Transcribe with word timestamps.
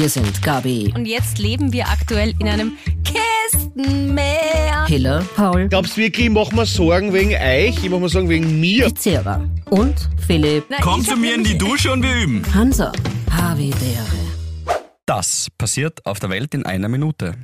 Hier 0.00 0.08
sind 0.08 0.40
Gabi, 0.40 0.90
Und 0.96 1.04
jetzt 1.04 1.36
leben 1.38 1.74
wir 1.74 1.86
aktuell 1.90 2.32
in 2.38 2.48
einem 2.48 2.72
Kästenmeer. 3.04 4.86
Hiller, 4.86 5.22
Paul, 5.36 5.68
Glaubst 5.68 5.94
du 5.94 6.00
wirklich, 6.00 6.24
ich 6.28 6.32
mach 6.32 6.50
mir 6.52 6.64
Sorgen 6.64 7.12
wegen 7.12 7.32
euch? 7.34 7.84
Ich 7.84 7.90
mach 7.90 7.98
mir 7.98 8.08
Sorgen 8.08 8.30
wegen 8.30 8.58
mir. 8.60 8.94
Zera 8.94 9.46
und 9.68 10.08
Philipp, 10.26 10.64
Na, 10.70 10.78
Komm 10.80 11.00
ich 11.00 11.06
zu 11.06 11.12
hab 11.12 11.18
mir 11.18 11.34
in 11.34 11.44
die 11.44 11.50
nämlich- 11.52 11.68
Dusche 11.70 11.92
und 11.92 12.02
wir 12.02 12.14
üben. 12.14 12.42
Hansa, 12.54 12.92
Havidere. 13.30 14.06
Das 15.04 15.48
passiert 15.58 16.06
auf 16.06 16.18
der 16.18 16.30
Welt 16.30 16.54
in 16.54 16.64
einer 16.64 16.88
Minute. 16.88 17.34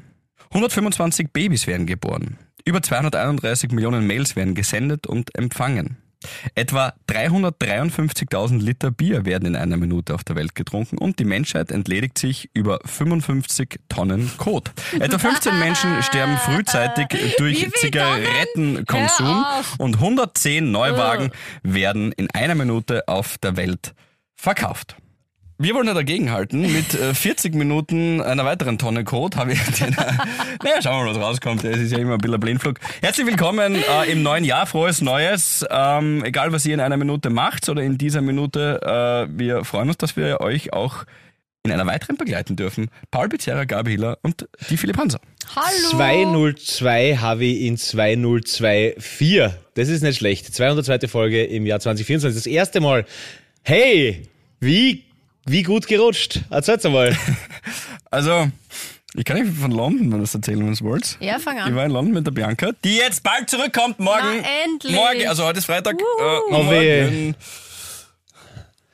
125 0.54 1.34
Babys 1.34 1.66
werden 1.66 1.84
geboren. 1.84 2.38
Über 2.64 2.80
231 2.80 3.70
Millionen 3.70 4.06
Mails 4.06 4.34
werden 4.34 4.54
gesendet 4.54 5.06
und 5.06 5.36
empfangen. 5.36 5.98
Etwa 6.54 6.94
353.000 7.08 8.60
Liter 8.62 8.90
Bier 8.90 9.24
werden 9.24 9.46
in 9.46 9.56
einer 9.56 9.76
Minute 9.76 10.14
auf 10.14 10.24
der 10.24 10.36
Welt 10.36 10.54
getrunken 10.54 10.98
und 10.98 11.18
die 11.18 11.24
Menschheit 11.24 11.70
entledigt 11.70 12.18
sich 12.18 12.50
über 12.54 12.80
55 12.84 13.80
Tonnen 13.88 14.30
Kot. 14.38 14.72
Etwa 14.98 15.18
15 15.18 15.58
Menschen 15.58 16.02
sterben 16.02 16.36
frühzeitig 16.38 17.08
durch 17.38 17.70
Zigarettenkonsum 17.74 19.44
und 19.78 19.96
110 19.96 20.70
Neuwagen 20.70 21.30
werden 21.62 22.12
in 22.12 22.30
einer 22.30 22.54
Minute 22.54 23.06
auf 23.08 23.38
der 23.38 23.56
Welt 23.56 23.94
verkauft. 24.34 24.96
Wir 25.58 25.74
wollen 25.74 25.86
ja 25.86 25.94
dagegenhalten. 25.94 26.60
Mit 26.70 26.92
äh, 26.92 27.14
40 27.14 27.54
Minuten 27.54 28.20
einer 28.20 28.44
weiteren 28.44 28.76
Tonne 28.76 29.04
Code 29.04 29.38
habe 29.38 29.54
ich 29.54 29.62
den. 29.62 29.88
naja, 30.62 30.82
schauen 30.82 30.98
wir 30.98 31.04
mal, 31.06 31.14
was 31.14 31.22
rauskommt. 31.22 31.64
Es 31.64 31.78
ist 31.78 31.92
ja 31.92 31.98
immer 31.98 32.12
ein 32.12 32.18
bisschen 32.18 32.34
ein 32.34 32.40
Blindflug. 32.40 32.78
Herzlich 33.00 33.26
willkommen 33.26 33.74
äh, 33.74 34.12
im 34.12 34.22
neuen 34.22 34.44
Jahr. 34.44 34.66
Frohes 34.66 35.00
Neues. 35.00 35.64
Ähm, 35.70 36.22
egal, 36.24 36.52
was 36.52 36.66
ihr 36.66 36.74
in 36.74 36.80
einer 36.80 36.98
Minute 36.98 37.30
macht 37.30 37.70
oder 37.70 37.82
in 37.82 37.96
dieser 37.96 38.20
Minute. 38.20 38.82
Äh, 38.82 39.28
wir 39.38 39.64
freuen 39.64 39.88
uns, 39.88 39.96
dass 39.96 40.14
wir 40.14 40.42
euch 40.42 40.74
auch 40.74 41.04
in 41.64 41.72
einer 41.72 41.86
weiteren 41.86 42.18
begleiten 42.18 42.56
dürfen. 42.56 42.90
Paul 43.10 43.30
Pizzerra, 43.30 43.64
Gabi 43.64 43.92
Hiller 43.92 44.18
und 44.20 44.46
die 44.68 44.76
Philipp 44.76 44.98
Hanser. 44.98 45.20
Hallo. 45.54 45.88
202 45.90 47.16
habe 47.16 47.46
ich 47.46 47.62
in 47.62 47.78
2024. 47.78 49.54
Das 49.72 49.88
ist 49.88 50.02
nicht 50.02 50.18
schlecht. 50.18 50.54
202. 50.54 51.08
Folge 51.08 51.44
im 51.44 51.64
Jahr 51.64 51.80
2024. 51.80 52.44
Das 52.44 52.46
erste 52.46 52.82
Mal. 52.82 53.06
Hey, 53.62 54.28
wie, 54.60 55.05
wie 55.46 55.62
gut 55.62 55.86
gerutscht. 55.86 56.40
Erzähl's 56.50 56.84
einmal. 56.84 57.16
Also, 58.08 58.48
ich 59.14 59.24
kann 59.24 59.36
nicht 59.42 59.52
von 59.58 59.72
London 59.72 60.10
wenn 60.12 60.20
das 60.20 60.32
erzählen, 60.34 60.60
wenn 60.60 60.72
ihr 60.72 60.80
wollt. 60.80 61.16
Ja, 61.20 61.38
fang 61.38 61.56
Ich 61.56 61.62
an. 61.64 61.74
war 61.76 61.84
in 61.84 61.90
London 61.90 62.14
mit 62.14 62.26
der 62.26 62.30
Bianca, 62.30 62.70
die 62.84 62.96
jetzt 62.96 63.22
bald 63.22 63.50
zurückkommt, 63.50 63.98
morgen. 63.98 64.40
Na, 64.40 64.48
endlich. 64.64 64.92
Morgen, 64.94 65.26
also 65.26 65.44
heute 65.44 65.58
ist 65.58 65.66
Freitag. 65.66 65.96
Äh, 66.00 66.04
Oh, 66.50 66.70
weh. 66.70 67.34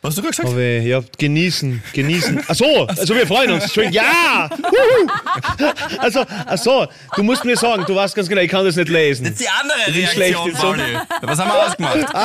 Was 0.01 0.09
hast 0.11 0.19
du 0.19 0.23
gerade 0.23 0.31
gesagt? 0.37 0.49
Aber 0.49 0.61
ja, 0.61 1.01
genießen, 1.19 1.81
genießen. 1.93 2.43
Ach 2.49 2.55
so, 2.57 2.87
also 2.87 3.15
wir 3.15 3.25
freuen 3.27 3.53
uns. 3.53 3.65
Entschuldigung. 3.65 4.03
Ja! 4.03 4.51
Wuhu! 4.51 5.69
Also, 5.99 6.25
ach 6.47 6.59
so, 6.59 6.89
du 7.15 7.23
musst 7.23 7.45
mir 7.45 7.57
sagen, 7.57 7.85
du 7.87 7.95
weißt 7.95 8.15
ganz 8.17 8.29
genau, 8.29 8.41
ich 8.41 8.51
kann 8.51 8.65
das 8.65 8.75
nicht 8.75 8.89
lesen. 8.89 9.25
Das 9.25 9.35
ist 9.35 9.43
die 9.43 9.49
andere 9.49 10.07
schlecht 10.09 10.17
Reaktion, 10.19 10.49
in 10.49 10.57
so- 10.57 10.63
Pauli. 10.63 10.83
Was 11.21 11.39
haben 11.39 11.49
wir 11.51 11.67
ausgemacht? 11.67 12.13
Was 12.13 12.25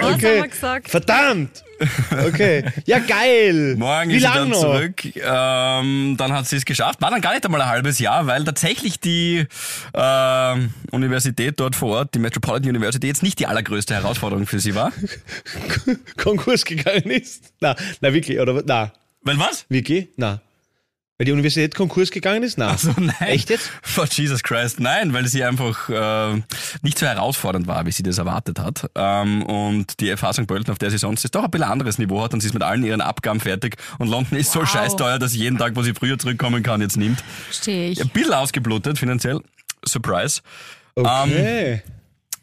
haben 0.00 0.14
Okay. 0.14 0.36
wir 0.42 0.48
gesagt? 0.48 0.88
Verdammt! 0.90 1.62
Okay. 2.26 2.64
Ja, 2.86 2.98
geil. 2.98 3.76
Morgen 3.76 4.10
Wie 4.10 4.16
ist 4.16 4.22
sie 4.22 4.28
dann 4.32 4.48
noch? 4.48 4.60
zurück. 4.60 5.04
Ähm, 5.16 6.16
dann 6.18 6.32
hat 6.32 6.46
sie 6.46 6.56
es 6.56 6.64
geschafft. 6.64 7.00
War 7.00 7.10
dann 7.10 7.20
gar 7.20 7.32
nicht 7.32 7.44
einmal 7.44 7.60
ein 7.62 7.68
halbes 7.68 7.98
Jahr, 7.98 8.26
weil 8.26 8.44
tatsächlich 8.44 8.98
die 9.00 9.46
ähm, 9.94 10.70
Universität 10.90 11.58
dort 11.60 11.76
vor 11.76 11.98
Ort, 11.98 12.14
die 12.14 12.18
Metropolitan 12.18 12.70
University, 12.70 13.06
jetzt 13.06 13.22
nicht 13.22 13.38
die 13.38 13.46
allergrößte 13.46 13.94
Herausforderung 13.94 14.46
für 14.46 14.58
sie 14.60 14.74
war. 14.74 14.92
Konkurs 16.16 16.64
gegangen 16.64 17.10
ist? 17.10 17.52
Na, 17.60 17.76
na 18.00 18.12
wirklich, 18.12 18.38
oder? 18.40 18.62
Na, 18.66 18.92
Weil 19.22 19.38
was? 19.38 19.66
wirklich? 19.68 20.08
Na. 20.16 20.40
Weil 21.18 21.24
die 21.24 21.32
Universität 21.32 21.74
Konkurs 21.74 22.12
gegangen 22.12 22.44
ist? 22.44 22.58
Na. 22.58 22.68
Also 22.68 22.92
nein. 22.96 23.12
Echt 23.20 23.50
jetzt? 23.50 23.72
For 23.82 24.06
Jesus 24.08 24.44
Christ, 24.44 24.78
nein, 24.78 25.12
weil 25.12 25.26
sie 25.26 25.42
einfach 25.42 25.88
äh, 25.88 26.40
nicht 26.82 26.96
so 26.96 27.06
herausfordernd 27.06 27.66
war, 27.66 27.84
wie 27.86 27.90
sie 27.90 28.04
das 28.04 28.18
erwartet 28.18 28.60
hat. 28.60 28.88
Ähm, 28.94 29.42
und 29.42 29.98
die 29.98 30.16
FH 30.16 30.34
St. 30.34 30.46
Pölten, 30.46 30.70
auf 30.70 30.78
der 30.78 30.90
sie 30.92 30.98
sonst 30.98 31.24
ist, 31.24 31.34
doch 31.34 31.42
ein 31.42 31.50
bisschen 31.50 31.68
anderes 31.68 31.98
Niveau 31.98 32.22
hat 32.22 32.34
und 32.34 32.40
sie 32.40 32.46
ist 32.46 32.54
mit 32.54 32.62
allen 32.62 32.84
ihren 32.84 33.00
Abgaben 33.00 33.40
fertig. 33.40 33.76
Und 33.98 34.06
London 34.08 34.38
ist 34.38 34.52
so 34.52 34.60
Wow. 34.60 34.68
scheißteuer, 34.70 35.18
dass 35.18 35.32
sie 35.32 35.38
jeden 35.40 35.58
Tag, 35.58 35.74
wo 35.74 35.82
sie 35.82 35.92
früher 35.92 36.18
zurückkommen 36.20 36.62
kann, 36.62 36.80
jetzt 36.80 36.96
nimmt. 36.96 37.20
Verstehe 37.46 37.90
ich. 37.90 38.00
Ein 38.00 38.10
bisschen 38.10 38.34
ausgeblutet 38.34 38.96
finanziell. 38.96 39.40
Surprise. 39.84 40.40
Okay. 40.94 41.82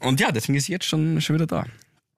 Und 0.01 0.19
ja, 0.19 0.31
deswegen 0.33 0.57
ist 0.57 0.65
sie 0.65 0.73
jetzt 0.73 0.85
schon, 0.85 1.21
schon 1.21 1.35
wieder 1.35 1.47
da. 1.47 1.65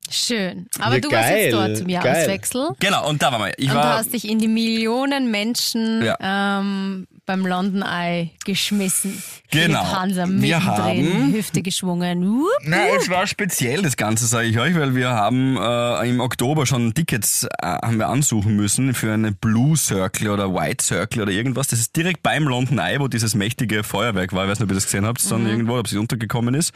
Schön. 0.09 0.67
Aber 0.79 0.95
Ja, 0.95 1.01
du 1.01 1.11
warst 1.11 1.29
geil, 1.29 1.43
jetzt 1.43 1.53
dort 1.53 1.77
zum 1.77 1.87
geil. 1.87 1.95
Jahreswechsel. 1.95 2.69
Genau, 2.79 3.09
und 3.09 3.21
da 3.21 3.31
waren 3.31 3.41
wir. 3.41 3.53
Ich 3.57 3.65
Und 3.67 3.71
du 3.73 3.79
war, 3.79 3.97
hast 3.97 4.13
dich 4.13 4.27
in 4.29 4.39
die 4.39 4.47
Millionen 4.47 5.29
Menschen 5.31 6.03
Ja. 6.03 6.17
ähm, 6.59 7.07
beim 7.25 7.45
London 7.45 7.81
Eye 7.81 8.29
geschmissen. 8.45 9.21
Genau. 9.51 9.79
Philipp 9.83 9.99
Hanser 9.99 10.27
Wir 10.29 10.57
mittendrin, 10.59 11.13
haben- 11.13 11.33
Hüfte 11.33 11.61
geschwungen. 11.61 12.25
Wupp. 12.25 12.47
Na, 12.63 12.87
es 12.97 13.09
war 13.09 13.27
speziell, 13.27 13.81
das 13.81 13.97
Ganze, 13.97 14.27
sage 14.27 14.47
ich 14.47 14.57
euch, 14.59 14.75
weil 14.75 14.95
wir 14.95 15.09
haben 15.09 15.57
äh, 15.57 16.09
im 16.09 16.19
Oktober 16.21 16.65
schon 16.65 16.93
Tickets 16.93 17.43
äh, 17.43 17.47
haben 17.65 17.97
wir 17.97 18.07
ansuchen 18.07 18.55
müssen 18.55 18.93
für 18.93 19.11
eine 19.13 19.33
Blue 19.33 19.75
Circle 19.75 20.29
oder 20.29 20.53
White 20.53 20.83
Circle 20.85 21.23
oder 21.23 21.31
irgendwas. 21.31 21.67
Das 21.67 21.79
ist 21.79 21.95
direkt 21.97 22.23
beim 22.23 22.43
London 22.47 22.79
Eye, 22.79 22.99
wo 22.99 23.07
dieses 23.09 23.35
mächtige 23.35 23.83
Feuerwerk 23.83 24.31
war. 24.33 24.45
Ich 24.45 24.51
weiß 24.51 24.59
nicht, 24.59 24.65
ob 24.65 24.71
ihr 24.71 24.75
das 24.75 24.85
gesehen 24.85 25.05
habt, 25.05 25.29
dann 25.29 25.45
irgendwo, 25.47 25.77
ob 25.77 25.85
es 25.87 25.93
untergekommen 25.93 26.53
ist. 26.55 26.71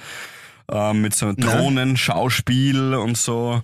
Äh, 0.71 0.93
mit 0.93 1.13
so 1.13 1.33
Drohnen, 1.33 1.97
Schauspiel 1.97 2.93
und 2.93 3.17
so. 3.17 3.61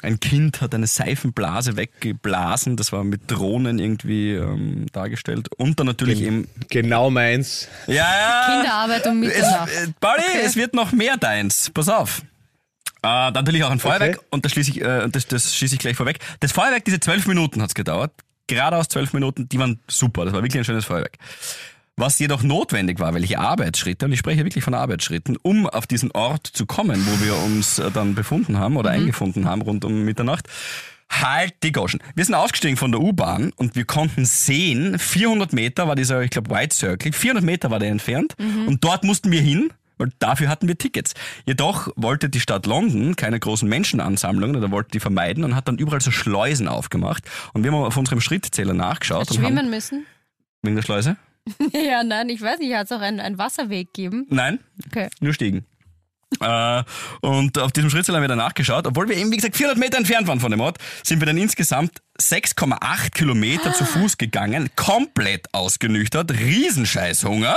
Ein 0.00 0.20
Kind 0.20 0.60
hat 0.60 0.74
eine 0.76 0.86
Seifenblase 0.86 1.76
weggeblasen, 1.76 2.76
das 2.76 2.92
war 2.92 3.02
mit 3.02 3.22
Drohnen 3.26 3.80
irgendwie 3.80 4.34
ähm, 4.34 4.86
dargestellt. 4.92 5.48
Und 5.56 5.80
dann 5.80 5.88
natürlich 5.88 6.22
eben... 6.22 6.46
Genau 6.70 7.10
meins. 7.10 7.66
Ja, 7.88 7.94
ja. 7.94 8.46
Kinderarbeit 8.54 9.06
um 9.08 9.22
Es, 9.24 9.34
Mitternacht. 9.34 9.68
äh, 9.72 9.86
Pauli, 10.00 10.22
es 10.44 10.54
wird 10.54 10.74
noch 10.74 10.92
mehr 10.92 11.16
deins. 11.16 11.70
Pass 11.74 11.88
auf. 11.88 12.22
Äh, 12.98 13.02
dann 13.02 13.32
natürlich 13.32 13.64
auch 13.64 13.70
ein 13.70 13.80
Feuerwerk 13.80 14.18
Okay. 14.18 14.26
und 14.30 14.44
das 14.44 14.52
schließe 14.52 14.70
ich, 14.70 14.80
äh, 14.82 15.08
das, 15.08 15.26
das 15.26 15.56
schließe 15.56 15.74
ich 15.74 15.80
gleich 15.80 15.96
vorweg. 15.96 16.20
Das 16.38 16.52
Feuerwerk, 16.52 16.84
diese 16.84 17.00
zwölf 17.00 17.26
Minuten 17.26 17.60
hat's 17.60 17.74
gedauert. 17.74 18.12
Geradeaus 18.46 18.86
zwölf 18.88 19.12
Minuten, 19.12 19.48
die 19.48 19.58
waren 19.58 19.80
super. 19.88 20.24
Das 20.24 20.32
war 20.32 20.42
wirklich 20.42 20.60
ein 20.60 20.64
schönes 20.64 20.84
Feuerwerk. 20.84 21.18
Was 21.98 22.20
jedoch 22.20 22.44
notwendig 22.44 23.00
war, 23.00 23.12
welche 23.12 23.40
Arbeitsschritte, 23.40 24.06
und 24.06 24.12
ich 24.12 24.20
spreche 24.20 24.44
wirklich 24.44 24.62
von 24.62 24.72
Arbeitsschritten, 24.72 25.36
um 25.42 25.66
auf 25.66 25.88
diesen 25.88 26.12
Ort 26.12 26.46
zu 26.46 26.64
kommen, 26.64 27.04
wo 27.04 27.24
wir 27.24 27.34
uns 27.44 27.80
äh, 27.80 27.90
dann 27.90 28.14
befunden 28.14 28.56
haben 28.56 28.76
oder 28.76 28.90
eingefunden 28.90 29.46
haben 29.46 29.62
rund 29.62 29.84
um 29.84 30.04
Mitternacht, 30.04 30.48
halt 31.10 31.54
die 31.64 31.72
Goschen. 31.72 31.98
Wir 32.14 32.24
sind 32.24 32.36
ausgestiegen 32.36 32.76
von 32.76 32.92
der 32.92 33.00
U-Bahn 33.00 33.50
und 33.56 33.74
wir 33.74 33.84
konnten 33.84 34.26
sehen, 34.26 34.96
400 34.96 35.52
Meter 35.52 35.88
war 35.88 35.96
dieser, 35.96 36.22
ich 36.22 36.30
glaube, 36.30 36.50
White 36.50 36.76
Circle, 36.76 37.12
400 37.12 37.44
Meter 37.44 37.72
war 37.72 37.80
der 37.80 37.90
entfernt 37.90 38.36
und 38.38 38.84
dort 38.84 39.02
mussten 39.02 39.32
wir 39.32 39.40
hin, 39.40 39.72
weil 39.96 40.12
dafür 40.20 40.48
hatten 40.48 40.68
wir 40.68 40.78
Tickets. 40.78 41.14
Jedoch 41.46 41.88
wollte 41.96 42.28
die 42.28 42.38
Stadt 42.38 42.66
London 42.66 43.16
keine 43.16 43.40
großen 43.40 43.68
Menschenansammlungen 43.68 44.54
oder 44.54 44.70
wollte 44.70 44.92
die 44.92 45.00
vermeiden 45.00 45.42
und 45.42 45.56
hat 45.56 45.66
dann 45.66 45.78
überall 45.78 46.00
so 46.00 46.12
Schleusen 46.12 46.68
aufgemacht. 46.68 47.24
Und 47.54 47.64
wir 47.64 47.72
haben 47.72 47.82
auf 47.82 47.96
unserem 47.96 48.20
Schrittzähler 48.20 48.74
nachgeschaut 48.74 49.22
Hast 49.22 49.32
und 49.32 49.38
haben, 49.44 49.56
schwimmen 49.56 49.70
müssen? 49.70 50.06
wegen 50.62 50.76
der 50.76 50.82
Schleuse? 50.82 51.16
Ja, 51.72 52.02
nein, 52.04 52.28
ich 52.28 52.40
weiß 52.40 52.58
nicht, 52.58 52.74
hat 52.74 52.86
es 52.86 52.92
auch 52.92 53.00
einen, 53.00 53.20
einen 53.20 53.38
Wasserweg 53.38 53.92
gegeben? 53.92 54.26
Nein, 54.30 54.58
Okay. 54.86 55.08
nur 55.20 55.32
Stiegen. 55.32 55.64
Äh, 56.42 56.82
und 57.22 57.58
auf 57.58 57.72
diesem 57.72 57.88
Schrittzähler 57.88 58.18
haben 58.18 58.24
wir 58.24 58.28
dann 58.28 58.38
nachgeschaut, 58.38 58.86
obwohl 58.86 59.08
wir 59.08 59.16
eben, 59.16 59.32
wie 59.32 59.36
gesagt, 59.36 59.56
400 59.56 59.78
Meter 59.78 59.96
entfernt 59.96 60.28
waren 60.28 60.40
von 60.40 60.50
dem 60.50 60.60
Ort, 60.60 60.76
sind 61.02 61.20
wir 61.20 61.26
dann 61.26 61.38
insgesamt 61.38 62.02
6,8 62.20 63.12
Kilometer 63.14 63.72
zu 63.72 63.86
Fuß 63.86 64.18
gegangen, 64.18 64.68
komplett 64.76 65.46
ausgenüchtert, 65.54 66.30
Riesenscheißhunger. 66.32 67.56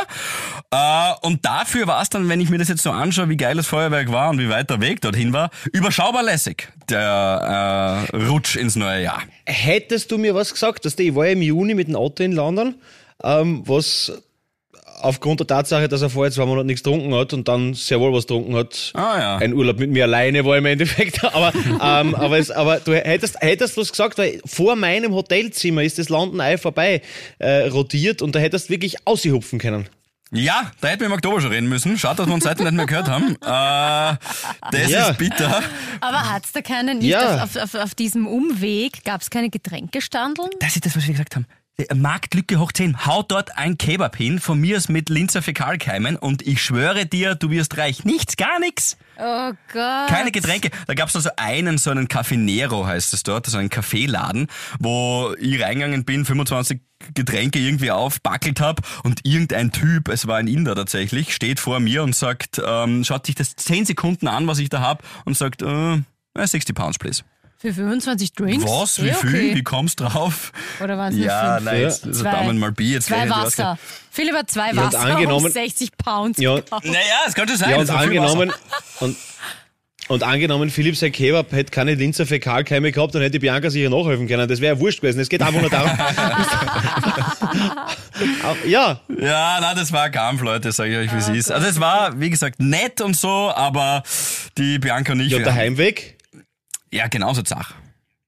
Äh, 0.71 1.11
und 1.21 1.45
dafür 1.45 1.85
war 1.87 2.01
es 2.01 2.09
dann, 2.09 2.29
wenn 2.29 2.39
ich 2.39 2.49
mir 2.49 2.59
das 2.59 2.69
jetzt 2.69 2.83
so 2.83 2.91
anschaue, 2.91 3.27
wie 3.27 3.37
geil 3.37 3.57
das 3.57 3.67
Feuerwerk 3.67 4.09
war 4.11 4.29
und 4.29 4.39
wie 4.39 4.49
weit 4.49 4.69
der 4.69 4.79
Weg 4.79 5.01
dorthin 5.01 5.33
war, 5.33 5.51
überschaubar 5.73 6.23
lässig, 6.23 6.69
der 6.89 8.07
äh, 8.13 8.15
Rutsch 8.25 8.55
ins 8.55 8.77
neue 8.77 9.03
Jahr. 9.03 9.21
Hättest 9.45 10.11
du 10.11 10.17
mir 10.17 10.33
was 10.33 10.53
gesagt, 10.53 10.85
dass 10.85 10.97
ich 10.97 11.13
war 11.13 11.25
ja 11.25 11.33
im 11.33 11.41
Juni 11.41 11.75
mit 11.75 11.89
dem 11.89 11.97
Auto 11.97 12.23
in 12.23 12.31
London, 12.31 12.75
ähm, 13.23 13.63
was 13.65 14.11
aufgrund 15.01 15.39
der 15.39 15.47
Tatsache, 15.47 15.87
dass 15.87 16.03
er 16.03 16.11
vorher 16.11 16.31
zwei 16.31 16.45
Monate 16.45 16.67
nichts 16.67 16.83
getrunken 16.83 17.13
hat 17.15 17.33
und 17.33 17.47
dann 17.47 17.73
sehr 17.73 17.99
wohl 17.99 18.13
was 18.13 18.27
getrunken 18.27 18.55
hat, 18.55 18.91
Ah, 18.93 19.17
ja. 19.19 19.37
ein 19.37 19.53
Urlaub 19.53 19.79
mit 19.79 19.89
mir 19.89 20.03
alleine 20.03 20.45
war 20.45 20.57
im 20.57 20.65
Endeffekt. 20.67 21.23
Aber, 21.33 21.51
ähm, 21.55 22.13
aber, 22.13 22.37
es, 22.37 22.51
aber 22.51 22.79
du 22.79 22.93
hättest, 22.93 23.41
hättest 23.41 23.77
was 23.77 23.89
gesagt, 23.89 24.19
weil 24.19 24.39
vor 24.45 24.75
meinem 24.75 25.13
Hotelzimmer 25.13 25.81
ist 25.83 25.97
das 25.97 26.09
London 26.09 26.39
Eye 26.39 26.57
vorbei 26.59 27.01
äh, 27.39 27.67
rotiert 27.69 28.21
und 28.21 28.35
da 28.35 28.39
hättest 28.39 28.69
du 28.69 28.73
wirklich 28.73 28.95
aushupfen 29.07 29.57
können. 29.57 29.87
Ja, 30.33 30.71
da 30.79 30.89
hätten 30.89 31.01
wir 31.01 31.07
im 31.07 31.13
Oktober 31.13 31.41
schon 31.41 31.51
reden 31.51 31.67
müssen. 31.67 31.97
Schaut, 31.97 32.17
dass 32.19 32.27
wir 32.27 32.33
uns 32.33 32.43
seitdem 32.45 32.65
nicht 32.67 32.75
mehr 32.75 32.85
gehört 32.85 33.09
haben. 33.09 33.35
Äh, 33.41 34.17
das 34.71 34.89
Ja. 34.89 35.09
ist 35.09 35.17
bitter. 35.17 35.61
Aber 35.99 36.29
hat 36.31 36.45
es 36.45 36.51
da 36.53 36.61
keine, 36.61 36.95
nicht 36.95 37.07
Ja. 37.09 37.43
auf, 37.43 37.55
auf, 37.57 37.63
auf, 37.63 37.75
auf 37.75 37.95
diesem 37.95 38.27
Umweg, 38.27 39.03
gab 39.03 39.21
es 39.21 39.29
keine 39.29 39.49
Getränkestandeln? 39.49 40.49
Das 40.59 40.75
ist 40.75 40.85
das, 40.85 40.95
was 40.95 41.03
wir 41.05 41.11
gesagt 41.13 41.35
haben. 41.35 41.45
Marktlücke 41.93 42.59
hoch 42.59 42.71
10. 42.71 43.05
Hau 43.05 43.23
dort 43.23 43.57
ein 43.57 43.77
Kebab 43.77 44.15
hin, 44.15 44.39
von 44.39 44.59
mir 44.59 44.77
aus 44.77 44.89
mit 44.89 45.09
Linzer 45.09 45.41
Fäkalkeimen 45.41 46.15
und 46.15 46.41
ich 46.41 46.61
schwöre 46.61 47.05
dir, 47.05 47.35
du 47.35 47.49
wirst 47.49 47.77
reich. 47.77 48.05
Nichts, 48.05 48.37
gar 48.37 48.59
nichts. 48.59 48.97
Oh 49.17 49.51
Gott. 49.71 50.07
Keine 50.07 50.31
Getränke. 50.31 50.69
Da 50.87 50.93
gab's 50.93 51.15
also 51.15 51.29
einen, 51.37 51.77
so 51.77 51.91
einen 51.91 52.07
Café 52.07 52.37
Nero 52.37 52.85
heißt 52.85 53.13
es 53.13 53.23
dort, 53.23 53.47
so 53.47 53.57
einen 53.57 53.69
Kaffeeladen, 53.69 54.47
wo 54.79 55.33
ich 55.39 55.61
reingegangen 55.61 56.05
bin, 56.05 56.25
25 56.25 56.81
Getränke 57.13 57.59
irgendwie 57.59 57.91
aufbackelt 57.91 58.61
hab 58.61 58.81
und 59.03 59.25
irgendein 59.25 59.71
Typ, 59.71 60.07
es 60.07 60.27
war 60.27 60.37
ein 60.37 60.47
Inder 60.47 60.75
tatsächlich, 60.75 61.33
steht 61.33 61.59
vor 61.59 61.79
mir 61.79 62.03
und 62.03 62.15
sagt, 62.15 62.61
ähm, 62.63 63.03
schaut 63.03 63.25
sich 63.25 63.35
das 63.35 63.55
10 63.55 63.85
Sekunden 63.85 64.27
an, 64.27 64.47
was 64.47 64.59
ich 64.59 64.69
da 64.69 64.81
hab 64.81 65.03
und 65.25 65.35
sagt, 65.35 65.63
äh, 65.63 66.01
60 66.35 66.75
Pounds, 66.75 66.99
please. 66.99 67.23
Für 67.61 67.73
25 67.73 68.33
Drinks? 68.33 68.65
Was? 68.65 69.01
Wie 69.03 69.09
Eh, 69.09 69.13
viel? 69.13 69.29
okay. 69.29 69.55
Wie 69.55 69.61
kommst 69.63 69.99
drauf? 69.99 70.51
Oder 70.83 70.97
waren 70.97 71.13
es 71.13 71.23
Ja, 71.23 71.55
fünf? 71.57 71.65
nein, 71.65 71.81
jetzt, 71.81 72.05
also 72.07 72.23
Zwei. 72.23 72.31
Damen 72.31 72.57
mal 72.57 72.71
Bier, 72.71 72.93
jetzt 72.95 73.05
Zwei 73.07 73.25
du 73.25 73.29
Wasser. 73.29 73.77
Philipp 74.09 74.33
hat 74.35 74.49
zwei 74.49 74.65
Ja, 74.67 74.71
und 74.71 74.77
Wasser 74.93 74.99
angenommen- 74.99 75.45
um 75.45 75.51
60 75.51 75.95
Pounds 75.97 76.39
Ja. 76.39 76.55
gekauft. 76.55 76.85
Naja, 76.85 76.99
es 77.27 77.35
kann 77.35 77.47
schon 77.47 77.57
sein. 77.57 77.69
Ja, 77.69 77.77
und 77.77 77.89
angenommen, 77.91 78.51
und, 78.99 79.15
und 80.07 80.23
angenommen, 80.23 80.71
Philipp 80.71 80.97
sein 80.97 81.11
Kebab 81.11 81.51
hätte 81.51 81.69
keine 81.71 81.93
Linzer 81.93 82.25
Fäkalkeime 82.25 82.91
gehabt, 82.91 83.13
dann 83.13 83.21
hätte 83.21 83.39
Bianca 83.39 83.69
sicher 83.69 83.91
nachhelfen 83.91 84.27
können. 84.27 84.49
Das 84.49 84.59
wäre 84.59 84.73
ja 84.75 84.79
wurscht 84.79 85.01
gewesen. 85.01 85.19
Es 85.19 85.29
geht 85.29 85.43
einfach 85.43 85.61
nur 85.61 85.69
darum. 85.69 85.91
Ja, 88.67 89.01
Wasser. 89.07 89.21
Ja, 89.21 89.57
nein, 89.61 89.75
das 89.75 89.91
war 89.91 90.03
ein 90.03 90.11
Kampf, 90.11 90.41
Leute, 90.41 90.71
sage 90.71 90.91
ich 90.91 90.97
euch, 91.09 91.13
wie 91.15 91.19
es 91.19 91.29
ist. 91.29 91.51
Also 91.51 91.67
es 91.67 91.79
war, 91.79 92.19
wie 92.19 92.29
gesagt, 92.29 92.59
nett 92.59 93.01
und 93.01 93.15
so, 93.15 93.51
aber 93.53 94.03
die 94.57 94.77
Bianca 94.79 95.13
und 95.13 95.21
ich... 95.21 95.31
ja 95.31 95.39
der 95.39 95.47
haben- 95.53 95.57
Heimweg, 95.59 96.17
Ja, 96.91 97.07
genauso 97.07 97.41
Zach. 97.41 97.73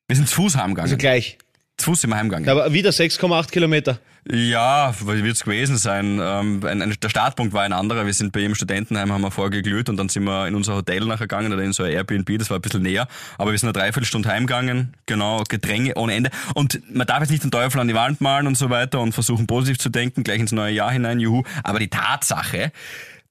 Wir 0.07 0.15
sind 0.15 0.29
zu 0.29 0.35
Fuß 0.35 0.55
heimgegangen. 0.55 0.91
also 0.91 0.97
gleich. 0.97 1.37
zu 1.77 1.85
Fuß 1.85 2.01
sind 2.01 2.09
wir 2.09 2.17
heimgegangen. 2.17 2.47
Aber 2.47 2.71
wieder 2.71 2.91
6,8 2.91 3.51
Kilometer. 3.51 3.99
Ja, 4.31 4.95
wird 5.01 5.35
es 5.35 5.43
gewesen 5.43 5.77
sein. 5.77 6.17
Ähm, 6.21 6.63
ein, 6.65 6.81
ein, 6.81 6.95
der 7.01 7.09
Startpunkt 7.09 7.53
war 7.53 7.63
ein 7.63 7.73
anderer. 7.73 8.05
Wir 8.05 8.13
sind 8.13 8.31
bei 8.31 8.39
ihrem 8.39 8.55
Studentenheim, 8.55 9.11
haben 9.11 9.21
wir 9.21 9.31
vorgeglüht 9.31 9.89
und 9.89 9.97
dann 9.97 10.07
sind 10.07 10.23
wir 10.23 10.47
in 10.47 10.55
unser 10.55 10.75
Hotel 10.75 11.01
nachher 11.01 11.27
gegangen 11.27 11.51
oder 11.51 11.61
in 11.61 11.73
so 11.73 11.83
ein 11.83 11.91
Airbnb, 11.91 12.39
das 12.39 12.49
war 12.49 12.57
ein 12.57 12.61
bisschen 12.61 12.83
näher. 12.83 13.09
Aber 13.37 13.51
wir 13.51 13.59
sind 13.59 13.67
eine 13.67 13.73
Dreiviertelstunde 13.73 14.29
heimgegangen, 14.29 14.93
genau, 15.07 15.43
Gedränge 15.49 15.95
ohne 15.95 16.13
Ende. 16.13 16.29
Und 16.53 16.79
man 16.89 17.05
darf 17.05 17.19
jetzt 17.19 17.31
nicht 17.31 17.43
den 17.43 17.51
Teufel 17.51 17.81
an 17.81 17.89
die 17.89 17.95
Wand 17.95 18.21
malen 18.21 18.47
und 18.47 18.57
so 18.57 18.69
weiter 18.69 19.01
und 19.01 19.11
versuchen 19.11 19.45
positiv 19.45 19.77
zu 19.77 19.89
denken, 19.89 20.23
gleich 20.23 20.39
ins 20.39 20.53
neue 20.53 20.71
Jahr 20.71 20.91
hinein, 20.91 21.19
juhu. 21.19 21.43
Aber 21.63 21.79
die 21.79 21.89
Tatsache, 21.89 22.71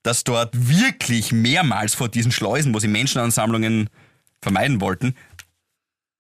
dass 0.03 0.25
dort 0.25 0.51
wirklich 0.53 1.33
mehrmals 1.33 1.95
vor 1.95 2.11
diesen 2.11 2.33
Schleusen, 2.33 2.75
wo 2.75 2.79
sie 2.81 2.89
Menschenansammlungen 2.89 3.89
vermeiden 4.43 4.81
wollten, 4.81 5.15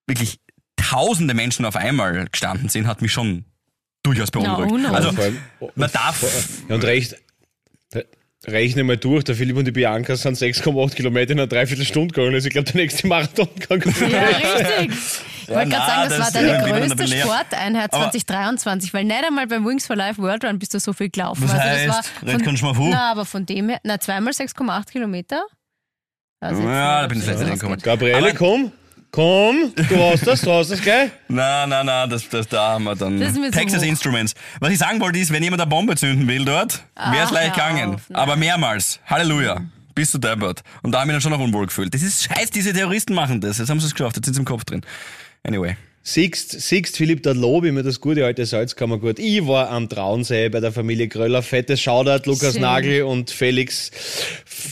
wirklich 0.06 0.38
tausende 0.76 1.34
Menschen 1.34 1.64
auf 1.64 1.76
einmal 1.76 2.26
gestanden 2.30 2.68
sind, 2.68 2.86
hat 2.86 3.02
mich 3.02 3.12
schon 3.12 3.44
durchaus 4.02 4.30
beunruhigt. 4.30 4.72
oh 4.72 4.78
no. 4.78 4.88
also, 4.92 5.08
allem- 5.10 5.38
man 5.74 5.90
darf, 5.92 6.22
Ja, 6.68 6.74
und 6.74 6.84
recht, 6.84 7.16
rechne 8.46 8.82
mal 8.82 8.96
durch, 8.96 9.22
der 9.24 9.36
Philipp 9.36 9.56
und 9.56 9.64
die 9.66 9.70
Bianca 9.70 10.16
sind 10.16 10.36
6,8 10.36 10.94
Kilometer 10.96 11.32
in 11.32 11.38
einer 11.38 11.46
Dreiviertelstunde 11.46 12.12
gegangen. 12.12 12.34
Also 12.34 12.48
ich 12.48 12.52
glaube, 12.52 12.70
der 12.72 12.80
nächste 12.80 13.06
Marathon 13.06 13.48
kann 13.60 13.78
gut 13.80 13.94
Ja, 14.00 14.18
richtig. 14.22 14.98
Ich 15.42 15.48
wollte 15.48 15.68
na, 15.70 15.76
gerade 15.76 15.86
sagen, 15.86 16.08
das, 16.08 16.18
das 16.18 16.34
war 16.34 16.42
deine 16.42 16.86
größte. 16.96 17.18
Sporteinheit 17.18 17.92
Aber- 17.92 18.04
2023, 18.10 18.92
weil 18.94 19.04
nicht 19.04 19.24
einmal 19.24 19.46
beim 19.46 19.64
Wings 19.64 19.86
for 19.86 19.94
Life 19.94 20.20
World 20.20 20.44
Run 20.44 20.58
bist 20.58 20.74
du 20.74 20.80
so 20.80 20.92
viel 20.92 21.10
gelaufen. 21.10 21.44
Was 21.44 21.52
also 21.52 21.62
heißt? 21.64 21.88
das 21.88 21.96
Red 22.22 22.26
war 22.26 22.32
von, 22.32 22.42
kannst 22.42 22.62
du 22.62 22.66
mal 22.66 22.74
vor. 22.74 22.88
na, 22.90 23.10
aber 23.12 23.24
von 23.24 23.46
dem 23.46 23.68
her, 23.68 23.80
na, 23.84 24.00
zweimal 24.00 24.32
6,8 24.32 24.90
Kilometer. 24.90 25.44
Also 26.42 26.62
Ja, 26.62 27.02
da 27.02 27.06
bin 27.06 27.18
ich 27.20 27.24
das 27.26 27.38
nicht 27.38 27.52
gekommen. 27.52 27.72
ausgeht. 27.74 27.84
Gabriele, 27.84 28.16
Aber- 28.16 28.32
komm, 28.34 28.72
komm, 29.12 29.72
du 29.76 30.02
hast 30.10 30.26
das, 30.26 30.40
du 30.40 30.50
hast 30.52 30.70
das 30.72 30.80
gleich. 30.82 31.10
Na, 31.28 31.66
na, 31.66 31.84
na, 31.84 32.06
das, 32.06 32.28
das, 32.28 32.48
da 32.48 32.72
haben 32.72 32.84
wir 32.84 32.96
dann 32.96 33.20
Das 33.20 33.32
Texas 33.52 33.82
hoch. 33.82 33.86
Instruments. 33.86 34.34
Was 34.58 34.70
ich 34.72 34.78
sagen 34.78 35.00
wollte 35.00 35.18
ist, 35.20 35.32
wenn 35.32 35.42
jemand 35.42 35.62
eine 35.62 35.68
Bombe 35.70 35.94
zünden 35.96 36.26
will 36.26 36.44
dort, 36.44 36.82
wäre 36.96 37.24
es 37.24 37.30
leicht 37.30 37.54
gegangen. 37.54 37.94
auf, 37.94 38.00
nein. 38.08 38.20
Aber 38.20 38.36
mehrmals. 38.36 38.98
Halleluja. 39.06 39.60
Bist 39.94 40.14
du 40.14 40.18
deppert. 40.18 40.62
Und 40.82 40.92
da 40.92 41.00
habe 41.00 41.10
ich 41.10 41.14
mich 41.14 41.22
dann 41.22 41.30
schon 41.30 41.38
noch 41.38 41.46
unwohl 41.46 41.66
gefühlt. 41.66 41.92
Das 41.94 42.02
ist 42.02 42.24
scheiß, 42.24 42.50
diese 42.50 42.72
Terroristen 42.72 43.14
machen 43.14 43.40
das. 43.40 43.58
Jetzt 43.58 43.68
haben 43.70 43.78
sie 43.78 43.86
es 43.86 43.92
geschafft, 43.94 44.16
jetzt 44.16 44.24
sind 44.24 44.34
sie 44.34 44.40
im 44.40 44.46
Kopf 44.46 44.64
drin. 44.64 44.80
Anyway. 45.46 45.76
Siehst, 46.04 46.60
siehst 46.60 46.96
Philipp, 46.96 47.22
da 47.22 47.30
lobe 47.30 47.68
ich 47.68 47.72
mir 47.72 47.84
das 47.84 48.00
gute 48.00 48.24
alte 48.24 48.44
Salzkammergut. 48.44 49.20
Ich 49.20 49.46
war 49.46 49.70
am 49.70 49.88
Traunsee 49.88 50.48
bei 50.48 50.58
der 50.58 50.72
Familie 50.72 51.06
Gröller. 51.06 51.42
Fettes 51.42 51.80
Shoutout, 51.80 52.28
Lukas 52.28 52.54
Schön. 52.54 52.62
Nagel 52.62 53.02
und 53.04 53.30
Felix 53.30 53.92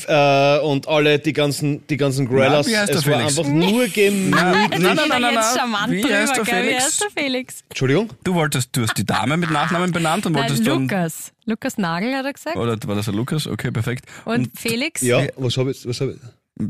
äh, 0.09 0.59
und 0.59 0.89
alle, 0.89 1.21
die 1.21 1.33
ganzen, 1.33 1.87
die 1.87 1.97
ganzen 1.97 2.27
Gröllers. 2.27 2.67
Na, 2.67 2.73
wie 2.73 2.77
heißt 2.77 2.89
der 2.89 2.97
es 2.97 3.07
war 3.07 3.19
Felix? 3.19 3.39
einfach 3.39 3.49
nur 3.49 3.87
gemütlich. 3.87 4.31
Nein, 4.31 4.71
nein, 4.71 4.83
nein, 4.83 4.97
nein, 5.09 5.23
nein. 5.23 5.35
charmant 5.57 5.93
Wie 5.93 6.01
drüber, 6.01 6.17
heißt 6.17 6.37
der 6.37 6.45
gell? 6.45 6.55
Wie 6.55 6.67
Felix? 6.67 6.85
heißt 6.85 7.01
der 7.01 7.23
Felix? 7.23 7.65
Entschuldigung? 7.69 8.11
Du 8.25 8.35
wolltest, 8.35 8.77
du 8.77 8.83
hast 8.83 8.99
die 8.99 9.07
Dame 9.07 9.37
mit 9.37 9.53
Nachnamen 9.53 9.93
benannt 9.93 10.27
und 10.27 10.33
Nein, 10.33 10.43
wolltest 10.49 10.67
dann. 10.67 10.83
Lukas. 10.83 11.33
Lukas 11.45 11.79
Nagel 11.79 12.13
hat 12.17 12.27
er 12.27 12.33
gesagt. 12.33 12.57
Oder 12.57 12.77
war 12.87 12.97
das 12.97 13.09
ein 13.09 13.15
Lukas? 13.15 13.47
Okay, 13.47 13.71
perfekt. 13.71 14.05
Und, 14.25 14.51
Felix? 14.59 15.01
Ja, 15.01 15.23
was 15.37 15.57
habe 15.57 15.71
ich, 15.71 15.87
was 15.87 16.01
hab 16.01 16.09
ich? 16.09 16.17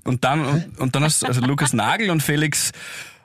Und 0.04 0.22
dann, 0.22 0.44
und, 0.44 0.78
und 0.80 0.94
dann 0.94 1.02
hast 1.02 1.22
du 1.22 1.26
also 1.26 1.40
Lukas 1.40 1.72
Nagel 1.72 2.10
und 2.10 2.22
Felix. 2.22 2.72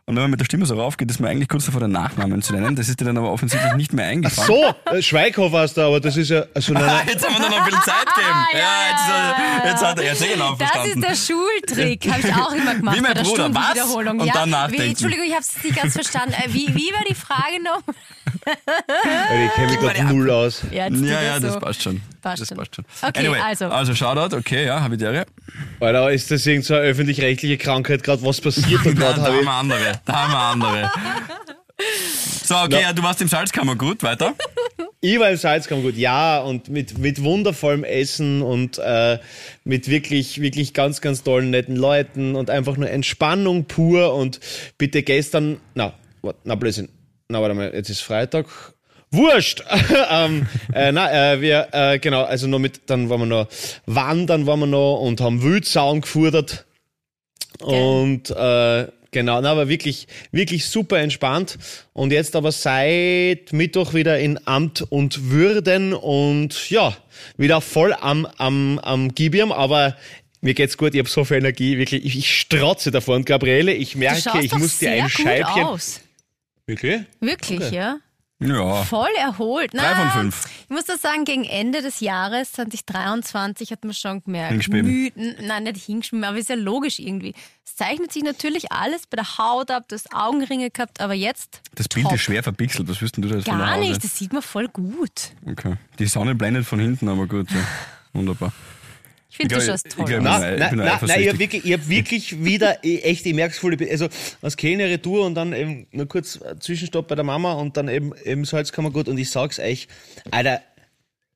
Und 0.07 0.15
wenn 0.17 0.21
man 0.25 0.31
mit 0.31 0.39
der 0.39 0.45
Stimme 0.45 0.67
so 0.67 0.75
raufgeht, 0.79 1.09
ist 1.09 1.19
man 1.19 1.31
eigentlich 1.31 1.49
kurz 1.49 1.65
davor, 1.65 1.81
den 1.81 1.91
Nachnamen 1.91 2.43
zu 2.43 2.53
nennen. 2.53 2.75
Das 2.75 2.87
ist 2.89 2.99
dir 2.99 3.05
dann 3.05 3.17
aber 3.17 3.31
offensichtlich 3.31 3.73
nicht 3.73 3.91
mehr 3.91 4.05
eingefallen. 4.05 4.47
So, 4.85 4.91
äh, 4.95 5.01
Schweighofer 5.01 5.57
hast 5.61 5.77
du, 5.77 5.81
aber 5.81 5.99
das 5.99 6.15
ist 6.15 6.29
ja, 6.29 6.43
also, 6.53 6.73
nein, 6.73 6.83
Ah, 6.87 6.87
nein. 6.97 7.07
jetzt 7.07 7.27
haben 7.27 7.33
wir 7.41 7.49
noch 7.49 7.57
ein 7.57 7.65
bisschen 7.65 7.81
Zeit 7.81 8.05
gegeben. 8.13 8.31
Ah, 8.31 8.45
ja, 8.53 8.59
ja, 8.59 8.89
jetzt, 8.91 9.07
ja, 9.09 9.71
jetzt 9.71 9.83
hat 9.83 9.99
er 9.99 10.29
eh 10.29 10.33
genau 10.35 10.55
Das 10.55 10.69
verstanden. 10.69 11.03
ist 11.03 11.09
der 11.29 11.33
Schultrick, 11.33 12.07
habe 12.11 12.19
ich 12.27 12.35
auch 12.35 12.51
immer 12.51 12.75
gemacht 12.75 12.97
Wie 12.97 13.01
mein 13.01 13.13
Bruder, 13.15 13.51
was? 13.55 13.79
Und 13.95 14.25
ja, 14.27 14.33
dann 14.33 14.47
wie, 14.47 14.51
nachdenken. 14.51 14.89
Entschuldigung, 14.89 15.25
ich 15.25 15.33
habe 15.33 15.41
es 15.41 15.63
nicht 15.63 15.75
ganz 15.75 15.93
verstanden. 15.93 16.33
Äh, 16.33 16.53
Wie, 16.53 16.67
wie 16.75 16.93
war 16.93 17.03
die 17.09 17.15
Frage 17.15 17.63
noch? 17.63 17.81
Ich 18.45 19.53
kenne 19.53 19.71
mich 19.71 19.79
gerade 19.79 20.03
null 20.05 20.29
aus. 20.29 20.61
Ja, 20.71 20.87
jetzt 20.87 21.01
ja, 21.01 21.21
ja, 21.21 21.39
das 21.39 21.53
so. 21.53 21.59
passt 21.59 21.81
schon. 21.83 22.01
Passt 22.21 22.41
das 22.41 22.47
schon. 22.49 22.57
passt 22.57 22.75
schon. 22.75 22.85
Okay, 23.01 23.19
anyway, 23.27 23.39
also. 23.39 23.65
Also 23.65 23.95
Shoutout, 23.95 24.35
okay, 24.35 24.65
ja, 24.65 24.81
habe 24.81 24.95
ich 24.95 24.99
dir. 24.99 25.25
Alter, 25.79 26.11
ist 26.11 26.31
das 26.31 26.45
irgend 26.45 26.65
so 26.65 26.75
eine 26.75 26.83
öffentlich-rechtliche 26.83 27.57
Krankheit 27.57 28.03
gerade? 28.03 28.23
Was 28.23 28.41
passiert 28.41 28.85
da 28.85 28.91
gerade? 28.91 29.21
da 29.21 29.27
hab 29.27 29.33
haben 29.33 29.43
wir 29.45 29.51
andere. 29.51 30.01
Da 30.05 30.13
haben 30.13 30.31
wir 30.31 30.39
andere. 30.39 30.91
So, 32.43 32.55
okay, 32.55 32.81
ja, 32.81 32.93
du 32.93 33.03
warst 33.03 33.21
im 33.21 33.27
Salzkammer 33.27 33.75
gut, 33.75 34.03
weiter. 34.03 34.33
Ich 35.01 35.19
war 35.19 35.29
im 35.29 35.37
Salzkammergut, 35.37 35.95
ja, 35.97 36.39
und 36.39 36.69
mit, 36.69 36.97
mit 36.97 37.21
wundervollem 37.21 37.83
Essen 37.83 38.41
und 38.41 38.77
äh, 38.79 39.19
mit 39.63 39.87
wirklich, 39.87 40.41
wirklich 40.41 40.73
ganz, 40.73 41.01
ganz 41.01 41.21
tollen, 41.21 41.49
netten 41.51 41.75
Leuten 41.75 42.35
und 42.35 42.49
einfach 42.49 42.77
nur 42.77 42.89
Entspannung 42.89 43.65
pur 43.65 44.15
und 44.15 44.39
bitte 44.77 45.03
gestern, 45.03 45.57
na, 45.75 45.93
wat- 46.21 46.37
na, 46.43 46.55
Blödsinn, 46.55 46.89
na, 47.29 47.41
warte 47.41 47.55
mal, 47.55 47.73
jetzt 47.73 47.89
ist 47.89 48.01
Freitag. 48.01 48.45
Wurscht! 49.11 49.63
ähm, 50.11 50.47
äh, 50.73 50.91
na, 50.91 51.33
äh, 51.33 51.41
wir, 51.41 51.67
äh, 51.71 51.99
genau, 51.99 52.23
also 52.23 52.47
noch 52.47 52.59
mit, 52.59 52.81
dann 52.87 53.09
waren 53.09 53.21
wir 53.21 53.25
noch 53.25 53.47
wandern, 53.85 54.45
waren 54.45 54.59
wir 54.59 54.67
noch 54.67 54.99
und 54.99 55.21
haben 55.21 55.41
Wildsauen 55.41 56.01
gefordert. 56.01 56.65
Und 57.61 58.29
äh, 58.31 58.87
genau, 59.11 59.41
na, 59.41 59.51
aber 59.51 59.69
wirklich, 59.69 60.07
wirklich 60.31 60.65
super 60.65 60.99
entspannt. 60.99 61.57
Und 61.93 62.11
jetzt 62.11 62.35
aber 62.35 62.51
seit 62.51 63.53
Mittwoch 63.53 63.93
wieder 63.93 64.19
in 64.19 64.39
Amt 64.45 64.81
und 64.81 65.31
Würden 65.31 65.93
und 65.93 66.69
ja, 66.69 66.95
wieder 67.37 67.61
voll 67.61 67.93
am, 67.93 68.27
am, 68.37 68.79
am 68.79 69.15
Gibium, 69.15 69.51
aber 69.51 69.95
mir 70.41 70.53
geht's 70.53 70.77
gut, 70.77 70.93
ich 70.93 70.99
habe 70.99 71.09
so 71.09 71.23
viel 71.23 71.37
Energie, 71.37 71.77
wirklich, 71.77 72.05
ich, 72.05 72.17
ich 72.17 72.39
strotze 72.39 72.91
davon. 72.91 73.17
Und 73.17 73.25
Gabriele, 73.25 73.73
ich 73.73 73.95
merke, 73.95 74.41
ich 74.41 74.53
muss 74.53 74.77
dir 74.77 74.91
ein 74.91 75.09
Scheibchen. 75.09 75.63
aus. 75.63 76.01
Wirklich? 76.67 77.03
Wirklich, 77.19 77.61
Okay. 77.61 77.75
ja. 77.75 77.97
Ja. 78.39 78.83
Voll 78.83 79.09
erholt. 79.17 79.73
Drei 79.73 79.93
Na, 79.93 80.11
von 80.11 80.21
fünf. 80.23 80.45
Ich 80.65 80.69
muss 80.69 80.83
das 80.83 81.01
sagen, 81.01 81.23
gegen 81.23 81.45
Ende 81.45 81.81
des 81.81 82.01
Jahres 82.01 82.51
2023 82.51 83.71
hat 83.71 83.85
man 83.85 83.93
schon 83.93 84.21
gemerkt, 84.23 84.49
Hingeschrieben. 84.51 84.91
müden, 84.91 85.35
nein, 85.47 85.63
nicht 85.63 85.85
hingeschrieben, 85.85 86.25
aber 86.25 86.37
ist 86.37 86.49
ja 86.49 86.55
logisch 86.55 86.99
irgendwie. 86.99 87.33
Es 87.65 87.77
zeichnet 87.77 88.11
sich 88.11 88.23
natürlich 88.23 88.73
alles 88.73 89.07
bei 89.07 89.15
der 89.15 89.37
Haut 89.37 89.71
ab, 89.71 89.85
du 89.87 89.95
hast 89.95 90.13
Augenringe 90.13 90.69
gehabt, 90.69 90.99
aber 90.99 91.13
jetzt 91.13 91.61
Das 91.75 91.87
Bild 91.87 92.07
top. 92.07 92.15
ist 92.15 92.21
schwer 92.23 92.43
verpixelt, 92.43 92.89
was 92.89 93.01
wüssten 93.01 93.21
du 93.21 93.29
da 93.29 93.35
jetzt 93.37 93.47
von 93.47 93.57
Gar 93.57 93.77
nicht, 93.77 94.03
das 94.03 94.17
sieht 94.17 94.33
man 94.33 94.41
voll 94.41 94.67
gut. 94.67 95.31
Okay. 95.49 95.75
Die 95.99 96.05
Sonne 96.05 96.35
blendet 96.35 96.65
von 96.65 96.79
hinten, 96.79 97.07
aber 97.07 97.27
gut, 97.27 97.49
ja. 97.51 97.65
Wunderbar. 98.11 98.51
Ich 99.37 99.49
finde, 99.49 99.55
du 99.55 99.59
Ich 99.59 99.65
glaub, 99.65 99.73
schaust 99.73 99.85
ich 99.87 99.93
toll 99.93 100.05
ich 100.09 100.19
nein, 100.21 100.69
bin 100.69 100.79
nein, 100.79 100.99
nein, 101.01 101.21
ich 101.21 101.27
habe 101.27 101.39
wirklich, 101.39 101.65
ich 101.65 101.73
hab 101.73 101.89
wirklich 101.89 102.43
wieder, 102.45 102.83
eh, 102.85 102.99
echt, 102.99 103.25
ich 103.25 103.33
merk's 103.33 103.57
voll, 103.57 103.77
also 103.91 104.07
als 104.41 104.55
Kellner 104.55 104.85
Retour 104.85 105.25
und 105.25 105.35
dann 105.35 105.51
eben 105.51 105.87
nur 105.91 106.07
kurz 106.07 106.39
Zwischenstopp 106.59 107.09
bei 107.09 107.15
der 107.15 107.25
Mama 107.25 107.53
und 107.53 107.75
dann 107.75 107.89
eben, 107.89 108.13
eben 108.23 108.45
Salzkammergut 108.45 109.09
und 109.09 109.17
ich 109.17 109.29
sag's 109.29 109.59
euch, 109.59 109.89
Alter, 110.31 110.61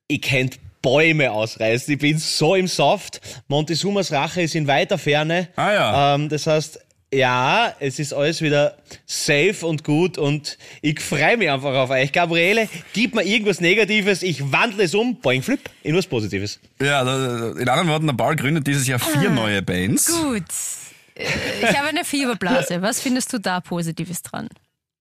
ich 0.08 0.22
könnt 0.22 0.58
Bäume 0.80 1.30
ausreißen, 1.30 1.92
ich 1.92 2.00
bin 2.00 2.16
so 2.16 2.54
im 2.54 2.68
Saft, 2.68 3.20
Montezumas 3.48 4.12
Rache 4.12 4.40
ist 4.40 4.54
in 4.54 4.66
weiter 4.66 4.96
Ferne, 4.96 5.48
Ah 5.56 5.72
ja. 5.72 6.14
ähm, 6.14 6.30
das 6.30 6.46
heißt, 6.46 6.80
ja, 7.12 7.74
es 7.80 7.98
ist 7.98 8.12
alles 8.12 8.40
wieder 8.40 8.76
safe 9.06 9.66
und 9.66 9.82
gut 9.84 10.16
und 10.18 10.58
ich 10.80 11.00
freue 11.00 11.36
mich 11.36 11.50
einfach 11.50 11.74
auf 11.74 11.90
euch. 11.90 12.12
Gabriele, 12.12 12.68
gib 12.92 13.14
mir 13.14 13.22
irgendwas 13.24 13.60
Negatives, 13.60 14.22
ich 14.22 14.52
wandle 14.52 14.84
es 14.84 14.94
um, 14.94 15.16
boing 15.20 15.42
flip, 15.42 15.68
in 15.82 15.96
was 15.96 16.06
Positives. 16.06 16.60
Ja, 16.80 17.02
in 17.02 17.68
anderen 17.68 17.88
Worten, 17.88 18.06
der 18.06 18.14
Paul 18.14 18.36
gründet 18.36 18.66
dieses 18.66 18.86
Jahr 18.86 18.98
vier 18.98 19.30
neue 19.30 19.60
Bands. 19.62 20.06
Gut. 20.06 20.44
Äh, 21.14 21.24
Ich 21.62 21.76
habe 21.76 21.88
eine 21.88 22.04
Fieberblase. 22.04 22.80
Was 22.82 23.00
findest 23.00 23.32
du 23.32 23.38
da 23.38 23.60
Positives 23.60 24.22
dran? 24.22 24.48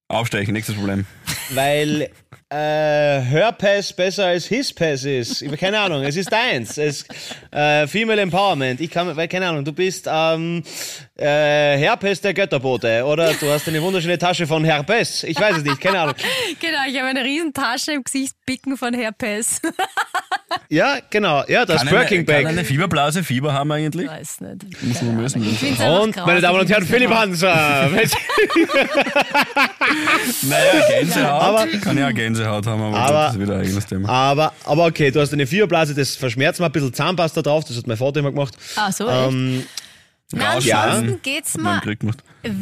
Aufsteigen, 0.07 0.53
nächstes 0.53 0.75
Problem. 0.75 1.05
Weil 1.51 2.09
äh, 2.51 3.21
Hörpass 3.29 3.93
besser 3.93 4.25
als 4.25 4.45
Hispass 4.47 5.03
ist. 5.03 5.41
Ich- 5.43 5.59
Keine 5.59 5.79
Ahnung, 5.79 6.03
es 6.03 6.15
ist 6.15 6.31
deins. 6.31 6.77
Es, 6.79 7.05
äh, 7.51 7.85
Female 7.87 8.19
Empowerment. 8.21 8.81
Ich 8.81 8.89
kann, 8.89 9.15
weil, 9.15 9.27
keine 9.27 9.47
Ahnung, 9.49 9.63
du 9.63 9.71
bist 9.71 10.07
ähm, 10.11 10.63
äh, 11.15 11.25
Herpes 11.77 12.21
der 12.21 12.33
Götterbote 12.33 13.05
oder 13.05 13.33
du 13.33 13.51
hast 13.51 13.67
eine 13.67 13.81
wunderschöne 13.81 14.17
Tasche 14.17 14.47
von 14.47 14.63
Herpes. 14.63 15.23
Ich 15.23 15.39
weiß 15.39 15.57
es 15.57 15.63
nicht, 15.63 15.79
keine 15.79 15.99
Ahnung. 15.99 16.15
Genau, 16.59 16.79
ich 16.87 16.97
habe 16.97 17.07
eine 17.09 17.23
riesen 17.23 17.53
Tasche 17.53 17.91
im 17.93 18.03
Gesicht, 18.03 18.33
Bicken 18.45 18.77
von 18.77 18.93
Herpes. 18.93 19.61
Ja, 20.71 20.97
genau, 21.09 21.43
ja, 21.47 21.65
das 21.65 21.77
Kann 21.79 21.87
eine, 21.89 21.97
Birking 21.97 22.25
kann 22.25 22.43
Bag. 22.43 22.45
eine 22.47 22.63
Fieberblase 22.63 23.23
Fieber 23.23 23.53
haben 23.53 23.71
eigentlich? 23.71 24.07
Weiß 24.07 24.41
nicht. 24.41 24.81
Muss 24.83 25.35
man. 25.35 25.43
Ich 25.51 25.63
einfach 25.63 26.01
Und, 26.01 26.15
meine 26.15 26.41
Damen 26.41 26.59
und 26.59 26.69
Herren. 26.69 26.85
Philipp 26.85 27.09
Hanser. 27.11 27.89
Naja, 30.43 30.87
Gänsehaut. 30.87 31.38
Aber- 31.41 31.67
kann 31.67 31.97
ja 31.97 32.07
auch 32.09 32.13
Gänsehaut 32.13 32.65
haben, 32.67 32.81
aber, 32.81 32.97
Aber- 32.97 33.13
das 33.25 33.33
ist 33.35 33.39
wieder 33.41 33.55
ein 33.55 33.61
eigenes 33.61 33.85
Thema. 33.87 34.09
aber, 34.09 34.53
aber 34.65 34.85
okay, 34.85 35.11
du 35.11 35.19
hast 35.21 35.33
eine 35.33 35.47
Fieberblase, 35.47 35.93
das 35.95 36.15
verschmerzt 36.15 36.59
mal 36.59 36.67
ein 36.67 36.71
bisschen 36.71 36.93
Zahnpasta 36.93 37.41
drauf, 37.41 37.65
das 37.65 37.77
hat 37.77 37.87
mein 37.87 37.97
Vater 37.97 38.19
immer 38.19 38.31
gemacht. 38.31 38.55
Ah, 38.75 38.91
so, 38.91 39.07
echt? 39.09 39.29
Ähm, 39.31 39.65
Na, 40.31 40.51
ansonsten 40.53 41.21
geht's 41.23 41.53
Hat 41.55 41.61
man 41.61 41.81
mir 41.85 42.13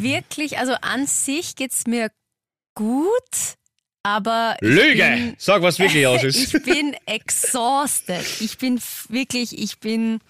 wirklich, 0.02 0.58
also 0.58 0.72
an 0.80 1.06
sich 1.06 1.54
geht's 1.56 1.86
mir 1.86 2.10
gut, 2.74 3.12
aber 4.02 4.56
ich 4.60 4.68
Lüge! 4.68 5.02
bin- 5.02 5.34
Sag, 5.38 5.60
was 5.62 5.78
wirklich 5.78 6.06
aus 6.06 6.22
ist. 6.24 6.54
ich 6.54 6.62
bin 6.62 6.94
exhausted. 7.06 8.24
Ich 8.40 8.56
bin 8.58 8.80
wirklich, 9.08 9.58
ich 9.58 9.78
bin. 9.80 10.20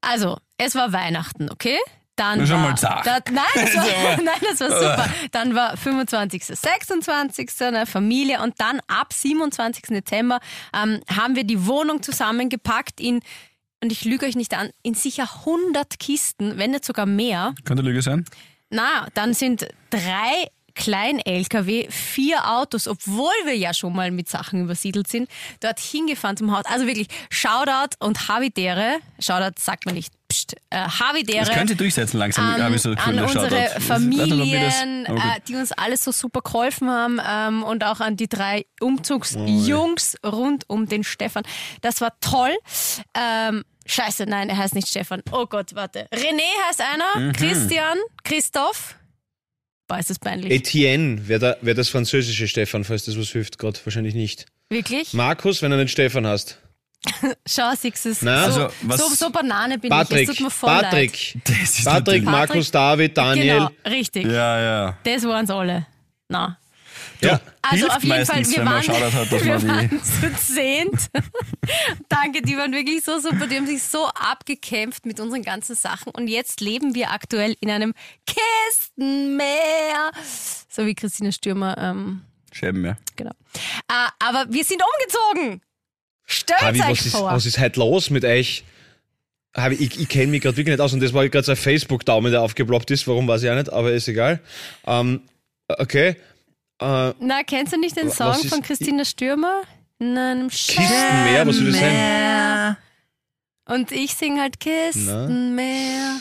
Also, 0.00 0.38
es 0.58 0.74
war 0.74 0.92
Weihnachten, 0.92 1.50
okay? 1.50 1.78
Dann 2.22 2.38
war, 2.38 2.46
schon 2.46 2.62
mal 2.62 2.76
zart. 2.76 3.04
Da, 3.04 3.18
nein, 3.32 3.44
das 3.54 3.74
war, 3.74 3.84
nein, 4.22 4.40
das 4.48 4.60
war 4.60 4.70
super. 4.70 5.10
Dann 5.32 5.54
war 5.56 5.76
25., 5.76 6.44
26. 6.44 7.50
eine 7.62 7.84
Familie 7.84 8.40
und 8.42 8.60
dann 8.60 8.80
ab 8.86 9.12
27. 9.12 9.82
Dezember 9.88 10.38
ähm, 10.72 11.00
haben 11.10 11.34
wir 11.34 11.42
die 11.42 11.66
Wohnung 11.66 12.00
zusammengepackt 12.00 13.00
in, 13.00 13.20
und 13.82 13.90
ich 13.90 14.04
lüge 14.04 14.26
euch 14.26 14.36
nicht 14.36 14.56
an, 14.56 14.70
in 14.84 14.94
sicher 14.94 15.28
100 15.40 15.98
Kisten, 15.98 16.58
wenn 16.58 16.70
nicht 16.70 16.84
sogar 16.84 17.06
mehr. 17.06 17.54
Könnte 17.64 17.82
Lüge 17.82 18.02
sein? 18.02 18.24
Na, 18.70 19.08
dann 19.14 19.34
sind 19.34 19.66
drei 19.90 20.46
Klein-LKW, 20.74 21.88
vier 21.90 22.48
Autos, 22.50 22.88
obwohl 22.88 23.32
wir 23.44 23.56
ja 23.56 23.72
schon 23.74 23.94
mal 23.94 24.10
mit 24.10 24.28
Sachen 24.28 24.62
übersiedelt 24.62 25.08
sind, 25.08 25.28
dort 25.60 25.80
hingefahren 25.80 26.36
zum 26.36 26.56
Haus. 26.56 26.64
Also 26.66 26.86
wirklich, 26.86 27.08
Shoutout 27.30 27.96
und 28.00 28.28
Havidere, 28.28 28.96
Shoutout 29.18 29.60
sagt 29.60 29.86
man 29.86 29.94
nicht, 29.94 30.12
pst, 30.30 30.54
äh, 30.70 30.76
Havidere 30.78 31.40
Das 31.44 31.50
können 31.50 31.68
Sie 31.68 31.76
durchsetzen 31.76 32.18
langsam. 32.18 32.44
an, 32.54 32.62
habe 32.62 32.74
ich 32.76 32.82
so 32.82 32.90
an 32.92 33.18
unsere 33.20 33.48
Shoutout. 33.50 33.80
Familien, 33.80 35.04
gut. 35.06 35.18
äh, 35.18 35.40
die 35.48 35.56
uns 35.56 35.72
alles 35.72 36.04
so 36.04 36.12
super 36.12 36.40
geholfen 36.40 36.88
haben 36.90 37.20
ähm, 37.26 37.62
und 37.62 37.84
auch 37.84 38.00
an 38.00 38.16
die 38.16 38.28
drei 38.28 38.64
Umzugsjungs 38.80 40.16
rund 40.24 40.64
um 40.68 40.86
den 40.88 41.04
Stefan. 41.04 41.42
Das 41.80 42.00
war 42.00 42.18
toll. 42.20 42.56
Ähm, 43.14 43.64
Scheiße, 43.84 44.26
nein, 44.26 44.48
er 44.48 44.56
heißt 44.58 44.74
nicht 44.76 44.86
Stefan. 44.88 45.22
Oh 45.32 45.46
Gott, 45.46 45.74
warte. 45.74 46.06
René 46.14 46.40
heißt 46.68 46.80
einer, 46.80 47.26
Mhm. 47.28 47.32
Christian, 47.32 47.98
Christoph. 48.22 48.94
Boah, 49.92 49.98
ist 49.98 50.08
das 50.08 50.18
peinlich. 50.18 50.50
Etienne 50.50 51.28
wäre 51.28 51.38
da, 51.38 51.56
wär 51.60 51.74
das 51.74 51.90
französische 51.90 52.48
Stefan, 52.48 52.82
falls 52.82 53.04
das 53.04 53.18
was 53.18 53.28
hilft, 53.28 53.58
gerade 53.58 53.78
wahrscheinlich 53.84 54.14
nicht. 54.14 54.46
Wirklich? 54.70 55.12
Markus, 55.12 55.60
wenn 55.60 55.70
du 55.70 55.76
nicht 55.76 55.90
Stefan 55.90 56.26
hast. 56.26 56.56
Schau, 57.46 57.70
siehst 57.78 58.06
es. 58.06 58.22
Na, 58.22 58.50
so, 58.50 58.70
also, 58.88 59.08
so, 59.10 59.14
so 59.14 59.30
Banane 59.30 59.76
bin 59.78 59.90
Patrick, 59.90 60.22
ich. 60.22 60.28
Es 60.30 60.36
tut 60.36 60.44
mir 60.46 60.50
voll 60.50 60.70
leid. 60.70 60.84
Patrick, 60.84 61.36
Das 61.44 61.78
ist 61.78 61.84
Patrick, 61.84 62.06
natürlich- 62.06 62.24
Markus, 62.24 62.70
David, 62.70 63.18
Daniel. 63.18 63.46
Genau, 63.46 63.70
richtig. 63.84 64.24
Ja, 64.24 64.60
ja. 64.62 64.98
Das 65.04 65.24
waren's 65.24 65.50
alle. 65.50 65.86
Na. 66.28 66.56
Ja. 67.24 67.40
Also 67.62 67.86
auf 67.88 68.02
jeden 68.02 68.26
Fall, 68.26 68.44
wir 68.44 68.64
waren, 68.64 68.88
hat, 68.88 69.30
wir 69.44 69.62
waren 69.68 70.02
zu 70.02 70.34
zehnt. 70.34 71.10
Danke, 72.08 72.42
die 72.42 72.56
waren 72.56 72.72
wirklich 72.72 73.04
so 73.04 73.18
super. 73.20 73.46
Die 73.46 73.56
haben 73.56 73.66
sich 73.66 73.82
so 73.82 74.06
abgekämpft 74.06 75.06
mit 75.06 75.20
unseren 75.20 75.42
ganzen 75.42 75.76
Sachen. 75.76 76.12
Und 76.12 76.28
jetzt 76.28 76.60
leben 76.60 76.94
wir 76.94 77.10
aktuell 77.10 77.56
in 77.60 77.70
einem 77.70 77.94
Kistenmeer. 78.26 80.10
So 80.68 80.86
wie 80.86 80.94
Christine 80.94 81.32
Stürmer, 81.32 81.78
ähm, 81.78 82.22
Schäben, 82.52 82.84
ja. 82.84 82.96
genau. 83.16 83.32
Äh, 83.88 84.08
aber 84.18 84.52
wir 84.52 84.64
sind 84.64 84.82
umgezogen. 84.82 85.62
Stellt 86.24 86.62
euch 86.62 86.80
was 86.80 87.06
ist, 87.06 87.16
vor. 87.16 87.32
was 87.32 87.46
ist 87.46 87.58
heute 87.58 87.80
los 87.80 88.10
mit 88.10 88.24
euch? 88.24 88.64
Havi, 89.56 89.74
ich, 89.74 90.00
ich 90.00 90.08
kenne 90.08 90.28
mich 90.28 90.42
gerade 90.42 90.56
wirklich 90.56 90.74
nicht 90.74 90.80
aus 90.80 90.92
und 90.92 91.00
das 91.00 91.12
war 91.12 91.28
gerade 91.28 91.44
so 91.44 91.52
ein 91.52 91.56
Facebook-Daumen, 91.56 92.32
der 92.32 92.42
aufgeploppt 92.42 92.90
ist. 92.90 93.06
Warum 93.06 93.28
weiß 93.28 93.42
ich 93.42 93.50
auch 93.50 93.54
nicht, 93.54 93.72
aber 93.72 93.92
ist 93.92 94.08
egal. 94.08 94.40
Ähm, 94.86 95.22
okay. 95.68 96.16
Äh, 96.82 97.14
Na, 97.20 97.42
kennst 97.44 97.72
du 97.72 97.78
nicht 97.78 97.96
den 97.96 98.10
Song 98.10 98.32
ist- 98.32 98.48
von 98.48 98.62
Christina 98.62 99.04
Stürmer? 99.04 99.62
In 99.98 100.18
einem 100.18 100.48
Kistenmeer, 100.48 101.46
was 101.46 101.56
soll 101.56 101.66
das 101.66 101.74
sein? 101.76 101.90
Kistenmeer. 101.90 102.76
Und 103.66 103.92
ich 103.92 104.14
sing 104.14 104.40
halt 104.40 104.58
Kistenmeer. 104.58 106.18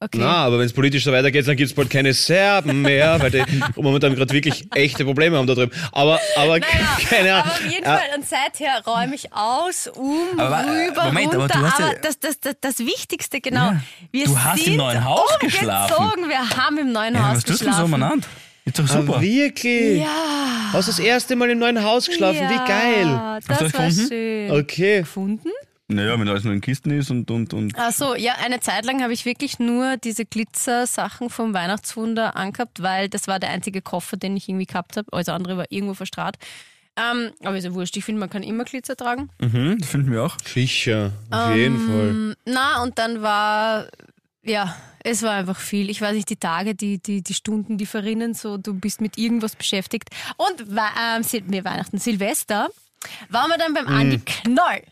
Okay. 0.00 0.18
Na, 0.20 0.44
aber 0.44 0.60
wenn 0.60 0.66
es 0.66 0.72
politisch 0.72 1.02
so 1.02 1.10
weitergeht, 1.10 1.48
dann 1.48 1.56
gibt 1.56 1.70
es 1.70 1.74
bald 1.74 1.90
keine 1.90 2.12
Serben 2.12 2.82
mehr, 2.82 3.20
weil 3.20 3.32
die 3.32 3.42
momentan 3.80 4.14
gerade 4.14 4.32
wirklich 4.32 4.68
echte 4.72 5.04
Probleme 5.04 5.36
haben 5.36 5.48
da 5.48 5.54
drüben. 5.54 5.72
Aber, 5.90 6.20
aber 6.36 6.60
Naja, 6.60 6.68
keine 7.08 7.34
Ahnung. 7.34 7.46
aber 7.46 7.52
auf 7.52 7.64
jeden 7.72 7.84
Fall, 7.84 8.00
und 8.16 8.28
seither 8.28 8.80
räume 8.86 9.16
ich 9.16 9.32
aus, 9.32 9.88
um, 9.88 10.38
Aber, 10.38 10.60
äh, 10.60 10.86
rüber, 10.86 11.04
Moment, 11.06 11.34
aber 11.34 11.42
runter. 11.42 11.58
du 11.58 11.66
hast 11.66 11.78
ja- 11.80 11.86
aber 11.86 11.94
das, 11.96 12.20
das, 12.20 12.38
das, 12.38 12.54
das 12.60 12.78
Wichtigste, 12.78 13.40
genau. 13.40 13.70
Ja. 13.72 13.80
Wir 14.12 14.26
Du 14.26 14.38
hast 14.38 14.64
im 14.68 14.76
neuen 14.76 15.04
Haus 15.04 15.36
geschlafen. 15.40 15.94
umgezogen. 15.96 16.28
Wir 16.28 16.48
haben 16.56 16.78
im 16.78 16.92
neuen 16.92 17.14
ja 17.16 17.26
Haus 17.30 17.36
was 17.38 17.44
tust 17.44 17.62
du 17.62 17.64
geschlafen. 17.64 17.78
so 17.80 17.84
umeinander? 17.96 18.26
Ist 18.68 18.78
doch 18.78 18.86
super. 18.88 19.16
Ah, 19.16 19.20
wirklich? 19.20 20.00
Ja. 20.00 20.70
Hast 20.72 20.88
das 20.88 20.98
erste 20.98 21.34
Mal 21.36 21.50
im 21.50 21.58
neuen 21.58 21.82
Haus 21.82 22.06
geschlafen? 22.06 22.40
ja, 22.42 22.50
Wie 22.50 22.68
geil. 22.68 23.40
Das 23.46 23.58
du 23.58 23.64
das 23.64 23.74
war 23.74 23.86
gefunden? 23.86 24.08
schön. 24.08 24.50
Okay. 24.50 24.98
Gefunden? 25.00 25.48
Naja, 25.90 26.20
wenn 26.20 26.28
alles 26.28 26.44
nur 26.44 26.52
in 26.52 26.60
Kisten 26.60 26.90
ist 26.90 27.10
und, 27.10 27.30
und, 27.30 27.54
und. 27.54 27.72
Ach 27.78 27.92
so, 27.92 28.14
ja, 28.14 28.34
eine 28.44 28.60
Zeit 28.60 28.84
lang 28.84 29.02
habe 29.02 29.14
ich 29.14 29.24
wirklich 29.24 29.58
nur 29.58 29.96
diese 29.96 30.26
Glitzer-Sachen 30.26 31.30
vom 31.30 31.54
Weihnachtswunder 31.54 32.36
angehabt, 32.36 32.82
weil 32.82 33.08
das 33.08 33.26
war 33.26 33.38
der 33.38 33.48
einzige 33.50 33.80
Koffer, 33.80 34.18
den 34.18 34.36
ich 34.36 34.50
irgendwie 34.50 34.66
gehabt 34.66 34.98
habe. 34.98 35.08
Alles 35.12 35.30
andere 35.30 35.56
war 35.56 35.64
irgendwo 35.70 35.94
verstrahlt. 35.94 36.36
Ähm, 36.98 37.30
aber 37.42 37.56
ist 37.56 37.64
ja 37.64 37.72
wurscht. 37.72 37.96
Ich 37.96 38.04
finde, 38.04 38.20
man 38.20 38.28
kann 38.28 38.42
immer 38.42 38.64
Glitzer 38.64 38.96
tragen. 38.96 39.30
Mhm, 39.40 39.78
das 39.78 39.88
finden 39.88 40.10
wir 40.12 40.24
auch. 40.24 40.36
Sicher, 40.44 41.12
auf 41.30 41.54
jeden 41.54 41.78
Fall. 41.86 42.08
Ähm, 42.08 42.34
Na, 42.44 42.82
und 42.82 42.98
dann 42.98 43.22
war, 43.22 43.86
ja, 44.48 44.76
es 45.04 45.22
war 45.22 45.32
einfach 45.32 45.58
viel. 45.58 45.90
Ich 45.90 46.00
weiß 46.00 46.14
nicht, 46.14 46.28
die 46.30 46.36
Tage, 46.36 46.74
die, 46.74 46.98
die, 46.98 47.22
die 47.22 47.34
Stunden, 47.34 47.78
die 47.78 47.86
verrinnen, 47.86 48.34
so, 48.34 48.56
du 48.56 48.74
bist 48.74 49.00
mit 49.00 49.18
irgendwas 49.18 49.56
beschäftigt. 49.56 50.10
Und 50.36 50.68
Sil 51.22 51.44
nee, 51.46 51.64
Weihnachten, 51.64 51.98
Silvester, 51.98 52.68
waren 53.28 53.50
wir 53.50 53.58
dann 53.58 53.74
beim 53.74 53.86
Andi 53.86 54.18
Knoll. 54.18 54.82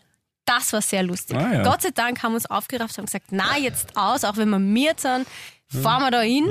Das 0.45 0.71
war 0.71 0.81
sehr 0.81 1.03
lustig. 1.03 1.37
Ah, 1.37 1.55
ja. 1.55 1.63
Gott 1.63 1.81
sei 1.81 1.89
Dank 1.93 2.23
haben 2.23 2.31
wir 2.31 2.35
uns 2.35 2.49
aufgerafft 2.49 2.97
und 2.97 3.05
gesagt, 3.05 3.27
na, 3.31 3.57
jetzt 3.57 3.97
aus, 3.97 4.23
auch 4.23 4.37
wenn 4.37 4.49
wir 4.49 4.59
miert 4.59 5.01
sind, 5.01 5.27
fahren 5.69 6.01
wir 6.01 6.11
da 6.11 6.21
hin. 6.21 6.45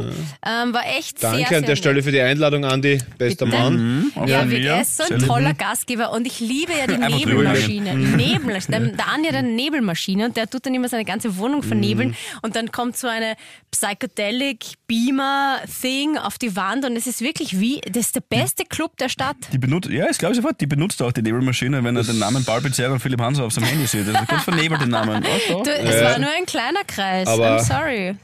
Ähm, 0.44 0.74
war 0.74 0.84
echt 0.98 1.22
Danke 1.22 1.38
sehr, 1.38 1.48
sehr 1.48 1.58
an 1.58 1.64
der 1.64 1.76
Stelle 1.76 2.02
für 2.02 2.12
die 2.12 2.20
Einladung, 2.20 2.64
Andi. 2.64 2.98
Bester 3.18 3.46
Bitte. 3.46 3.56
Mann. 3.58 4.12
Auf 4.14 4.28
Ja, 4.28 4.42
wirklich, 4.48 4.66
er 4.66 4.82
ist 4.82 4.96
so 4.96 5.04
ein 5.12 5.18
toller 5.20 5.54
Gastgeber 5.54 6.12
und 6.12 6.26
ich 6.26 6.40
liebe 6.40 6.72
ja 6.72 6.86
die 6.86 6.94
Einfach 7.02 7.18
Nebelmaschine. 7.18 7.94
Nebelmaschine. 7.94 8.92
Der 8.92 9.08
Andi 9.08 9.28
hat 9.28 9.36
eine 9.36 9.48
Nebelmaschine 9.48 10.26
und 10.26 10.36
der 10.36 10.48
tut 10.50 10.66
dann 10.66 10.74
immer 10.74 10.88
seine 10.88 11.04
ganze 11.04 11.36
Wohnung 11.38 11.62
vernebeln 11.62 12.10
Mhm. 12.10 12.14
und 12.42 12.56
dann 12.56 12.70
kommt 12.72 12.96
so 12.96 13.08
eine 13.08 13.36
Psychedelic 13.70 14.74
Beamer 14.86 15.58
Thing 15.80 16.18
auf 16.18 16.38
die 16.38 16.54
Wand 16.56 16.84
und 16.84 16.96
es 16.96 17.06
ist 17.06 17.20
wirklich 17.20 17.58
wie, 17.60 17.80
das 17.82 18.06
ist 18.06 18.14
der 18.16 18.20
beste 18.22 18.64
Club 18.64 18.96
der 18.98 19.08
Stadt. 19.08 19.36
Die 19.52 19.58
benutzt, 19.58 19.88
ja, 19.90 20.06
ich 20.10 20.18
glaube 20.18 20.34
sofort, 20.34 20.60
die 20.60 20.66
benutzt 20.66 21.00
auch 21.02 21.12
die 21.12 21.22
Nebelmaschine, 21.22 21.82
wenn 21.84 21.96
er 21.96 22.04
den 22.04 22.18
Namen 22.18 22.44
Barbizzer 22.44 22.90
und 22.92 23.00
Philipp 23.00 23.20
Hanser 23.20 23.44
auf 23.44 23.52
seinem 23.52 23.64
Handy 23.64 23.86
sieht. 23.86 24.06
Also 24.08 24.24
ganz 24.26 24.44
vernebelt 24.44 24.80
den 24.82 24.90
Namen. 24.90 25.24
Oh, 25.52 25.58
Du, 25.64 25.70
da. 25.70 25.72
es 25.76 26.02
war 26.04 26.18
nur 26.18 26.30
ein 26.36 26.46
kleiner 26.46 26.84
Kreis. 26.86 27.26
Aber- 27.28 27.58
I'm 27.58 27.64
sorry. 27.64 28.16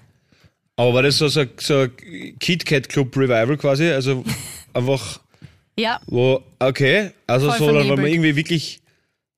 Aber 0.77 0.95
war 0.95 1.03
das 1.03 1.19
so, 1.19 1.29
so, 1.29 1.45
so 1.59 1.87
Kit 2.41 2.65
Kat 2.67 2.89
Club 2.89 3.17
Revival 3.17 3.57
quasi? 3.57 3.91
Also 3.91 4.25
einfach, 4.73 5.21
Ja, 5.79 6.01
wo, 6.07 6.43
okay, 6.59 7.11
also 7.27 7.51
Voll 7.51 7.59
so, 7.59 7.75
wenn 7.75 7.89
man 7.89 8.07
irgendwie 8.07 8.37
wirklich, 8.37 8.81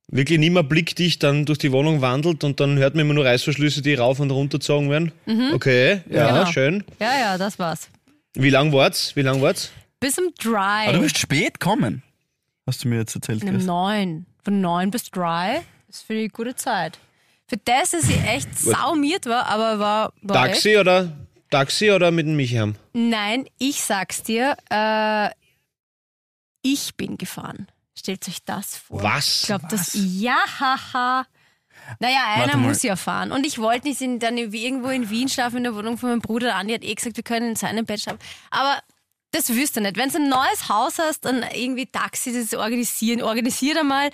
wirklich 0.08 0.38
nicht 0.38 0.52
mehr 0.52 0.62
blickdicht 0.62 1.22
dann 1.22 1.44
durch 1.44 1.58
die 1.58 1.72
Wohnung 1.72 2.00
wandelt 2.00 2.44
und 2.44 2.60
dann 2.60 2.78
hört 2.78 2.94
man 2.94 3.04
immer 3.04 3.14
nur 3.14 3.24
Reißverschlüsse, 3.24 3.82
die 3.82 3.94
rauf 3.94 4.20
und 4.20 4.30
runter 4.30 4.58
gezogen 4.58 4.90
werden. 4.90 5.12
Okay, 5.54 6.00
ja, 6.08 6.28
Genau. 6.28 6.46
schön. 6.46 6.84
ja, 7.00 7.18
ja, 7.18 7.38
das 7.38 7.58
war's. 7.58 7.88
Wie 8.34 8.50
lang 8.50 8.72
war's? 8.72 9.14
Wie 9.16 9.22
lang 9.22 9.40
war's? 9.42 9.70
Bis 10.00 10.18
um 10.18 10.26
Aber 10.44 10.58
Ah, 10.58 10.92
du 10.92 11.00
bist 11.00 11.18
spät 11.18 11.60
kommen. 11.60 12.02
Hast 12.66 12.84
du 12.84 12.88
mir 12.88 12.98
jetzt 12.98 13.14
erzählt, 13.14 13.42
Um 13.44 13.56
neun. 13.64 14.26
Von 14.42 14.60
neun 14.60 14.90
bis 14.90 15.10
Dry. 15.10 15.60
Das 15.86 16.02
finde 16.02 16.22
ich 16.22 16.26
eine 16.26 16.44
gute 16.44 16.54
Zeit. 16.56 16.98
Für 17.54 17.60
das, 17.64 17.92
dass 17.92 18.08
ich 18.08 18.20
echt 18.24 18.58
saumiert 18.58 19.26
war, 19.26 19.46
aber 19.46 19.78
war, 19.78 20.12
war 20.22 20.46
echt 20.46 20.54
Taxi 20.54 20.76
oder 20.76 21.12
Taxi 21.50 21.92
oder 21.92 22.10
mit 22.10 22.26
dem 22.26 22.34
Micham? 22.34 22.74
Nein, 22.94 23.46
ich 23.58 23.80
sag's 23.80 24.24
dir, 24.24 24.56
äh, 24.70 25.30
ich 26.62 26.96
bin 26.96 27.16
gefahren. 27.16 27.68
Stellt 27.96 28.26
euch 28.26 28.42
das 28.44 28.76
vor. 28.76 29.04
Was? 29.04 29.42
Ich 29.42 29.46
glaube, 29.46 29.66
das. 29.70 29.92
Ja, 29.94 30.36
haha. 30.58 31.26
Naja, 32.00 32.24
einer 32.34 32.56
muss 32.56 32.82
ja 32.82 32.96
fahren. 32.96 33.30
Und 33.30 33.46
ich 33.46 33.60
wollte 33.60 33.86
nicht 33.86 34.00
in, 34.00 34.18
dann 34.18 34.36
irgendwo 34.36 34.88
in 34.88 35.08
Wien 35.08 35.28
schlafen 35.28 35.58
in 35.58 35.62
der 35.62 35.76
Wohnung 35.76 35.96
von 35.96 36.08
meinem 36.08 36.22
Bruder. 36.22 36.46
Der 36.46 36.56
Andi 36.56 36.74
hat 36.74 36.82
eh 36.82 36.92
gesagt, 36.92 37.16
wir 37.16 37.22
können 37.22 37.50
in 37.50 37.56
seinem 37.56 37.86
Bett 37.86 38.00
schlafen. 38.00 38.18
Aber 38.50 38.80
das 39.30 39.48
wüsste 39.50 39.80
nicht. 39.80 39.96
Wenn 39.96 40.08
du 40.08 40.16
ein 40.16 40.28
neues 40.28 40.68
Haus 40.68 40.98
hast, 40.98 41.24
dann 41.24 41.44
irgendwie 41.54 41.86
Taxis 41.86 42.50
das 42.50 42.58
organisieren. 42.58 43.22
Organisier 43.22 43.78
einmal 43.78 44.10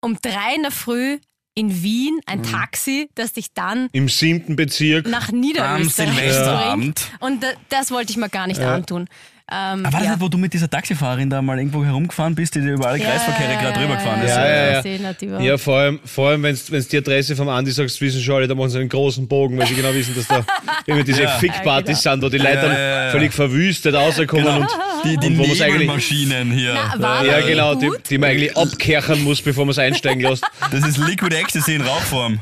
um 0.00 0.16
drei 0.22 0.54
in 0.54 0.62
der 0.62 0.70
Früh 0.70 1.18
in 1.54 1.82
Wien 1.82 2.18
ein 2.26 2.38
Mhm. 2.40 2.42
Taxi, 2.44 3.08
das 3.14 3.32
dich 3.32 3.52
dann 3.54 3.88
Im 3.92 4.08
siebten 4.08 4.56
Bezirk. 4.56 5.06
nach 5.08 5.30
Niederösterreich 5.30 6.08
bringt. 6.08 6.16
Silvesterabend. 6.18 7.02
Und 7.20 7.42
da- 7.42 7.48
das 7.68 7.90
wollte 7.90 8.10
ich 8.10 8.16
mir 8.16 8.28
gar 8.28 8.46
nicht 8.46 8.60
antun. 8.60 9.06
Ähm, 9.52 9.56
Aber 9.56 9.82
war 9.84 9.90
das 9.92 10.02
ja. 10.04 10.10
nicht, 10.12 10.20
wo 10.22 10.28
du 10.28 10.38
mit 10.38 10.54
dieser 10.54 10.70
Taxifahrerin 10.70 11.28
da 11.28 11.42
mal 11.42 11.58
irgendwo 11.58 11.84
herumgefahren 11.84 12.34
bist, 12.34 12.54
die 12.54 12.62
dir 12.62 12.72
über 12.72 12.88
alle 12.88 12.98
Kreisverkehre 12.98 13.52
gerade 13.60 13.78
drüber 13.78 13.96
gefahren 13.96 14.22
ist? 14.22 14.30
Ja, 14.30 14.48
ja, 14.48 14.82
ja. 14.82 15.40
Ja, 15.40 15.58
vor 15.58 15.76
allem, 15.80 16.00
vor 16.02 16.30
allem 16.30 16.42
wenn 16.44 16.56
du 16.56 16.80
die 16.80 16.96
Adresse 16.96 17.36
vom 17.36 17.50
Andi 17.50 17.70
sagst, 17.70 18.00
wissen 18.00 18.22
schon 18.22 18.36
alle, 18.36 18.48
da 18.48 18.54
machen 18.54 18.70
sie 18.70 18.78
einen 18.78 18.88
großen 18.88 19.28
Bogen, 19.28 19.58
weil 19.58 19.66
sie 19.66 19.74
genau 19.74 19.92
wissen, 19.92 20.14
dass 20.14 20.26
da 20.28 20.44
immer 20.86 21.02
diese 21.04 21.24
Ja. 21.24 21.28
Fickpartys 21.38 22.02
Ja, 22.04 22.12
sind, 22.12 22.22
wo 22.22 22.30
die 22.30 22.38
Leute 22.38 22.54
dann 22.62 22.72
Ja, 22.72 22.78
ja, 22.78 23.04
ja. 23.04 23.10
völlig 23.10 23.34
verwüstet 23.34 23.94
rauskommen 23.94 24.44
Genau. 24.46 24.60
und, 24.60 24.68
Die, 25.04 25.16
die 25.18 25.30
Nebelmaschinen 25.30 26.50
hier. 26.52 26.74
Na, 26.74 27.00
war 27.00 27.24
ja 27.24 27.40
genau, 27.40 27.74
die, 27.74 27.86
gut. 27.88 28.10
die 28.10 28.18
man 28.18 28.30
eigentlich 28.30 28.56
abkerchern 28.56 29.22
muss, 29.22 29.42
bevor 29.42 29.64
man 29.64 29.70
es 29.72 29.78
einsteigen 29.78 30.22
lässt. 30.22 30.44
Das 30.70 30.86
ist 30.86 30.96
Liquid 30.98 31.34
Ecstasy 31.34 31.74
in 31.74 31.82
Rauchform. 31.82 32.40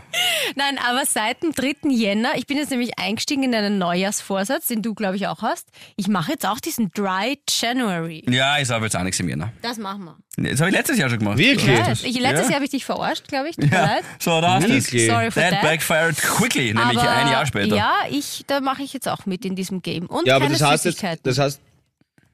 Nein, 0.54 0.78
aber 0.78 1.04
seit 1.07 1.42
dem 1.42 1.52
3. 1.52 1.88
Jänner, 1.90 2.31
ich 2.37 2.47
bin 2.47 2.57
jetzt 2.57 2.71
nämlich 2.71 2.99
eingestiegen 2.99 3.42
in 3.42 3.54
einen 3.54 3.78
Neujahrsvorsatz, 3.78 4.66
den 4.66 4.83
du, 4.83 4.95
glaube 4.95 5.16
ich, 5.16 5.26
auch 5.26 5.42
hast. 5.42 5.69
Ich 5.97 6.09
mache 6.09 6.33
jetzt 6.33 6.47
auch 6.47 6.61
diesen 6.61 6.90
Dry 6.92 7.38
January. 7.49 8.25
Ja, 8.28 8.57
ist 8.57 8.71
aber 8.71 8.85
jetzt 8.87 8.97
auch 8.97 9.02
nichts 9.02 9.19
im 9.21 9.28
Jänner. 9.28 9.52
Das 9.62 9.78
machen 9.78 10.04
wir. 10.04 10.16
Das 10.50 10.61
habe 10.61 10.71
ich 10.71 10.76
letztes 10.76 10.99
Jahr 10.99 11.11
schon 11.11 11.19
gemacht. 11.19 11.38
Wirklich? 11.38 11.66
Ja, 11.66 11.92
ich, 11.92 12.02
letztes 12.02 12.21
Ja. 12.21 12.42
Jahr 12.45 12.54
habe 12.54 12.64
ich 12.64 12.71
dich 12.71 12.85
verarscht, 12.85 13.28
glaube 13.28 13.49
ich. 13.50 13.57
Tut 13.57 13.71
mir 13.71 13.76
Ja, 13.76 13.85
leid. 13.85 14.04
so, 14.19 14.40
da 14.40 14.54
hast 14.54 14.69
du 14.69 14.73
es. 14.73 14.85
Wirklich? 14.87 15.07
Sorry 15.11 15.31
for 15.31 15.42
That 15.42 15.52
that. 15.52 15.62
backfired 15.62 16.16
quickly, 16.16 16.73
nämlich 16.75 16.99
aber, 16.99 17.11
ein 17.11 17.28
Jahr 17.31 17.47
später. 17.47 17.76
Ja, 17.76 17.92
ich, 18.11 18.45
da 18.47 18.61
mache 18.61 18.83
ich 18.83 18.92
jetzt 18.92 19.09
auch 19.09 19.26
mit 19.26 19.45
in 19.45 19.57
diesem 19.57 19.83
Game. 19.83 20.07
Und 20.07 20.26
Ja, 20.26 20.37
aber 20.37 20.47
keine 20.47 20.59
das 20.59 20.69
heißt 20.69 21.02
das 21.23 21.38
heißt, 21.38 21.61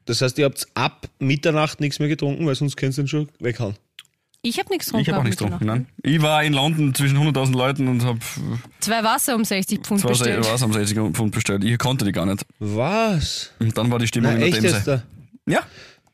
das 0.09 0.21
heißt, 0.21 0.37
ihr 0.39 0.45
habt 0.45 0.67
ab 0.73 1.07
Mitternacht 1.19 1.79
nichts 1.79 1.99
mehr 1.99 2.07
getrunken, 2.09 2.45
weil 2.45 2.55
sonst 2.55 2.75
könnt 2.75 2.97
ihr 2.97 3.03
ihn 3.03 3.07
schon 3.07 3.29
weghauen. 3.39 3.75
ich 4.41 4.57
habe 4.59 4.69
nichts 4.69 4.85
getrunken. 4.87 5.01
Ich 5.03 5.09
habe 5.09 5.19
auch 5.19 5.23
nichts 5.23 5.37
getrunken. 5.41 5.65
Nein. 5.65 5.87
Ich 6.03 6.21
war 6.21 6.43
in 6.43 6.53
London 6.53 6.93
zwischen 6.95 7.17
100.000 7.17 7.51
Leuten 7.53 7.87
und 7.87 8.03
habe 8.03 8.19
Zwei 8.79 9.03
Wasser 9.03 9.35
um 9.35 9.45
60 9.45 9.81
Pfund 9.81 10.01
zwei 10.01 10.09
bestellt. 10.09 10.45
Wasser 10.45 10.65
am 10.65 10.73
60 10.73 10.97
Pfund 11.13 11.31
bestellt. 11.33 11.63
Ich 11.63 11.77
konnte 11.77 12.05
die 12.05 12.11
gar 12.11 12.25
nicht. 12.25 12.45
Was? 12.59 13.51
Und 13.59 13.77
dann 13.77 13.91
war 13.91 13.99
die 13.99 14.07
Stimmung 14.07 14.37
Na, 14.37 14.45
in 14.45 14.51
der 14.51 14.61
Themse. 14.61 14.83
da? 14.85 15.03
Ja. 15.51 15.61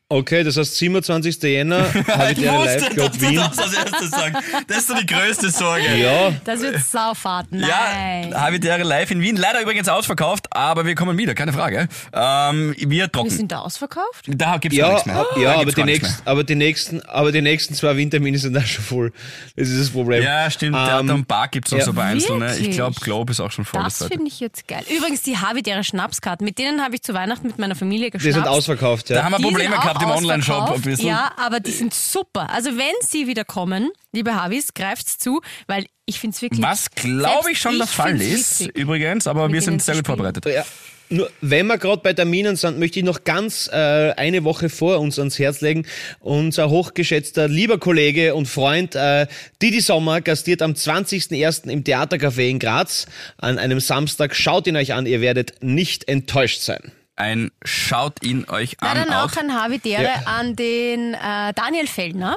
Okay, 0.08 0.44
das 0.44 0.56
heißt 0.56 0.76
27. 0.76 1.42
Jänner, 1.42 1.78
habe 2.06 2.30
ich 2.30 2.38
der 2.38 2.52
Live 2.52 2.90
Club 2.90 3.20
Wien. 3.20 3.34
das 3.34 3.58
als 3.58 3.72
erstes 3.74 4.10
sagen. 4.12 4.36
Das 4.68 4.76
ist 4.78 4.86
so 4.86 4.94
die 4.94 5.04
größte 5.04 5.50
Sorge. 5.50 5.96
Ja, 5.96 6.30
Das 6.44 6.60
wird 6.60 6.78
Saufahrt. 6.78 7.48
Nein. 7.50 8.30
Ja, 8.30 8.40
Habitäre 8.40 8.84
live 8.84 9.10
in 9.10 9.20
Wien. 9.20 9.34
Leider 9.34 9.60
übrigens 9.62 9.88
ausverkauft, 9.88 10.46
aber 10.54 10.86
wir 10.86 10.94
kommen 10.94 11.18
wieder, 11.18 11.34
keine 11.34 11.52
Frage. 11.52 11.88
Ähm, 12.12 12.72
wir 12.78 12.88
Wir 12.88 13.10
trocken. 13.10 13.30
sind 13.30 13.50
da 13.50 13.58
ausverkauft? 13.62 14.26
Da 14.28 14.58
gibt's 14.58 14.78
gar 14.78 14.86
ja, 14.86 14.92
nichts 14.94 15.06
mehr. 15.06 15.26
Da 15.34 15.40
ja 15.40 15.54
aber, 15.56 15.72
die 15.72 15.82
nächsten, 15.82 16.22
aber, 16.24 16.44
die 16.44 16.54
nächsten, 16.54 17.02
aber 17.02 17.32
die 17.32 17.42
nächsten 17.42 17.74
zwei 17.74 17.96
Wintermini 17.96 18.38
sind 18.38 18.56
auch 18.56 18.64
schon 18.64 18.84
voll. 18.84 19.12
Das 19.56 19.68
ist 19.68 19.80
das 19.80 19.90
Problem. 19.90 20.22
Ja, 20.22 20.48
stimmt. 20.52 20.76
Theater 20.76 21.00
Ähm, 21.00 21.10
und 21.10 21.26
Bar 21.26 21.48
gibt's 21.48 21.72
noch 21.72 21.80
ja. 21.80 21.84
so 21.84 21.92
bei 21.92 22.04
Einzelnen. 22.04 22.48
Ich 22.50 22.58
Wirklich? 22.58 22.76
glaube, 22.76 23.00
Globe 23.00 23.32
ist 23.32 23.40
auch 23.40 23.50
schon 23.50 23.64
voll. 23.64 23.82
Das 23.82 23.98
das 23.98 24.06
finde 24.06 24.28
ich 24.28 24.38
jetzt 24.38 24.68
geil. 24.68 24.84
Übrigens, 24.96 25.22
die 25.22 25.36
Habitäre 25.36 25.82
Schnapskarten, 25.82 26.44
mit 26.44 26.58
denen 26.58 26.80
habe 26.84 26.94
ich 26.94 27.02
zu 27.02 27.12
Weihnachten 27.12 27.48
mit 27.48 27.58
meiner 27.58 27.74
Familie 27.74 28.06
Die 28.06 28.18
geschnapst. 28.18 28.34
sind 28.36 28.46
ausverkauft, 28.46 29.10
Da 29.10 29.14
ja. 29.16 29.22
haben 29.24 29.32
wir 29.32 29.38
Die 29.38 29.42
Probleme 29.44 29.74
sind 29.74 29.95
gehabt 29.98 30.18
im 30.20 30.24
Online-Shop 30.24 30.54
ein 30.54 30.60
ausverkauft. 30.62 30.84
bisschen. 30.84 31.08
Ja, 31.08 31.32
aber 31.36 31.60
die 31.60 31.70
sind 31.72 31.94
super. 31.94 32.50
Also 32.50 32.70
wenn 32.76 32.94
sie 33.00 33.26
wieder 33.26 33.44
kommen, 33.44 33.90
liebe 34.12 34.34
Habis, 34.34 34.74
greift's 34.74 35.18
zu, 35.18 35.40
weil 35.66 35.86
ich 36.06 36.20
finde 36.20 36.34
es 36.36 36.42
wirklich... 36.42 36.62
Was 36.62 36.90
glaube 36.92 37.50
ich 37.52 37.60
schon 37.60 37.76
der 37.76 37.84
ich 37.84 37.90
Fall 37.90 38.18
find's 38.18 38.24
ist, 38.34 38.60
witzig. 38.60 38.76
übrigens, 38.76 39.26
aber 39.26 39.46
Mit 39.46 39.54
wir 39.54 39.62
sind 39.62 39.82
sehr 39.82 39.94
gut 39.94 40.04
spielen. 40.04 40.16
vorbereitet. 40.18 40.46
Ja. 40.46 40.64
Nur, 41.08 41.30
wenn 41.40 41.68
wir 41.68 41.78
gerade 41.78 42.02
bei 42.02 42.12
Terminen 42.14 42.56
sind, 42.56 42.80
möchte 42.80 42.98
ich 42.98 43.04
noch 43.04 43.22
ganz 43.22 43.68
äh, 43.72 43.76
eine 44.16 44.42
Woche 44.42 44.68
vor 44.68 44.98
uns 44.98 45.20
ans 45.20 45.38
Herz 45.38 45.60
legen. 45.60 45.86
Unser 46.18 46.68
hochgeschätzter 46.68 47.46
lieber 47.46 47.78
Kollege 47.78 48.34
und 48.34 48.46
Freund 48.46 48.96
äh, 48.96 49.28
Didi 49.62 49.80
Sommer 49.80 50.20
gastiert 50.20 50.62
am 50.62 50.72
20.01. 50.72 51.68
im 51.70 51.84
Theatercafé 51.84 52.48
in 52.48 52.58
Graz 52.58 53.06
an 53.38 53.58
einem 53.58 53.78
Samstag. 53.78 54.34
Schaut 54.34 54.66
ihn 54.66 54.76
euch 54.76 54.94
an, 54.94 55.06
ihr 55.06 55.20
werdet 55.20 55.62
nicht 55.62 56.08
enttäuscht 56.08 56.60
sein. 56.62 56.90
Ein 57.16 57.50
Schaut 57.64 58.22
ihn 58.22 58.46
euch 58.48 58.76
Na, 58.80 58.90
an. 58.90 58.96
dann 58.98 59.12
out. 59.14 59.32
auch 59.32 59.36
ein 59.38 59.52
Habitäre 59.54 60.02
Ja. 60.02 60.22
an 60.26 60.54
den 60.54 61.14
äh, 61.14 61.52
Daniel 61.54 61.86
Fellner. 61.86 62.36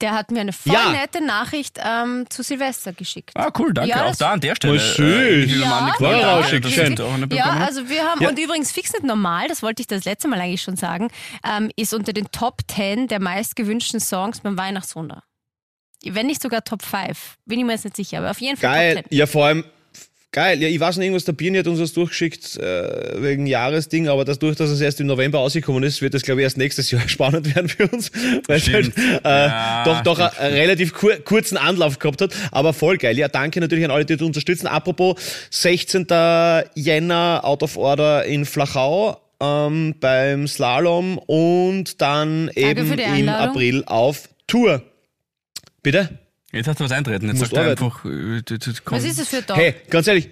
Der 0.00 0.12
hat 0.12 0.30
mir 0.30 0.42
eine 0.42 0.52
voll 0.52 0.72
Ja. 0.74 0.90
nette 0.92 1.20
Nachricht 1.24 1.80
ähm, 1.84 2.26
zu 2.30 2.44
Silvester 2.44 2.92
geschickt. 2.92 3.30
Ah, 3.34 3.50
cool, 3.58 3.74
danke. 3.74 3.90
Ja, 3.90 4.04
auch 4.04 4.14
da 4.14 4.30
an 4.30 4.40
der 4.40 4.54
Stelle. 4.54 4.74
Oh, 4.74 4.78
süß. 4.78 4.98
ich 5.46 5.52
will 5.54 5.64
mal 5.66 5.78
an 5.90 5.92
die 5.98 6.04
Ja, 6.04 6.12
ja, 6.40 6.42
schön. 6.44 6.62
Ja, 6.62 7.26
bekommen. 7.26 7.62
also 7.62 7.88
wir 7.88 8.04
haben, 8.04 8.22
Ja. 8.22 8.28
und 8.28 8.38
übrigens 8.38 8.70
fix 8.70 8.92
nicht 8.92 9.02
normal, 9.02 9.48
das 9.48 9.60
wollte 9.62 9.80
ich 9.80 9.88
das 9.88 10.04
letzte 10.04 10.28
Mal 10.28 10.40
eigentlich 10.40 10.62
schon 10.62 10.76
sagen, 10.76 11.08
ähm, 11.44 11.70
ist 11.74 11.92
unter 11.94 12.12
den 12.12 12.30
Top 12.30 12.60
10 12.70 13.08
der 13.08 13.20
meistgewünschten 13.20 13.98
Songs 13.98 14.38
beim 14.40 14.56
Weihnachtswunder. 14.56 15.24
Wenn 16.04 16.26
nicht 16.28 16.42
sogar 16.42 16.62
Top 16.62 16.82
5, 16.82 17.36
bin 17.46 17.58
ich 17.58 17.64
mir 17.64 17.72
jetzt 17.72 17.84
nicht 17.84 17.96
sicher, 17.96 18.18
aber 18.18 18.30
auf 18.30 18.40
jeden 18.40 18.56
Fall 18.56 18.70
Geil. 18.72 18.96
Top 18.98 19.08
10. 19.10 19.18
Ja, 19.18 19.26
vor 19.26 19.46
allem, 19.46 19.64
geil. 20.32 20.60
Ja, 20.62 20.68
ich 20.68 20.78
weiß 20.78 20.96
nicht, 20.96 21.06
irgendwas, 21.06 21.24
der 21.24 21.32
Birni 21.32 21.58
hat 21.58 21.66
uns 21.66 21.80
was 21.80 21.92
durchgeschickt 21.92 22.56
äh, 22.56 23.22
wegen 23.22 23.46
Jahresding, 23.46 24.08
aber 24.08 24.24
dadurch, 24.24 24.56
dass 24.56 24.70
es 24.70 24.80
erst 24.80 25.00
im 25.00 25.06
November 25.06 25.38
rausgekommen 25.38 25.82
ist, 25.82 26.02
wird 26.02 26.14
das, 26.14 26.22
glaube 26.22 26.40
ich, 26.40 26.44
erst 26.44 26.58
nächstes 26.58 26.90
Jahr 26.90 27.08
spannend 27.08 27.54
werden 27.54 27.68
für 27.68 27.86
uns, 27.88 28.10
weil 28.46 28.58
es 28.58 28.72
halt, 28.72 28.96
äh, 28.96 29.20
Ja, 29.24 29.84
doch, 29.84 30.02
doch 30.02 30.18
einen, 30.18 30.36
einen 30.38 30.54
relativ 30.54 30.92
kur 30.92 31.16
kurzen 31.16 31.56
Anlauf 31.56 31.98
gehabt 31.98 32.20
hat, 32.20 32.32
aber 32.52 32.72
voll 32.72 32.98
geil. 32.98 33.18
Ja, 33.18 33.28
danke 33.28 33.60
natürlich 33.60 33.84
an 33.84 33.90
alle, 33.90 34.04
die 34.04 34.16
das 34.16 34.26
unterstützen. 34.26 34.66
Apropos, 34.66 35.16
16. 35.50 36.06
Jänner, 36.74 37.40
Out 37.44 37.62
of 37.62 37.76
Order 37.76 38.24
in 38.24 38.44
Flachau. 38.44 39.20
Ähm, 39.40 39.94
beim 40.00 40.48
Slalom 40.48 41.16
und 41.16 42.00
dann 42.00 42.50
eben 42.56 42.92
im. 42.98 43.28
April 43.28 43.84
auf 43.86 44.28
Tour. 44.48 44.82
Bitte? 45.84 46.18
Jetzt 46.52 46.66
hast 46.66 46.80
du 46.80 46.84
was 46.84 46.92
eintreten. 46.92 47.28
Jetzt 47.28 47.40
sagt 47.40 47.52
er 47.52 47.70
einfach, 47.70 48.04
äh, 48.04 48.40
d- 48.42 48.58
d- 48.58 48.72
komm. 48.84 48.96
Was 48.98 49.04
ist 49.04 49.18
das 49.20 49.28
für 49.28 49.36
ein 49.38 49.46
Tag? 49.46 49.56
Hey, 49.58 49.74
ganz 49.90 50.06
ehrlich, 50.06 50.30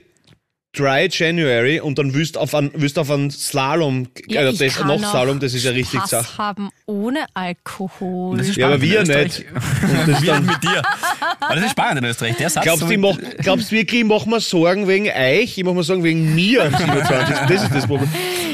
Dry 0.78 1.08
January 1.10 1.80
und 1.80 1.98
dann 1.98 2.12
willst 2.12 2.36
du 2.36 2.40
auf 2.40 2.54
einen, 2.54 2.70
willst 2.74 2.98
auf 2.98 3.10
einen 3.10 3.30
Slalom, 3.30 4.08
Ja, 4.28 4.40
also 4.42 4.62
das, 4.64 4.78
noch 4.80 4.98
Slalom, 4.98 5.40
das 5.40 5.54
ist 5.54 5.64
ja 5.64 5.70
richtig 5.70 5.98
Spaß 6.00 6.10
Sache. 6.10 6.38
haben 6.38 6.68
ohne 6.86 7.24
Alkohol. 7.34 8.36
Das 8.38 8.48
ist 8.48 8.56
Ja, 8.56 8.66
aber 8.66 8.80
wir 8.80 9.00
in 9.00 9.06
nicht. 9.06 9.18
Österreich. 9.40 9.44
Und 10.00 10.08
das 10.12 10.22
Wir 10.22 10.32
dann, 10.34 10.46
mit 10.46 10.62
dir. 10.62 10.82
Aber 11.40 11.54
das 11.54 11.64
ist 11.64 11.70
spannend 11.70 11.98
in 11.98 12.04
Österreich. 12.10 12.36
Der 12.36 12.50
Satz 12.50 12.64
glaubst 12.64 12.90
ich 12.90 12.98
mach, 12.98 13.16
glaubst 13.38 13.72
wirklich, 13.72 14.00
ich 14.02 14.06
mach 14.06 14.26
mir 14.26 14.40
Sorgen 14.40 14.86
wegen 14.86 15.06
euch? 15.08 15.56
Ich 15.58 15.64
mach 15.64 15.72
mir 15.72 15.82
Sorgen 15.82 16.04
wegen 16.04 16.34
mir 16.34 16.64
am 16.64 16.74
27. 16.76 17.36
Das 17.48 17.62
ist 17.62 17.74
das 17.74 17.86
Problem. 17.86 18.10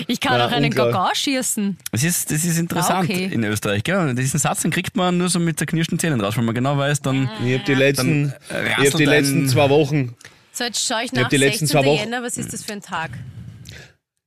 ich 0.06 0.20
kann 0.20 0.38
Ja, 0.38 0.46
auch 0.46 0.52
einen. 0.52 0.70
Gagau 0.70 1.08
schießen. 1.12 1.76
Das 1.90 2.04
ist, 2.04 2.30
das 2.30 2.44
ist 2.44 2.58
interessant 2.58 3.10
Ah, 3.10 3.12
okay. 3.12 3.28
in 3.32 3.42
Österreich. 3.44 3.82
Gell? 3.84 4.14
Diesen 4.14 4.38
Satz 4.38 4.60
den 4.62 4.70
kriegt 4.70 4.96
man 4.96 5.18
nur 5.18 5.28
so 5.28 5.38
mit 5.38 5.58
zerknirschten 5.58 5.98
Zähnen 5.98 6.20
raus, 6.20 6.36
weil 6.36 6.44
man 6.44 6.54
genau 6.54 6.78
weiß, 6.78 7.00
dann 7.02 7.28
Ich 7.44 7.58
hab 7.58 7.64
die 7.64 7.74
letzten, 7.74 8.32
Dann, 8.48 8.64
äh, 8.64 8.82
ich 8.84 8.92
hab 8.92 8.98
die 8.98 9.04
letzten 9.04 9.44
ein- 9.44 9.48
zwei 9.48 9.68
Wochen, 9.70 10.14
So, 10.52 10.64
jetzt 10.64 10.86
schaue 10.86 11.04
ich 11.04 11.10
hab 11.12 11.16
nach. 11.22 11.28
die 11.28 11.36
letzten 11.38 11.66
16. 11.66 11.68
zwei 11.68 11.86
Wochen- 11.86 11.98
Jänner, 12.00 12.22
was 12.22 12.36
ist 12.36 12.52
das 12.52 12.62
für 12.64 12.72
ein 12.72 12.82
Tag? 12.82 13.10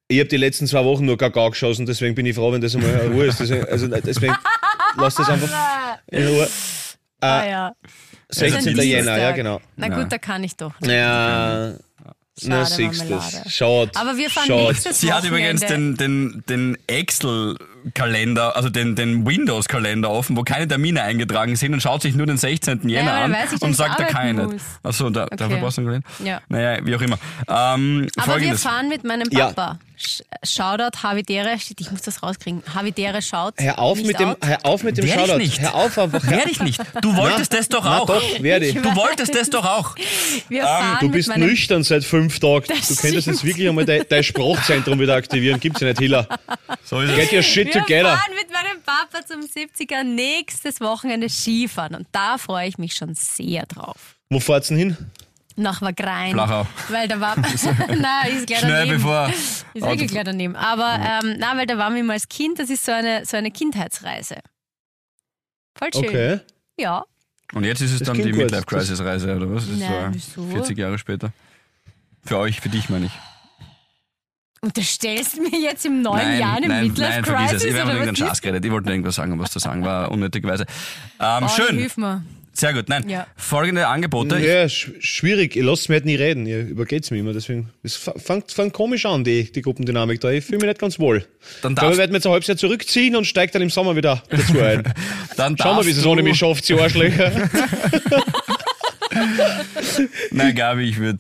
ich 0.07 0.19
hab 0.19 0.29
die 0.29 0.37
letzten 0.37 0.67
zwei 0.67 0.83
Wochen 0.85 1.05
nur 1.05 1.17
Kakao 1.17 1.49
geschossen, 1.49 1.85
deswegen 1.85 2.13
bin 2.13 2.25
ich 2.27 2.35
froh, 2.35 2.51
wenn 2.51 2.61
das 2.61 2.75
einmal 2.75 2.91
in 3.05 3.11
Ruhe 3.13 3.25
ist. 3.25 3.39
Deswegen, 3.39 3.65
also 3.65 3.87
deswegen, 3.87 4.35
lass 4.97 5.15
das 5.15 5.29
einfach 5.29 5.97
in 6.11 6.27
Ruhe. 6.27 6.47
ah 7.21 7.45
ja. 7.45 7.75
16. 8.29 8.63
Dienstag. 8.65 8.85
Jänner, 8.85 9.17
ja 9.17 9.31
genau. 9.31 9.61
Na 9.75 9.87
gut, 9.87 10.11
da 10.11 10.17
kann 10.17 10.43
ich 10.43 10.55
doch. 10.55 10.79
nicht. 10.79 10.91
Ja, 10.91 11.73
na 12.43 12.65
Schade, 12.65 12.91
siehst 12.93 13.09
du. 13.09 13.49
Schaut. 13.49 13.95
Aber 13.95 14.17
wir 14.17 14.29
fahren 14.29 14.47
schaut. 14.47 14.67
nächstes 14.73 14.99
Sie 15.01 15.11
hat 15.13 15.23
übrigens 15.23 15.61
den, 15.61 15.95
den, 15.95 16.43
den 16.49 16.77
Excel-Kalender, 17.85 18.55
also 18.55 18.69
den, 18.69 18.95
den 18.95 19.25
Windows-Kalender 19.25 20.09
offen, 20.09 20.35
wo 20.37 20.43
keine 20.43 20.67
Termine 20.67 21.03
eingetragen 21.03 21.55
sind 21.55 21.73
und 21.73 21.81
schaut 21.81 22.01
sich 22.01 22.15
nur 22.15 22.25
den 22.25 22.37
16. 22.37 22.87
Jänner 22.89 23.11
weil 23.13 23.23
an 23.23 23.33
weiß 23.33 23.51
nicht, 23.51 23.63
und 23.63 23.73
sagt, 23.75 23.99
ich 23.99 24.05
er 24.05 24.11
kann 24.11 24.27
arbeiten 24.29 24.53
nicht. 24.53 24.65
Achso, 24.83 25.09
da, 25.09 25.25
dafür 25.27 25.57
brauchst 25.57 25.77
du 25.77 25.81
einen 25.81 25.87
Kalender? 26.01 26.07
Ja. 26.23 26.41
Naja, 26.49 26.85
wie 26.85 26.95
auch 26.95 27.01
immer. 27.01 27.17
Ähm, 27.47 28.07
Aber 28.17 28.31
Folgendes. 28.31 28.63
wir 28.63 28.69
fahren 28.69 28.89
mit 28.89 29.03
meinem 29.03 29.27
Ja. 29.31 29.47
Papa. 29.47 29.79
Sch- 29.94 29.94
Shoutout 30.43 31.03
Havidere. 31.03 31.55
Ich 31.79 31.91
muss 31.91 32.01
das 32.01 32.21
rauskriegen. 32.23 32.61
Havidere 32.73 33.21
schaut. 33.21 33.53
Hör 33.57 33.79
auf, 33.79 33.97
nicht 33.97 34.07
mit 34.07 34.19
dem, 34.19 34.29
out. 34.29 34.37
hör 34.45 34.59
auf 34.65 34.83
mit 34.83 34.97
dem 34.97 35.07
Shoutout. 35.07 35.37
nicht. 35.37 35.59
Hör 35.61 35.75
auf 35.75 35.97
einfach. 35.97 36.23
Werde 36.29 36.51
ich 36.51 36.59
nicht. 36.59 36.81
Du 37.01 37.15
wolltest 37.15 37.53
das 37.53 37.69
doch 37.69 37.83
na 37.83 37.99
auch. 37.99 38.05
doch, 38.07 38.41
werde 38.43 38.65
ich. 38.67 38.75
Du 38.75 38.95
wolltest 38.95 39.33
das 39.35 39.49
doch 39.49 39.65
auch. 39.65 39.95
Wir 40.49 40.63
fahren 40.63 40.97
Du 40.99 41.05
mit 41.07 41.13
bist 41.15 41.29
meinem 41.29 41.47
nüchtern 41.47 41.83
seit 41.83 42.03
fünf 42.03 42.39
Tagen. 42.39 42.65
Du 42.67 42.95
könntest 42.95 43.27
jetzt 43.27 43.43
wirklich 43.43 43.67
einmal 43.67 43.85
dein, 43.85 44.03
dein 44.07 44.23
Sprachzentrum 44.23 44.99
wieder 44.99 45.15
aktivieren. 45.15 45.59
Gibt's 45.59 45.81
ja 45.81 45.87
nicht, 45.87 45.99
Hiller. 45.99 46.27
So 46.83 46.99
ist 47.01 47.15
Get 47.15 47.27
es. 47.27 47.33
your 47.33 47.41
shit 47.43 47.67
Wir 47.73 47.81
together. 47.81 48.17
fahren 48.17 48.33
mit 48.35 48.51
meinem 48.51 48.81
Papa 48.83 49.25
zum 49.25 49.41
70er 49.41 50.03
nächstes 50.03 50.81
Wochenende 50.81 51.29
Skifahren. 51.29 51.95
Und 51.95 52.07
da 52.11 52.37
freue 52.37 52.67
ich 52.67 52.77
mich 52.77 52.93
schon 52.93 53.13
sehr 53.15 53.65
drauf. 53.65 54.15
Wo 54.29 54.39
fahrt's 54.39 54.67
denn 54.69 54.77
hin? 54.77 54.97
Nach 55.57 55.81
Wagrein. 55.81 56.33
Flachau. 56.33 56.67
Weil 56.89 57.07
da 57.07 57.19
war. 57.19 57.35
Nein, 57.87 58.37
ist 58.37 58.47
gleich 58.47 58.59
Schnell 58.59 58.71
daneben. 58.87 58.97
bevor. 58.97 59.29
Ist 59.29 59.65
wirklich 59.73 60.11
gleich 60.11 60.23
daneben. 60.25 60.55
Aber 60.55 60.99
ähm, 60.99 61.35
na, 61.39 61.55
weil 61.57 61.65
da 61.65 61.77
waren 61.77 61.95
wir 61.95 62.03
mal 62.03 62.13
als 62.13 62.27
Kind, 62.27 62.59
das 62.59 62.69
ist 62.69 62.83
so 62.85 62.91
eine, 62.91 63.25
so 63.25 63.37
eine 63.37 63.51
Kindheitsreise. 63.51 64.37
Voll 65.77 65.89
schön. 65.93 66.05
Okay. 66.05 66.39
Ja. 66.77 67.03
Und 67.53 67.63
jetzt 67.63 67.81
ist 67.81 67.91
es 67.93 67.99
Das 67.99 68.07
dann 68.07 68.17
die. 68.17 68.33
Midlife-Crisis-Reise, 68.33 69.35
oder 69.35 69.49
was? 69.53 69.65
Das 69.65 69.73
ist 69.75 69.79
Na, 69.87 70.11
so 70.13 70.45
wieso? 70.47 70.55
40 70.55 70.77
Jahre 70.77 70.97
später. 70.97 71.31
Für 72.25 72.39
euch, 72.39 72.59
für 72.59 72.69
dich 72.69 72.89
meine 72.89 73.05
ich. 73.05 73.11
Unterstellst 74.61 75.37
du 75.37 75.41
mir 75.43 75.59
jetzt 75.59 75.85
im 75.85 76.01
neuen 76.01 76.27
Nein, 76.27 76.39
Jahr 76.39 76.55
eine 76.57 76.67
nein, 76.67 76.87
Midlife 76.87 77.11
nein, 77.11 77.23
vergiss 77.25 77.49
Crisis? 77.51 77.63
es. 77.65 77.73
Ich 77.73 77.79
habe 77.79 77.91
irgendeinen? 77.91 78.15
Schatz 78.15 78.41
geredet. 78.41 78.65
Ich 78.65 78.71
wollte 78.71 78.85
nur 78.87 78.93
irgendwas 78.95 79.15
sagen, 79.15 79.37
was 79.37 79.51
zu 79.51 79.59
sagen 79.59 79.83
war, 79.85 80.09
unnötigerweise. 80.11 80.65
Ähm, 81.19 81.43
Oh, 81.45 81.47
schön. 81.49 81.77
Hilf 81.77 81.97
mir. 81.97 82.23
Sehr 82.57 82.73
gut. 82.73 82.87
Nein. 82.87 83.09
Ja. 83.09 83.27
Folgende 83.35 83.87
Angebote. 83.87 84.39
Ja, 84.39 84.69
sch 84.69 84.91
schwierig. 84.99 85.57
Ich 85.57 85.63
lasse 85.63 85.91
mich 85.91 85.97
halt 85.97 86.05
nie 86.05 86.15
reden. 86.15 86.45
Ihr 86.45 86.61
übergeht's 86.65 87.11
mir 87.11 87.17
immer. 87.17 87.33
Deswegen, 87.33 87.69
es 87.83 87.97
fängt, 87.97 88.51
fängt 88.51 88.71
komisch 88.71 89.05
an, 89.05 89.25
die, 89.25 89.51
die 89.51 89.61
Gruppendynamik 89.61 90.21
da. 90.21 90.31
Ich 90.31 90.45
fühle 90.45 90.59
mich 90.59 90.67
nicht 90.67 90.79
ganz 90.79 90.97
wohl. 90.97 91.19
Dann 91.19 91.27
Ich 91.27 91.61
glaube, 91.61 91.75
darfst, 91.75 91.91
ich 91.91 91.97
werde 91.97 92.13
mir 92.13 92.17
jetzt 92.17 92.25
ein 92.27 92.31
halbes 92.31 92.47
Jahr 92.47 92.57
zurückziehen 92.57 93.15
und 93.17 93.25
steigt 93.25 93.55
dann 93.55 93.61
im 93.61 93.69
Sommer 93.69 93.97
wieder 93.97 94.23
dazu 94.29 94.57
ein. 94.59 94.83
dann 95.35 95.57
Schauen 95.57 95.77
wir, 95.77 95.85
wie 95.85 95.91
es 95.91 96.05
ohne 96.05 96.23
mich 96.23 96.37
schafft, 96.37 96.67
die 96.69 96.79
Arschlöcher. 96.79 97.31
Nein, 100.31 100.55
Gabi, 100.55 100.83
ich 100.89 100.97
würde. 100.97 101.19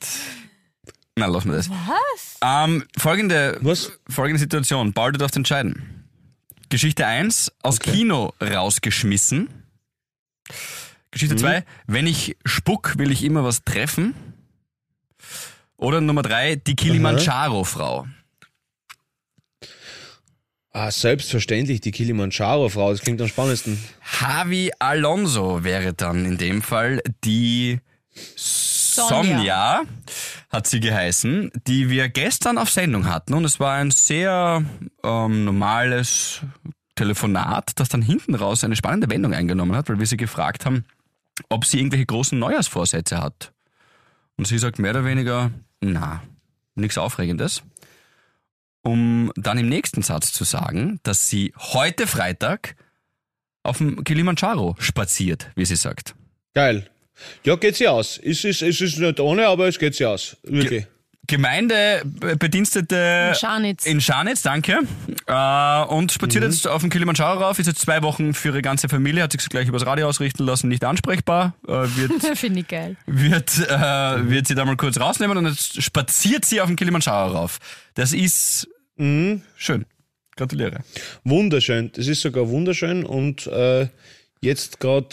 Na, 1.17 1.27
lassen 1.27 1.49
wir 1.49 1.57
das. 1.57 1.69
Was? 1.69 2.37
Ähm, 2.43 2.83
folgende, 2.97 3.57
Was? 3.61 3.91
folgende 4.09 4.39
Situation. 4.39 4.93
Paul, 4.93 5.11
du 5.13 5.17
darfst 5.17 5.35
entscheiden. 5.35 6.05
Geschichte 6.69 7.05
1, 7.05 7.51
aus 7.61 7.79
Kino 7.79 8.33
rausgeschmissen. 8.41 9.49
Geschichte 11.11 11.35
2, 11.35 11.63
wenn 11.87 12.07
ich 12.07 12.35
spuck, 12.45 12.97
will 12.97 13.11
ich 13.11 13.23
immer 13.23 13.43
was 13.43 13.63
treffen. 13.63 14.13
Oder 15.77 16.01
Nummer 16.01 16.21
3, 16.21 16.55
die 16.55 16.75
Kilimanjaro-Frau. 16.75 18.07
Ah, 20.71 20.91
selbstverständlich, 20.91 21.79
die 21.79 21.91
Kilimanjaro-Frau. 21.91 22.91
Das 22.91 23.01
klingt 23.01 23.21
am 23.21 23.29
spannendsten. 23.29 23.81
Javi 24.19 24.71
Alonso 24.79 25.63
wäre 25.63 25.93
dann 25.93 26.25
in 26.25 26.37
dem 26.37 26.61
Fall 26.61 27.01
die 27.23 27.79
Sonja, 28.35 29.83
hat 30.49 30.67
sie 30.67 30.79
geheißen, 30.79 31.51
die 31.67 31.89
wir 31.89 32.09
gestern 32.09 32.57
auf 32.57 32.69
Sendung 32.69 33.07
hatten. 33.07 33.33
Und 33.33 33.45
es 33.45 33.59
war 33.59 33.75
ein 33.75 33.91
sehr 33.91 34.63
ähm, 35.03 35.45
normales 35.45 36.41
Telefonat, 36.95 37.71
das 37.75 37.89
dann 37.89 38.01
hinten 38.01 38.35
raus 38.35 38.63
eine 38.63 38.75
spannende 38.75 39.09
Wendung 39.09 39.33
eingenommen 39.33 39.75
hat, 39.75 39.89
weil 39.89 39.99
wir 39.99 40.07
sie 40.07 40.17
gefragt 40.17 40.65
haben, 40.65 40.85
ob 41.49 41.65
sie 41.65 41.79
irgendwelche 41.79 42.05
großen 42.05 42.37
Neujahrsvorsätze 42.37 43.21
hat. 43.21 43.51
Und 44.37 44.47
sie 44.47 44.57
sagt 44.57 44.79
mehr 44.79 44.91
oder 44.91 45.05
weniger, 45.05 45.51
na, 45.81 46.23
nichts 46.75 46.97
Aufregendes. 46.97 47.63
Um 48.81 49.31
dann 49.35 49.57
im 49.57 49.67
nächsten 49.67 50.03
Satz 50.03 50.31
zu 50.31 50.43
sagen, 50.43 50.99
dass 51.03 51.29
sie 51.29 51.53
heute 51.57 52.05
Freitag 52.05 52.75
auf 53.63 53.79
dem 53.79 54.03
Kilimanjaro 54.03 54.75
spaziert, 54.77 55.49
wie 55.55 55.65
sie 55.65 55.75
sagt. 55.75 56.15
Geil. 56.53 56.87
Ja, 57.43 57.55
geht 57.55 57.75
sie 57.77 57.87
aus. 57.87 58.19
Es 58.21 58.43
ist, 58.43 58.61
es 58.61 58.81
ist 58.81 58.99
nicht 58.99 59.19
ohne, 59.19 59.47
aber 59.47 59.67
es 59.67 59.79
geht 59.79 59.95
sie 59.95 60.05
aus. 60.05 60.37
Wirklich. 60.43 60.85
Gemeindebedienstete 61.27 63.33
Scharnitz. 63.39 63.85
in 63.85 64.01
Scharnitz, 64.01 64.41
danke. 64.41 64.79
Äh, 65.27 65.83
und 65.85 66.11
spaziert 66.11 66.43
Mhm. 66.43 66.49
jetzt 66.51 66.67
auf 66.67 66.81
dem 66.81 66.89
Kilimanjaro 66.89 67.41
rauf, 67.41 67.59
ist 67.59 67.67
jetzt 67.67 67.81
zwei 67.81 68.01
Wochen 68.01 68.33
für 68.33 68.49
ihre 68.49 68.61
ganze 68.61 68.89
Familie, 68.89 69.23
hat 69.23 69.31
sich 69.31 69.47
gleich 69.49 69.67
übers 69.67 69.85
Radio 69.85 70.07
ausrichten 70.07 70.43
lassen, 70.45 70.67
nicht 70.67 70.83
ansprechbar. 70.83 71.53
Äh, 71.67 71.71
wird, 71.95 72.11
Finde 72.37 72.59
ich 72.61 72.67
geil. 72.67 72.95
wird, 73.05 73.57
äh, 73.69 74.29
wird 74.29 74.47
sie 74.47 74.55
da 74.55 74.65
mal 74.65 74.75
kurz 74.77 74.99
rausnehmen 74.99 75.37
und 75.37 75.45
jetzt 75.47 75.81
spaziert 75.81 76.45
sie 76.45 76.61
auf 76.61 76.67
dem 76.67 76.75
Kilimanjaro 76.75 77.31
rauf. 77.33 77.59
Das 77.95 78.13
ist 78.13 78.67
Mhm. 78.97 79.41
schön. 79.57 79.85
Gratuliere. 80.37 80.79
Wunderschön. 81.23 81.91
Das 81.93 82.07
ist 82.07 82.21
sogar 82.21 82.49
wunderschön 82.49 83.05
und 83.05 83.47
äh, 83.47 83.87
jetzt 84.41 84.79
gerade 84.81 85.07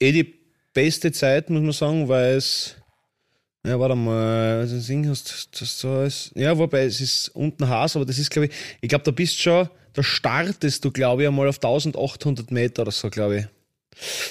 eh 0.00 0.10
die 0.12 0.34
beste 0.74 1.12
Zeit, 1.12 1.50
muss 1.50 1.62
man 1.62 1.72
sagen, 1.72 2.08
weil 2.08 2.34
es. 2.36 2.76
Ja, 3.66 3.78
warte 3.78 3.94
mal, 3.94 4.60
also 4.60 4.78
Ding 4.78 5.08
hast 5.08 5.48
das 5.60 5.78
so 5.78 6.02
ist. 6.02 6.32
Ja, 6.34 6.56
wobei 6.56 6.84
es 6.84 7.00
ist 7.00 7.28
unten 7.34 7.68
Haas, 7.68 7.94
aber 7.94 8.06
das 8.06 8.18
ist, 8.18 8.30
glaube 8.30 8.46
ich, 8.46 8.52
ich 8.80 8.88
glaube, 8.88 9.04
da 9.04 9.10
bist 9.10 9.38
schon, 9.40 9.68
da 9.92 10.02
startest 10.02 10.82
du, 10.84 10.90
glaube 10.90 11.22
ich, 11.22 11.28
einmal 11.28 11.46
auf 11.48 11.56
1800 11.56 12.50
Meter 12.50 12.82
oder 12.82 12.90
so, 12.90 13.10
glaube 13.10 13.38
ich. 13.38 13.46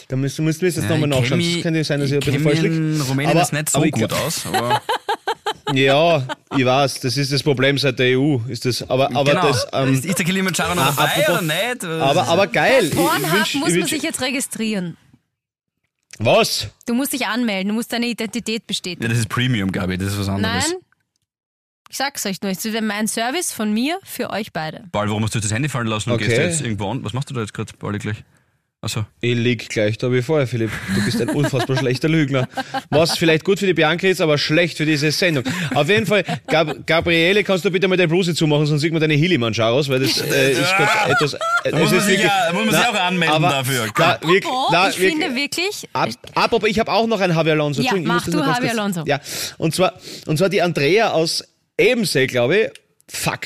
Da 0.07 0.15
müsst, 0.15 0.39
müsst 0.39 0.63
ihr 0.63 0.69
jetzt 0.69 0.77
Ja, 0.81 0.89
nochmal 0.89 1.09
nachschauen. 1.09 1.37
mich- 1.37 1.53
Das 1.55 1.63
könnte 1.63 1.83
sein, 1.83 1.99
dass 1.99 2.09
ich 2.09 2.15
ein 2.15 2.19
ich 2.21 2.25
bisschen 2.25 2.41
kenn 2.41 2.51
falsch 2.51 2.61
liege. 2.63 2.75
in 2.75 3.01
Rumänien 3.01 3.31
Aber- 3.31 3.41
ist 3.43 3.53
nicht 3.53 3.69
so 3.69 3.81
gut 3.81 3.93
glaub- 3.93 4.13
aus, 4.13 4.45
aber 4.47 4.81
Ja, 5.75 6.25
ich 6.57 6.65
weiß, 6.65 6.99
das 7.01 7.15
ist 7.15 7.31
das 7.31 7.43
Problem 7.43 7.77
seit 7.77 7.99
der 7.99 8.17
EU, 8.19 8.37
ist 8.47 8.65
das. 8.65 8.81
Aber, 8.89 9.15
aber 9.15 9.31
genau. 9.31 9.47
das. 9.49 9.67
Ähm, 9.71 9.93
ist 9.93 10.17
der 10.17 10.25
Kilimanjaro 10.25 10.73
noch 10.73 10.81
Ah, 10.81 10.93
dabei 10.97 11.27
apropos- 11.27 11.29
oder 11.29 11.41
nicht? 11.43 11.83
aber, 11.85 12.27
aber 12.27 12.47
geil. 12.47 12.89
Pornhub 12.89 13.53
muss 13.59 13.73
man 13.75 13.85
sich 13.87 14.01
jetzt 14.01 14.19
registrieren. 14.21 14.97
Was? 16.19 16.69
Du 16.85 16.93
musst 16.93 17.13
dich 17.13 17.25
anmelden, 17.27 17.69
du 17.69 17.73
musst 17.73 17.91
deine 17.93 18.07
Identität 18.07 18.67
bestätigen. 18.67 19.03
ja, 19.03 19.09
das 19.09 19.17
ist 19.19 19.29
Premium, 19.29 19.71
Gabi, 19.71 19.97
das 19.97 20.09
ist 20.13 20.19
was 20.19 20.29
anderes. 20.29 20.67
Nein? 20.69 20.77
Ich 21.89 21.97
sag's 21.97 22.23
euch 22.25 22.41
nur, 22.41 22.51
es 22.51 22.63
ist 22.63 22.79
mein 22.81 23.07
Service 23.07 23.51
von 23.51 23.73
mir 23.73 23.99
für 24.03 24.29
euch 24.29 24.53
beide. 24.53 24.87
Paul, 24.91 25.07
warum 25.09 25.23
hast 25.23 25.33
du 25.33 25.39
jetzt 25.39 25.45
das 25.45 25.53
Handy 25.53 25.69
fallen 25.69 25.87
lassen 25.87 26.11
und 26.11 26.15
Okay. 26.17 26.25
gehst 26.27 26.37
du 26.37 26.43
jetzt 26.43 26.61
irgendwo 26.61 26.91
an? 26.91 27.03
Was 27.03 27.13
machst 27.13 27.29
du 27.29 27.33
da 27.33 27.41
jetzt 27.41 27.53
gerade, 27.53 27.73
Paul, 27.79 27.97
gleich? 27.97 28.23
Achso. 28.81 29.05
Ich 29.19 29.35
lieg 29.35 29.67
gleich 29.67 29.97
da 29.97 30.09
wie 30.09 30.21
vorher, 30.21 30.47
Philipp. 30.47 30.71
Du 30.95 31.03
bist 31.03 31.19
ein 31.21 31.27
unfassbar 31.29 31.75
schlechter 31.79 32.07
Lügner. 32.07 32.47
Was 32.89 33.17
vielleicht 33.17 33.43
gut 33.43 33.59
für 33.59 33.65
die 33.65 33.73
Bianca 33.73 34.07
ist, 34.07 34.21
aber 34.21 34.37
schlecht 34.37 34.77
für 34.77 34.85
diese 34.85 35.11
Sendung. 35.11 35.43
Auf 35.75 35.89
jeden 35.89 36.05
Fall, 36.05 36.23
Gab 36.47 36.87
Gabriele, 36.87 37.43
kannst 37.43 37.65
du 37.65 37.71
bitte 37.71 37.89
mal 37.89 37.97
deine 37.97 38.07
Bluse 38.07 38.33
zumachen, 38.33 38.65
sonst 38.67 38.79
sieht 38.79 38.93
man 38.93 39.01
deine 39.01 39.15
Hilimanjaros, 39.15 39.89
weil 39.89 39.99
das 39.99 40.21
äh, 40.21 40.53
ist 40.53 40.73
grad 40.77 41.09
etwas. 41.09 41.33
Äh, 41.33 41.37
Da 41.71 41.77
muss 41.77 41.89
man 41.89 41.99
ist 41.99 42.05
sich, 42.05 42.13
wirklich- 42.19 42.31
ja, 42.31 42.53
muss 42.53 42.65
man 42.67 42.73
sich 42.75 42.83
Na, 42.83 42.89
auch 42.89 43.03
anmelden 43.07 43.35
aber 43.35 43.49
dafür. 43.49 43.87
Da, 43.97 44.19
wirklich, 44.21 44.45
Oh, 44.45 44.67
na, 44.71 44.89
ich 44.89 44.97
wirklich, 44.97 45.11
finde 45.23 45.35
wirklich, 45.35 45.89
Ab, 45.91 46.09
ab, 46.35 46.53
aber 46.53 46.67
ich 46.69 46.79
habe 46.79 46.89
auch 46.93 47.05
noch 47.05 47.19
einen 47.19 47.35
Javi 47.35 47.51
Alonso. 47.51 47.81
Ja, 47.81 47.89
Entschuldigung, 47.89 48.03
ich 48.03 48.07
mach 48.07 48.13
muss 48.15 48.23
das 48.25 48.31
du 48.33 48.39
noch 48.39 48.45
ganz 48.45 48.57
Javi 48.59 48.67
kurz- 48.69 48.79
Alonso. 48.79 49.03
Ja, 49.05 49.19
und 49.57 49.75
zwar, 49.75 49.93
und 50.25 50.37
zwar 50.37 50.47
die 50.47 50.61
Andrea 50.61 51.09
aus 51.11 51.43
Ebensee, 51.77 52.27
glaube 52.27 52.57
ich. 52.57 52.69
Fuck. 53.13 53.41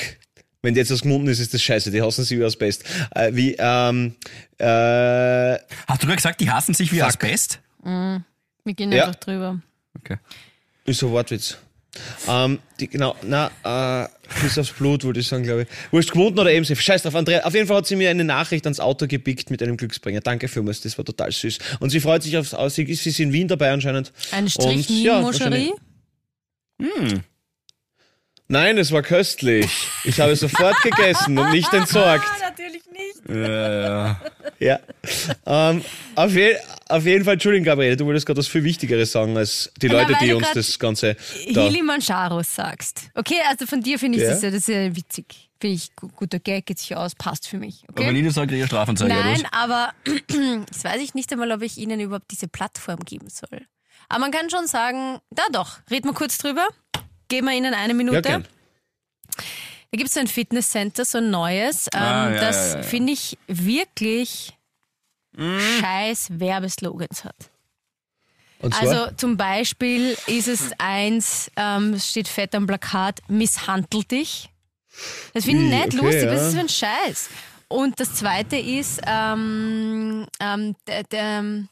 Wenn 0.64 0.72
die 0.74 0.80
jetzt 0.80 0.90
aus 0.90 1.02
Gmunden 1.02 1.28
ist, 1.28 1.40
ist 1.40 1.52
das 1.52 1.62
scheiße. 1.62 1.90
Die 1.90 2.00
hassen 2.00 2.24
sie 2.24 2.38
wie 2.38 2.44
aus 2.44 2.56
Best. 2.56 2.84
Äh, 3.14 3.30
wie, 3.34 3.54
ähm, 3.58 4.14
äh, 4.58 4.64
Hast 4.66 6.02
du 6.02 6.06
gerade 6.06 6.16
gesagt, 6.16 6.40
die 6.40 6.50
hassen 6.50 6.72
sich 6.74 6.90
wie 6.90 7.00
Fuck. 7.00 7.08
Asbest? 7.08 7.60
wir 7.82 8.22
gehen 8.74 8.90
Ja. 8.92 9.04
einfach 9.08 9.16
drüber. 9.20 9.60
Okay. 9.98 10.16
ist 10.86 10.98
so 11.00 11.08
ein 11.08 11.12
Wortwitz. 11.12 11.58
Ähm, 12.26 12.58
die, 12.80 12.88
genau, 12.88 13.14
na, 13.22 13.50
äh, 13.62 14.08
bis 14.42 14.58
aufs 14.58 14.72
Blut, 14.72 15.04
wollte 15.04 15.20
ich 15.20 15.28
sagen, 15.28 15.44
glaube 15.44 15.62
ich. 15.62 15.68
Wurscht, 15.92 16.10
Gmunden 16.12 16.40
oder 16.40 16.50
Ebensee. 16.50 16.74
Scheiß 16.74 17.02
drauf, 17.02 17.14
Andrea. 17.14 17.44
Auf 17.44 17.54
jeden 17.54 17.66
Fall 17.68 17.76
hat 17.76 17.86
sie 17.86 17.94
mir 17.96 18.08
eine 18.10 18.24
Nachricht 18.24 18.64
ans 18.66 18.80
Auto 18.80 19.06
gepickt 19.06 19.50
mit 19.50 19.62
einem 19.62 19.76
Glücksbringer. 19.76 20.20
Danke 20.22 20.48
vielmals, 20.48 20.80
das 20.80 20.96
war 20.98 21.04
total 21.04 21.30
süß. 21.30 21.58
Und 21.80 21.90
sie 21.90 22.00
freut 22.00 22.22
sich 22.22 22.36
aufs 22.38 22.54
Aus. 22.54 22.74
Sie 22.74 22.92
sie 22.94 23.10
ist 23.10 23.20
in 23.20 23.32
Wien 23.32 23.48
dabei 23.48 23.70
anscheinend. 23.70 24.12
Ein 24.32 24.48
Strich 24.48 24.88
Und, 24.88 25.02
ja, 25.02 25.20
Moscherie. 25.20 25.72
wahrscheinlich- 26.80 27.20
Nein, 28.48 28.76
es 28.76 28.92
war 28.92 29.02
köstlich. 29.02 29.88
Ich 30.04 30.20
habe 30.20 30.36
sofort 30.36 30.80
gegessen 30.82 31.38
und 31.38 31.50
nicht 31.50 31.72
entsorgt. 31.72 32.26
natürlich 32.40 32.82
nicht. 32.90 33.28
Ja, 33.28 34.20
Ja. 34.60 34.78
Ähm, 35.46 35.82
auf, 36.14 36.30
je, 36.32 36.56
auf 36.88 37.04
jeden 37.06 37.24
Fall, 37.24 37.34
Entschuldigung, 37.34 37.64
Gabriele, 37.64 37.96
du 37.96 38.04
wolltest 38.04 38.26
gerade 38.26 38.38
was 38.38 38.46
viel 38.46 38.62
Wichtigeres 38.64 39.12
sagen 39.12 39.36
als 39.36 39.72
die 39.80 39.88
Na, 39.88 39.94
Leute, 40.02 40.12
weil 40.12 40.26
die 40.28 40.34
uns 40.34 40.52
das 40.52 40.78
Ganze 40.78 41.16
da. 41.52 41.66
Kilimanjaro 41.66 42.42
sagst. 42.42 43.08
Okay, 43.14 43.40
also 43.48 43.66
von 43.66 43.80
dir 43.80 43.98
finde 43.98 44.18
ich 44.18 44.24
Ja. 44.24 44.30
das, 44.30 44.42
ja, 44.42 44.50
das 44.50 44.58
ist 44.60 44.68
ja 44.68 44.94
witzig. 44.94 45.50
Finde 45.60 45.76
ich 45.76 45.96
gu- 45.96 46.08
guter 46.08 46.38
Gag, 46.38 46.66
geht 46.66 46.78
sich 46.78 46.94
aus, 46.94 47.14
passt 47.14 47.48
für 47.48 47.56
mich. 47.58 47.84
Aber 47.88 48.02
wenn 48.02 48.08
Okay? 48.10 48.18
ich 48.20 48.26
das 48.26 48.34
sage, 48.34 48.48
kriege 48.48 48.60
ich 48.62 48.66
Strafanzeige. 48.66 49.14
Nein, 49.14 49.42
aber 49.52 49.92
das 50.70 50.84
weiß 50.84 51.00
ich 51.00 51.14
nicht 51.14 51.32
einmal, 51.32 51.50
ob 51.52 51.62
ich 51.62 51.78
Ihnen 51.78 51.98
überhaupt 51.98 52.30
diese 52.30 52.48
Plattform 52.48 53.00
geben 53.00 53.28
soll. 53.30 53.62
Aber 54.10 54.20
man 54.20 54.30
kann 54.30 54.50
schon 54.50 54.66
sagen, 54.66 55.18
da 55.30 55.42
doch, 55.50 55.78
reden 55.90 56.08
wir 56.10 56.14
kurz 56.14 56.36
drüber. 56.36 56.66
Geben 57.34 57.48
wir 57.48 57.54
Ihnen 57.56 57.74
eine 57.74 57.94
Minute. 57.94 58.16
Ja, 58.18 58.20
gern. 58.20 58.46
Da 59.90 59.96
gibt 59.96 60.06
es 60.06 60.14
so 60.14 60.20
ein 60.20 60.28
Fitnesscenter, 60.28 61.04
so 61.04 61.18
ein 61.18 61.32
neues. 61.32 61.88
Ähm, 61.92 62.00
Ah, 62.00 62.30
ja, 62.30 62.40
das 62.40 62.56
ja, 62.56 62.68
ja, 62.68 62.76
ja. 62.76 62.82
finde 62.84 63.12
ich 63.12 63.36
wirklich 63.48 64.56
scheiß 65.36 66.28
Werbeslogans 66.38 67.24
hat. 67.24 67.34
Also 68.60 69.08
zum 69.16 69.36
Beispiel 69.36 70.16
ist 70.28 70.46
es 70.46 70.70
eins, 70.78 71.50
ähm, 71.56 71.94
es 71.94 72.08
steht 72.08 72.28
fett 72.28 72.54
am 72.54 72.68
Plakat, 72.68 73.20
misshandelt 73.26 74.12
dich. 74.12 74.48
Das 75.32 75.44
finde 75.44 75.64
ich 75.64 75.70
nicht 75.70 75.86
okay, 75.86 75.96
lustig, 75.96 76.22
ja. 76.22 76.30
was 76.30 76.40
ist 76.40 76.46
das 76.46 76.54
für 76.54 76.60
ein 76.60 76.68
Scheiß? 76.68 77.30
Und 77.66 77.98
das 77.98 78.14
zweite 78.14 78.56
ist, 78.56 79.00
ähm, 79.04 80.28
ähm, 80.38 80.76
der, 80.86 81.66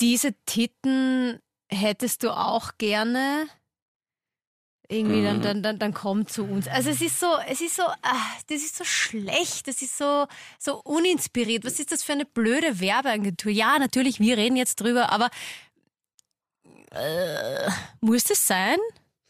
diese 0.00 0.34
Titten 0.44 1.38
hättest 1.70 2.24
du 2.24 2.36
auch 2.36 2.72
gerne. 2.78 3.46
Irgendwie, 4.92 5.20
Mhm. 5.20 5.24
dann, 5.24 5.40
dann, 5.42 5.62
dann, 5.62 5.78
dann 5.78 5.94
komm 5.94 6.26
zu 6.26 6.42
uns. 6.44 6.66
Also 6.66 6.90
es 6.90 7.00
ist 7.00 7.20
so, 7.20 7.28
es 7.48 7.60
ist 7.60 7.76
so, 7.76 7.84
ah, 7.84 8.26
das 8.48 8.60
ist 8.60 8.76
so 8.76 8.82
schlecht, 8.82 9.68
das 9.68 9.82
ist 9.82 9.96
so, 9.96 10.26
so 10.58 10.80
uninspiriert. 10.82 11.64
Was 11.64 11.78
ist 11.78 11.92
das 11.92 12.02
für 12.02 12.12
eine 12.12 12.24
blöde 12.24 12.80
Werbeagentur? 12.80 13.52
Ja, 13.52 13.78
natürlich, 13.78 14.18
wir 14.18 14.36
reden 14.36 14.56
jetzt 14.56 14.80
drüber, 14.80 15.12
aber 15.12 15.30
äh, 16.90 17.70
muss 18.00 18.24
das 18.24 18.44
sein? 18.46 18.76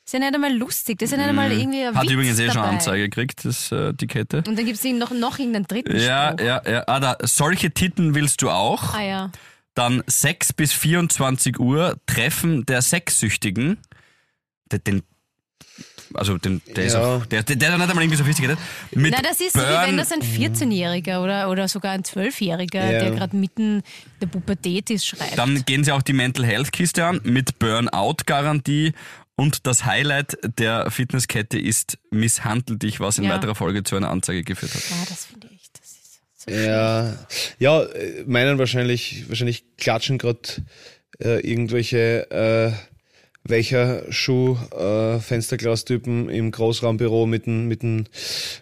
Ist 0.07 0.15
ja 0.15 0.19
nicht 0.19 0.35
einmal 0.35 0.57
lustig, 0.57 0.99
das 0.99 1.09
ist 1.09 1.13
ja 1.13 1.19
nicht 1.19 1.29
einmal 1.29 1.53
irgendwie 1.53 1.85
ein 1.85 1.95
Hat 1.95 2.05
Witz 2.05 2.11
übrigens 2.13 2.39
eh 2.39 2.47
schon 2.47 2.55
dabei. 2.57 2.69
Anzeige 2.71 3.03
gekriegt, 3.05 3.45
das, 3.45 3.71
äh, 3.71 3.93
die 3.95 4.07
Kette. 4.07 4.39
Und 4.39 4.57
dann 4.59 4.65
gibt 4.65 4.83
es 4.83 4.85
noch, 4.85 5.11
noch 5.11 5.39
irgendeinen 5.39 5.67
dritten 5.67 5.95
Ja, 5.97 6.31
Spruch. 6.33 6.47
ja, 6.47 6.63
ja. 6.69 6.85
Ah, 6.89 7.01
da, 7.01 7.17
solche 7.23 7.71
Titten 7.71 8.15
willst 8.15 8.43
du 8.43 8.51
auch. 8.51 8.95
Ah 8.95 9.03
ja. 9.03 9.31
Dann 9.75 10.03
6 10.07 10.55
bis 10.55 10.73
24 10.73 11.61
Uhr 11.61 11.97
Treffen 12.07 12.67
der 12.67 12.83
Sexsüchtigen. 12.83 13.79
Den, 14.73 15.03
Also 16.15 16.39
den, 16.39 16.61
der 16.77 16.85
ist 16.87 16.95
Ja. 16.95 17.01
auch, 17.19 17.27
der, 17.27 17.43
der, 17.43 17.57
der 17.57 17.73
hat 17.73 17.79
nicht 17.79 17.89
einmal 17.89 18.03
irgendwie 18.05 18.19
sophisticated. 18.19 18.59
Mit 18.93 19.15
Na, 19.17 19.23
das 19.23 19.41
ist 19.41 19.53
so, 19.53 19.61
wie 19.61 19.65
Burn, 19.65 19.87
wenn 19.89 19.97
das 19.97 20.11
ein 20.13 20.21
14-Jähriger 20.23 21.23
oder, 21.23 21.49
oder 21.51 21.69
sogar 21.69 21.93
ein 21.93 22.03
12-Jähriger, 22.03 22.91
Ja. 22.93 22.99
der 23.01 23.11
gerade 23.13 23.37
mitten 23.37 23.83
der 24.21 24.27
Pubertät 24.27 24.91
ist, 24.91 25.07
schreibt. 25.07 25.39
Dann 25.39 25.65
gehen 25.65 25.85
sie 25.85 25.93
auch 25.93 26.03
die 26.03 26.13
Mental 26.13 26.45
Health 26.45 26.73
Kiste 26.73 27.05
an 27.05 27.21
mit 27.25 27.59
Burnout-Garantie. 27.59 28.93
Und 29.37 29.67
das 29.67 29.87
Highlight 29.87 30.37
der 30.59 30.91
Fitnesskette 30.91 31.59
ist 31.59 31.97
Misshandel 32.11 32.77
dich, 32.79 33.01
was 33.01 33.17
in 33.19 33.25
Ja. 33.25 33.35
weiterer 33.37 33.55
Folge 33.55 33.83
zu 33.85 33.97
einer 33.97 34.11
Anzeige 34.11 34.43
geführt 34.43 34.75
hat. 34.75 34.83
ja, 34.91 34.97
das 35.09 35.25
finde 35.27 35.49
ich, 35.51 35.71
das 35.73 35.91
ist 35.93 36.21
so 36.37 36.51
Ja, 36.51 37.17
ja, 37.59 37.83
äh, 37.85 38.25
meinen 38.27 38.59
wahrscheinlich, 38.59 39.25
wahrscheinlich 39.29 39.65
klatschen 39.79 40.19
gerade 40.19 40.41
äh, 41.21 41.41
irgendwelche 41.41 42.31
äh, 42.31 42.73
welcher 43.45 44.11
Schuh 44.13 44.57
äh, 44.79 45.19
im 45.19 46.51
Großraumbüro 46.51 47.27
mit 47.27 47.47
dem 47.47 47.69
mit 47.69 47.83
dem 47.83 48.05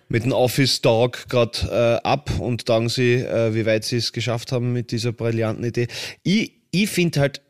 mit 0.08 0.24
dem 0.24 0.32
Office 0.32 0.80
Dog 0.80 1.28
gerade 1.28 2.00
äh, 2.02 2.06
ab 2.06 2.30
und 2.38 2.66
sagen 2.66 2.88
sie, 2.88 3.14
äh, 3.14 3.54
wie 3.54 3.66
weit 3.66 3.84
sie 3.84 3.96
es 3.96 4.12
geschafft 4.12 4.52
haben 4.52 4.72
mit 4.72 4.92
dieser 4.92 5.12
brillanten 5.12 5.64
Idee. 5.64 5.88
Ich, 6.22 6.52
ich 6.70 6.88
finde 6.88 7.20
halt, 7.20 7.42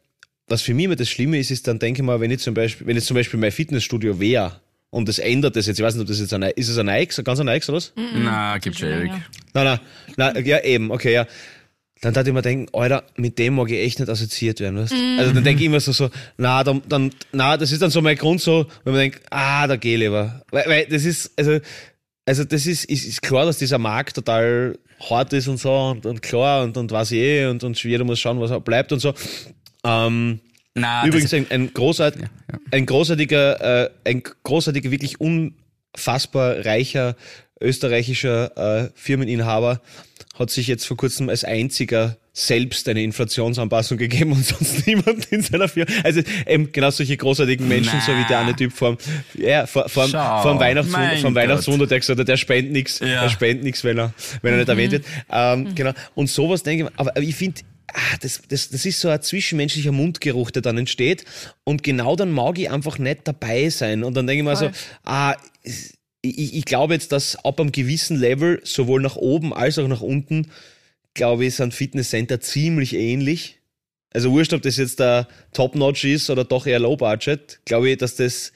was 0.49 0.63
für 0.63 0.75
mich 0.75 0.87
immer 0.87 0.97
das 0.97 1.09
Schlimme 1.09 1.39
ist, 1.39 1.51
ist 1.51 1.67
dann 1.69 1.79
denke 1.79 2.01
ich 2.01 2.07
mal, 2.07 2.21
wenn 2.21 2.31
ich 2.31 2.41
zum 2.41 2.55
Beispiel, 2.55 2.87
wenn 2.87 2.97
jetzt 2.97 3.07
zum 3.07 3.15
Beispiel 3.15 3.39
mein 3.39 3.53
Fitnessstudio 3.53 4.19
wäre 4.19 4.61
und 4.91 5.09
das 5.09 5.19
ändert 5.19 5.55
das 5.57 5.67
jetzt, 5.67 5.79
ich 5.79 5.85
weiß 5.85 5.95
nicht, 5.95 6.03
ob 6.03 6.09
das 6.09 6.21
jetzt 6.21 6.33
ein, 6.33 6.43
ist 6.43 6.69
es 6.69 6.79
ein 6.79 6.87
Nike, 6.87 7.19
ein 7.19 7.25
ganz 7.25 7.41
ein 7.41 7.47
Nike 7.47 7.69
oder 7.69 7.77
was? 7.77 7.93
Na, 8.15 8.57
gibt 8.59 8.79
schon 8.79 8.89
Erik. 8.89 9.11
länger. 9.11 9.23
Nein, 9.53 9.79
nein, 10.17 10.33
nein, 10.35 10.47
ja 10.47 10.65
eben, 10.65 10.91
okay, 10.91 11.13
ja. 11.13 11.27
Dann 12.01 12.15
darf 12.15 12.27
ich 12.27 12.33
mir 12.33 12.43
denken, 12.43 12.67
Alter, 12.73 13.05
mit 13.17 13.39
dem 13.39 13.57
mag 13.57 13.71
ich 13.71 13.79
echt 13.79 13.99
nicht 13.99 14.09
assoziiert 14.09 14.61
werden, 14.61 14.79
weißt 14.79 14.93
Mhm. 14.93 15.19
Also 15.19 15.33
dann 15.33 15.45
denke 15.45 15.63
ich 15.63 15.67
immer 15.67 15.81
so, 15.81 15.93
so, 15.93 16.11
na, 16.37 16.63
dann, 16.63 16.83
dann, 16.89 17.11
na, 17.33 17.57
das 17.57 17.73
ist 17.73 17.83
dann 17.83 17.91
so 17.91 18.01
mein 18.01 18.17
Grund 18.17 18.41
so, 18.41 18.67
wenn 18.85 18.93
man 18.93 19.01
denkt, 19.01 19.23
ah, 19.31 19.67
da 19.67 19.77
geh 19.77 19.97
lieber. 19.97 20.43
Weil, 20.51 20.67
weil 20.67 20.87
das 20.87 21.05
ist, 21.05 21.33
also, 21.37 21.59
also 22.25 22.45
das 22.45 22.67
ist, 22.67 22.85
ist, 22.85 23.05
ist 23.05 23.23
klar, 23.23 23.47
dass 23.47 23.59
dieser 23.59 23.79
Markt 23.79 24.15
total 24.15 24.79
hart 25.09 25.33
ist 25.33 25.49
und 25.49 25.59
so 25.59 25.73
und, 25.73 26.07
und 26.07 26.23
klar 26.23 26.63
und, 26.63 26.77
und 26.77 26.93
ich 26.93 27.13
eh 27.13 27.47
und, 27.47 27.65
und 27.65 27.83
jeder 27.83 28.05
muss 28.05 28.21
schauen, 28.21 28.41
was 28.41 28.51
er 28.51 28.61
bleibt 28.61 28.93
und 28.93 29.01
so. 29.01 29.15
Ähm, 29.85 30.41
Na, 30.75 31.07
Übrigens 31.07 31.33
ein, 31.35 31.47
ein, 31.51 31.73
großart, 31.73 32.17
ein 32.71 32.87
großartiger, 32.87 33.85
äh, 33.85 33.91
ein 34.05 34.23
großartiger, 34.23 34.91
wirklich 34.91 35.21
unfassbar 35.21 36.65
reicher 36.65 37.17
österreichischer 37.61 38.85
äh, 38.87 38.91
Firmeninhaber 38.95 39.81
hat 40.39 40.51
sich 40.51 40.69
jetzt 40.69 40.87
vor 40.87 40.97
kurzem 40.97 41.29
als 41.29 41.45
einziger 41.45 42.17
selbst 42.33 42.89
eine 42.89 43.03
Inflationsanpassung 43.03 43.99
gegeben 43.99 44.33
und 44.33 44.45
sonst 44.47 44.87
niemand 44.87 45.25
in 45.33 45.43
seiner 45.43 45.67
Firma. 45.69 45.91
Also 46.05 46.21
eben 46.47 46.71
genau 46.71 46.91
solche 46.91 47.17
großartigen 47.17 47.67
Menschen, 47.67 48.01
so 48.01 48.13
wie 48.13 48.25
der 48.29 48.39
eine 48.41 48.55
Typ 48.55 48.73
vom, 48.73 48.97
ja, 49.35 49.67
vor, 49.67 49.89
vor, 49.89 50.07
Schau, 50.09 50.43
vom, 50.43 50.61
Weihnachtswunder, 50.61 51.17
vom. 51.17 51.35
Weihnachtswunder, 51.35 51.87
der 51.89 51.99
gesagt 51.99 52.21
hat, 52.21 52.29
der 52.29 52.37
spendet 52.37 52.73
nichts, 52.73 53.01
Ja. 53.01 53.23
der 53.23 53.31
spendet 53.31 53.65
nichts, 53.65 53.83
wenn 53.83 53.99
er, 53.99 54.15
wenn 54.43 54.53
er 54.53 54.59
nicht 54.59 54.69
erwähnt 54.69 54.93
wird. 54.93 55.05
Ähm, 55.33 55.75
Genau. 55.75 55.93
Und 56.15 56.31
sowas 56.31 56.63
denke 56.63 56.85
ich, 56.85 56.91
mir, 56.91 56.97
aber, 56.97 57.21
ich 57.21 57.35
finde, 57.35 57.63
ah, 57.93 58.17
das, 58.21 58.41
das, 58.49 58.69
das 58.71 58.85
ist 58.87 59.01
so 59.01 59.09
ein 59.09 59.21
zwischenmenschlicher 59.21 59.91
Mundgeruch, 59.93 60.53
der 60.53 60.63
dann 60.63 60.79
entsteht. 60.79 61.25
Und 61.65 61.83
genau 61.83 62.15
dann 62.15 62.31
mag 62.31 62.57
ich 62.61 62.71
einfach 62.71 62.99
nicht 62.99 63.23
dabei 63.25 63.69
sein. 63.71 64.05
Und 64.05 64.17
dann 64.17 64.29
denke 64.29 64.43
ich 64.43 64.49
mir 64.49 64.55
so, 64.55 64.71
ah, 65.05 65.35
ich, 66.23 66.55
ich 66.55 66.65
glaube 66.65 66.95
jetzt, 66.95 67.13
dass 67.13 67.37
ab 67.45 67.61
einem 67.61 67.73
gewissen 67.73 68.19
Level, 68.19 68.61
sowohl 68.65 69.01
nach 69.01 69.17
oben 69.17 69.53
als 69.55 69.79
auch 69.79 69.89
nach 69.89 70.01
unten, 70.01 70.51
glaube 71.15 71.47
ich, 71.47 71.55
sind 71.55 71.75
Fitnesscenter 71.75 72.41
ziemlich 72.41 72.95
ähnlich. 72.95 73.59
Also 74.11 74.31
wurscht, 74.33 74.53
ob 74.53 74.63
das 74.63 74.77
jetzt 74.79 75.01
der 75.01 75.29
Top-Notch 75.53 76.05
ist 76.05 76.31
oder 76.31 76.45
doch 76.45 76.67
eher 76.67 76.79
Low-Budget, 76.81 77.61
glaube 77.65 77.91
ich, 77.91 77.99
dass 77.99 78.17
das 78.17 78.53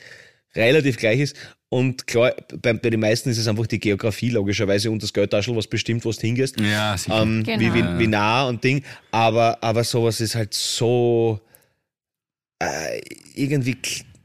relativ 0.54 0.96
gleich 0.96 1.20
ist. 1.20 1.36
Und 1.68 2.06
klar, 2.06 2.34
bei, 2.60 2.74
bei 2.74 2.90
den 2.90 3.00
meisten 3.00 3.30
ist 3.30 3.38
es 3.38 3.48
einfach 3.48 3.66
die 3.66 3.80
Geografie 3.80 4.28
logischerweise 4.30 4.90
und 4.90 5.02
das 5.02 5.12
Geldtaschel, 5.12 5.56
was 5.56 5.66
bestimmt, 5.66 6.04
wo 6.04 6.12
du 6.12 6.20
hingehst. 6.20 6.60
ja, 6.60 6.96
sicher. 6.98 7.22
Ähm, 7.22 7.42
Genau. 7.44 7.60
wie, 7.60 7.74
wie, 7.74 7.98
wie 7.98 8.06
nah 8.06 8.46
und 8.46 8.62
Ding. 8.62 8.82
Aber, 9.10 9.62
aber 9.62 9.82
sowas 9.84 10.20
ist 10.20 10.34
halt 10.34 10.52
so 10.52 11.40
äh, 12.58 13.00
irgendwie 13.34 13.76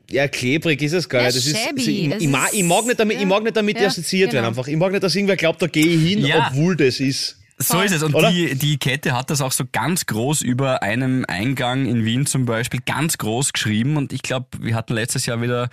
ja, 0.10 0.28
klebrig 0.28 0.82
ist 0.82 0.94
es 0.94 1.10
gar 1.10 1.22
Ja, 1.22 1.28
nicht. 1.28 1.38
Das 1.38 1.46
ist, 1.46 1.56
also 1.56 1.90
ich, 1.92 2.10
Das 2.10 2.22
ich, 2.22 2.28
mag, 2.30 2.48
ist- 2.54 2.58
ich 2.60 2.64
mag 2.64 2.86
nicht 2.86 3.00
damit, 3.00 3.16
ja. 3.18 3.22
ich 3.22 3.28
mag 3.28 3.44
nicht 3.44 3.56
damit 3.58 3.80
Ja, 3.80 3.88
assoziiert 3.88 4.34
werden 4.34 4.46
genau. 4.46 4.58
einfach. 4.58 4.68
Ich 4.68 4.78
mag 4.78 4.92
nicht, 4.92 5.04
dass 5.04 5.16
irgendwer 5.16 5.36
glaubt, 5.38 5.62
da 5.62 5.68
gehe 5.68 5.86
ich 5.86 6.02
hin, 6.10 6.26
Ja. 6.26 6.48
obwohl 6.52 6.76
das 6.76 7.00
ist. 7.00 7.38
So 7.60 7.82
ist 7.82 7.92
es. 7.92 8.04
Und 8.04 8.14
Oder? 8.14 8.32
die, 8.32 8.54
die 8.54 8.78
Kette 8.78 9.14
hat 9.18 9.32
das 9.32 9.42
auch 9.42 9.52
so 9.52 9.64
ganz 9.72 10.06
groß 10.06 10.44
über 10.44 10.84
einem 10.84 11.26
Eingang 11.28 11.88
in 11.88 12.06
Wien 12.06 12.28
zum 12.28 12.46
Beispiel 12.46 12.82
ganz 12.86 13.18
groß 13.18 13.52
geschrieben. 13.52 13.98
Und 13.98 14.14
ich 14.14 14.22
glaube, 14.22 14.46
wir 14.60 14.76
hatten 14.76 14.94
letztes 14.94 15.26
Jahr 15.26 15.42
wieder 15.42 15.70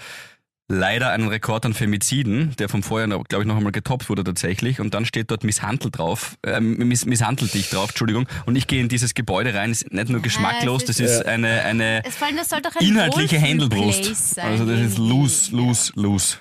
leider 0.69 1.11
einen 1.11 1.29
Rekord 1.29 1.67
an 1.67 1.75
Femiziden, 1.75 2.55
der 2.59 2.69
vom 2.69 2.83
Vorjahr, 2.83 3.09
glaube 3.09 3.43
ich, 3.45 3.47
noch 3.49 3.57
einmal 3.57 3.73
getoppt 3.73 4.09
wurde 4.09 4.25
tatsächlich. 4.25 4.81
Und 4.81 4.95
dann 4.95 5.05
steht 5.05 5.31
dort 5.31 5.45
misshandelt 5.45 5.99
drauf, 5.99 6.37
äh, 6.43 6.61
miss, 6.61 7.05
misshandelt 7.05 7.53
dich 7.55 7.71
drauf, 7.71 7.91
Entschuldigung. 7.91 8.27
Und 8.47 8.57
ich 8.57 8.67
gehe 8.67 8.81
in 8.81 8.89
dieses 8.89 9.15
Gebäude 9.15 9.55
rein, 9.55 9.71
ist 9.73 9.93
nicht 9.93 10.09
nur 10.09 10.23
geschmacklos, 10.23 10.83
es 10.83 10.87
das 10.87 11.01
ist- 11.01 11.11
ist 11.21 11.27
eine, 11.27 11.63
eine 11.63 12.03
Es 12.05 12.17
vor 12.17 12.27
allem, 12.29 12.37
das 12.37 12.49
soll 12.49 12.63
doch 12.63 12.75
ein 12.77 12.87
inhaltliche 12.87 13.39
Händelbrust. 13.39 14.39
Also 14.39 14.65
das 14.67 14.81
ist 14.81 14.99
loose, 14.99 15.55
loose, 15.55 15.93
loose. 15.97 16.39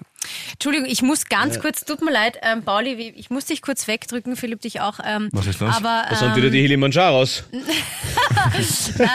Entschuldigung, 0.53 0.87
ich 0.89 1.01
muss 1.01 1.25
ganz 1.25 1.59
kurz, 1.59 1.85
tut 1.85 2.01
mir 2.01 2.11
leid, 2.11 2.37
ähm, 2.41 2.63
Pauli, 2.63 3.13
ich 3.15 3.29
muss 3.29 3.45
dich 3.45 3.61
kurz 3.61 3.87
wegdrücken, 3.87 4.35
Philipp 4.35 4.61
dich 4.61 4.81
auch. 4.81 4.99
Ähm, 5.03 5.29
Was 5.31 5.47
ist 5.47 5.59
los? 5.59 5.75
Aber 5.75 6.05
Da 6.09 6.15
sind 6.15 6.29
ähm, 6.29 6.35
wieder 6.35 6.49
die 6.49 6.61
Kilimanjaros. 6.61 7.43
äh, 8.99 9.07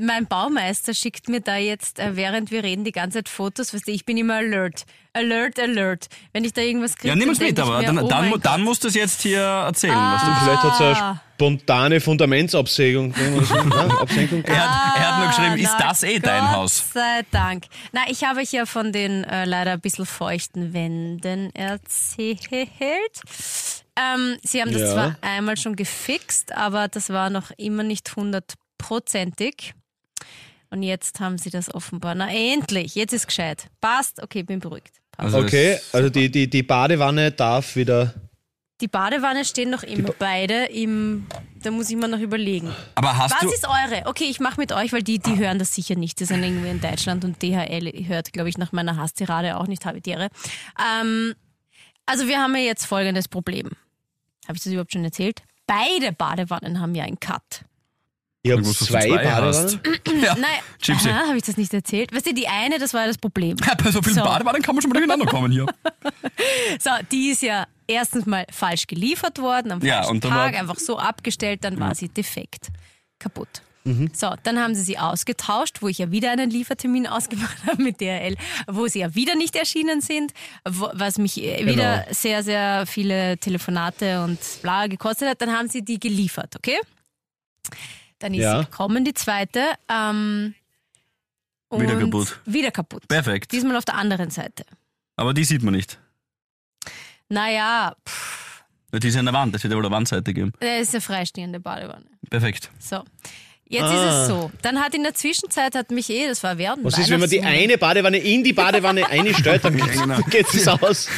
mein 0.00 0.26
Baumeister 0.26 0.94
schickt 0.94 1.28
mir 1.28 1.40
da 1.40 1.56
jetzt, 1.56 1.98
äh, 1.98 2.16
während 2.16 2.50
wir 2.50 2.64
reden, 2.64 2.84
die 2.84 2.92
ganze 2.92 3.18
Zeit 3.18 3.28
Fotos. 3.28 3.74
Weißt 3.74 3.86
du, 3.86 3.92
ich 3.92 4.04
bin 4.04 4.16
immer 4.16 4.36
alert. 4.36 4.84
Alert, 5.16 5.58
alert. 5.60 6.08
Wenn 6.32 6.44
ich 6.44 6.52
da 6.52 6.60
irgendwas 6.60 6.96
kriege, 6.96 7.08
Ja, 7.08 7.14
nimm 7.14 7.28
uns 7.28 7.38
dann 7.38 7.46
mit, 7.48 7.60
aber 7.60 7.78
mir, 7.78 7.86
dann, 7.86 7.98
oh 8.00 8.08
dann, 8.08 8.40
dann 8.42 8.62
musst 8.62 8.82
du 8.84 8.88
es 8.88 8.94
jetzt 8.94 9.22
hier 9.22 9.40
erzählen, 9.40 9.94
was 9.96 10.24
du 10.24 10.44
Vielleicht 10.44 10.62
hat 10.64 10.74
es 10.74 10.80
Ah. 10.98 11.10
eine 11.10 11.20
spontane 11.36 12.00
Fundamentsabsägung. 12.00 13.14
Absenkung. 14.00 14.42
Er 14.44 14.56
hat, 14.68 14.96
er 14.96 15.08
hat 15.08 15.18
nur 15.20 15.28
geschrieben, 15.28 15.56
ist 15.62 15.70
Ah, 15.74 15.76
Na, 15.80 15.88
das 15.88 16.02
eh 16.02 16.18
dein 16.18 16.40
Gott 16.40 16.50
Haus? 16.56 16.84
sei 16.92 17.22
Dank. 17.30 17.64
Na, 17.92 18.02
ich 18.08 18.24
habe 18.24 18.40
euch 18.40 18.52
ja 18.52 18.66
von 18.66 18.92
den 18.92 19.22
äh, 19.24 19.44
leider 19.44 19.72
ein 19.72 19.80
bisschen 19.80 20.04
feuchten 20.06 20.72
Wänden 20.74 21.54
erzählt. 21.54 22.48
Ähm, 23.96 24.36
sie 24.42 24.60
haben 24.60 24.72
das 24.72 24.82
Ja. 24.82 24.92
zwar 24.92 25.16
einmal 25.20 25.56
schon 25.56 25.76
gefixt, 25.76 26.52
aber 26.56 26.88
das 26.88 27.10
war 27.10 27.30
noch 27.30 27.52
immer 27.56 27.84
nicht 27.84 28.16
hundertprozentig. 28.16 29.74
Und 30.70 30.82
jetzt 30.82 31.20
haben 31.20 31.38
sie 31.38 31.50
das 31.50 31.72
offenbar. 31.72 32.16
Na 32.16 32.28
endlich, 32.32 32.96
jetzt 32.96 33.12
ist 33.12 33.28
gescheit. 33.28 33.68
Passt, 33.80 34.20
okay, 34.20 34.42
bin 34.42 34.58
beruhigt. 34.58 34.96
Also 35.16 35.38
Okay, 35.38 35.78
also 35.92 36.10
die, 36.10 36.30
die, 36.30 36.48
die 36.48 36.62
Badewanne 36.62 37.32
darf 37.32 37.76
wieder. 37.76 38.14
Die 38.80 38.88
Badewanne 38.88 39.44
stehen 39.44 39.70
noch 39.70 39.84
immer 39.84 40.10
beide 40.18 40.64
im. 40.66 41.26
Da 41.62 41.70
muss 41.70 41.88
ich 41.88 41.96
mir 41.96 42.08
noch 42.08 42.18
überlegen. 42.18 42.70
Aber 42.96 43.16
hast 43.16 43.32
Was 43.32 43.40
du. 43.40 43.48
ist 43.48 43.66
eure? 43.66 44.06
Okay, 44.06 44.24
ich 44.24 44.40
mache 44.40 44.60
mit 44.60 44.72
euch, 44.72 44.92
weil 44.92 45.02
die, 45.02 45.18
die 45.18 45.38
hören 45.38 45.58
das 45.58 45.74
sicher 45.74 45.94
nicht. 45.94 46.18
Die 46.20 46.24
sind 46.24 46.42
irgendwie 46.42 46.68
in 46.68 46.80
Deutschland 46.80 47.24
und 47.24 47.40
DHL 47.40 48.06
hört, 48.06 48.32
glaube 48.32 48.48
ich, 48.48 48.58
nach 48.58 48.72
meiner 48.72 48.96
Hasstirade 48.96 49.56
auch 49.56 49.68
nicht 49.68 49.86
Habitiere. 49.86 50.28
Ähm, 50.78 51.34
also 52.04 52.26
wir 52.26 52.38
haben 52.38 52.54
ja 52.56 52.62
jetzt 52.62 52.84
folgendes 52.84 53.28
Problem. 53.28 53.70
Habe 54.46 54.56
ich 54.56 54.64
das 54.64 54.72
überhaupt 54.72 54.92
schon 54.92 55.04
erzählt? 55.04 55.42
Beide 55.66 56.12
Badewannen 56.12 56.80
haben 56.80 56.94
ja 56.94 57.04
einen 57.04 57.20
Cut. 57.20 57.64
Ich 58.46 58.52
habe 58.52 58.62
zwei, 58.62 59.08
zwei 59.08 59.24
Badewannen. 59.24 59.80
Ja, 60.22 60.34
Nein, 60.34 60.60
Gypsy. 60.82 61.08
aha, 61.08 61.28
habe 61.28 61.36
ich 61.38 61.42
das 61.44 61.56
nicht 61.56 61.72
erzählt? 61.72 62.14
Weißt 62.14 62.26
du, 62.26 62.34
die 62.34 62.46
eine, 62.46 62.78
das 62.78 62.92
war 62.92 63.00
ja 63.00 63.06
das 63.06 63.16
Problem. 63.18 63.56
Ja, 63.66 63.74
bei 63.74 63.90
so 63.90 64.02
vielen 64.02 64.16
So. 64.16 64.22
Badewannen 64.22 64.60
kann 64.60 64.74
man 64.74 64.82
schon 64.82 64.90
mal 64.90 64.98
durcheinander 64.98 65.24
kommen 65.26 65.50
hier. 65.50 65.66
So, 66.78 66.90
die 67.10 67.30
ist 67.30 67.42
ja 67.42 67.66
erstens 67.86 68.26
mal 68.26 68.44
falsch 68.50 68.86
geliefert 68.86 69.38
worden, 69.40 69.72
am 69.72 69.80
Ja, 69.82 70.02
falschen 70.02 70.20
Tag, 70.20 70.30
war- 70.32 70.60
einfach 70.60 70.78
so 70.78 70.98
abgestellt, 70.98 71.64
dann 71.64 71.80
war 71.80 71.94
sie 71.94 72.08
defekt, 72.08 72.68
kaputt. 73.18 73.62
Mhm. 73.84 74.10
So, 74.14 74.32
dann 74.42 74.58
haben 74.58 74.74
sie 74.74 74.82
sie 74.82 74.98
ausgetauscht, 74.98 75.80
wo 75.80 75.88
ich 75.88 75.98
ja 75.98 76.10
wieder 76.10 76.30
einen 76.30 76.50
Liefertermin 76.50 77.06
ausgemacht 77.16 77.56
habe 77.66 77.82
mit 77.82 78.00
DHL, 78.00 78.36
wo 78.66 78.86
sie 78.88 79.00
ja 79.00 79.14
wieder 79.14 79.36
nicht 79.36 79.56
erschienen 79.56 80.00
sind, 80.02 80.32
wo, 80.68 80.88
was 80.92 81.16
mich 81.18 81.42
äh, 81.42 81.58
Genau. 81.60 81.72
wieder 81.72 82.06
sehr, 82.10 82.42
sehr 82.42 82.84
viele 82.86 83.38
Telefonate 83.38 84.22
und 84.22 84.38
bla 84.62 84.86
gekostet 84.86 85.28
hat. 85.28 85.40
Dann 85.40 85.52
haben 85.52 85.68
sie 85.68 85.82
die 85.82 85.98
geliefert, 85.98 86.54
okay? 86.56 86.78
Dann 88.18 88.34
ist 88.34 88.40
Ja. 88.42 88.58
sie 88.60 88.64
gekommen, 88.64 89.04
die 89.04 89.14
zweite. 89.14 89.60
Ähm, 89.88 90.54
Wieder 91.70 91.98
kaputt. 91.98 92.40
Wieder 92.44 92.70
kaputt. 92.70 93.08
Perfekt. 93.08 93.52
Diesmal 93.52 93.76
auf 93.76 93.84
der 93.84 93.96
anderen 93.96 94.30
Seite. 94.30 94.64
Aber 95.16 95.34
die 95.34 95.44
sieht 95.44 95.62
man 95.62 95.74
nicht. 95.74 95.98
Naja, 97.28 97.96
pff, 98.08 98.62
Die 98.92 99.08
ist 99.08 99.16
an 99.16 99.24
der 99.24 99.34
Wand, 99.34 99.54
das 99.54 99.62
wird 99.64 99.72
ja 99.72 99.76
wohl 99.76 99.84
eine 99.84 99.94
Wandseite 99.94 100.32
geben. 100.32 100.52
das 100.60 100.82
ist 100.82 100.94
eine 100.94 101.00
freistehende 101.00 101.58
Badewanne. 101.58 102.06
Perfekt. 102.30 102.70
So. 102.78 103.02
Jetzt 103.74 103.84
Ah. 103.84 104.08
ist 104.08 104.22
es 104.22 104.28
so. 104.28 104.50
Dann 104.62 104.80
hat 104.80 104.94
in 104.94 105.02
der 105.02 105.14
Zwischenzeit 105.14 105.74
hat 105.74 105.90
mich 105.90 106.08
eh, 106.10 106.26
das 106.28 106.42
war 106.42 106.56
während 106.58 106.84
Was 106.84 106.96
ist, 106.98 107.10
wenn 107.10 107.20
man 107.20 107.28
die 107.28 107.42
eine 107.42 107.76
Badewanne 107.78 108.18
in 108.18 108.42
die 108.44 108.52
Badewanne 108.52 109.06
einstellt, 109.08 109.64
dann 109.64 109.76
genau. 109.92 110.18
geht 110.30 110.52
es 110.54 110.66
aus. 110.68 111.08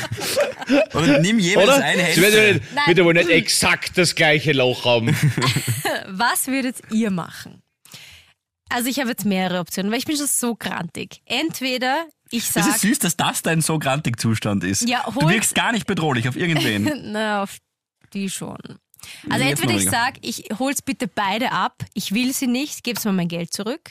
Oder 0.95 1.21
nimm 1.21 1.39
jeweils 1.39 1.69
Oder? 1.69 1.85
eine 1.85 2.03
Hälfte. 2.03 2.55
nicht, 2.55 2.87
wird 2.87 2.99
ja 2.99 3.05
wohl 3.05 3.15
nicht 3.15 3.29
exakt 3.31 3.97
das 3.99 4.15
gleiche 4.15 4.53
Loch 4.53 4.85
haben. 4.85 5.17
Was 6.09 6.47
würdet 6.49 6.77
ihr 6.91 7.11
machen? 7.11 7.63
Also 8.69 8.89
ich 8.89 8.99
habe 8.99 9.11
jetzt 9.11 9.25
mehrere 9.25 9.61
Optionen, 9.61 9.93
weil 9.93 9.99
ich 9.99 10.07
bin 10.07 10.17
schon 10.17 10.27
so 10.27 10.57
grantig. 10.57 11.21
Entweder 11.25 12.07
ich 12.31 12.51
Das 12.53 12.65
sag, 12.65 12.75
ist 12.75 12.81
süß, 12.81 12.99
dass 12.99 13.17
das 13.17 13.43
dein 13.43 13.61
so 13.61 13.79
grantig 13.79 14.19
Zustand 14.19 14.65
ist. 14.65 14.89
Ja, 14.89 15.05
du 15.07 15.29
wirkst 15.29 15.55
gar 15.55 15.71
nicht 15.73 15.87
bedrohlich 15.87 16.29
auf 16.29 16.37
irgendwen. 16.37 16.91
na, 17.13 17.43
auf 17.45 17.59
die 18.13 18.29
schon. 18.29 18.59
Also 19.31 19.45
Jetzt 19.45 19.61
entweder 19.63 19.73
ich 19.75 19.81
weniger. 19.87 19.91
sag, 19.91 20.15
ich 20.23 20.45
hol's 20.59 20.83
bitte 20.83 21.09
beide 21.09 21.53
ab, 21.53 21.83
ich 21.95 22.13
will 22.13 22.33
sie 22.33 22.47
nicht, 22.47 22.85
geb's 22.85 23.05
mir 23.05 23.13
mein 23.13 23.29
Geld 23.29 23.53
zurück. 23.53 23.91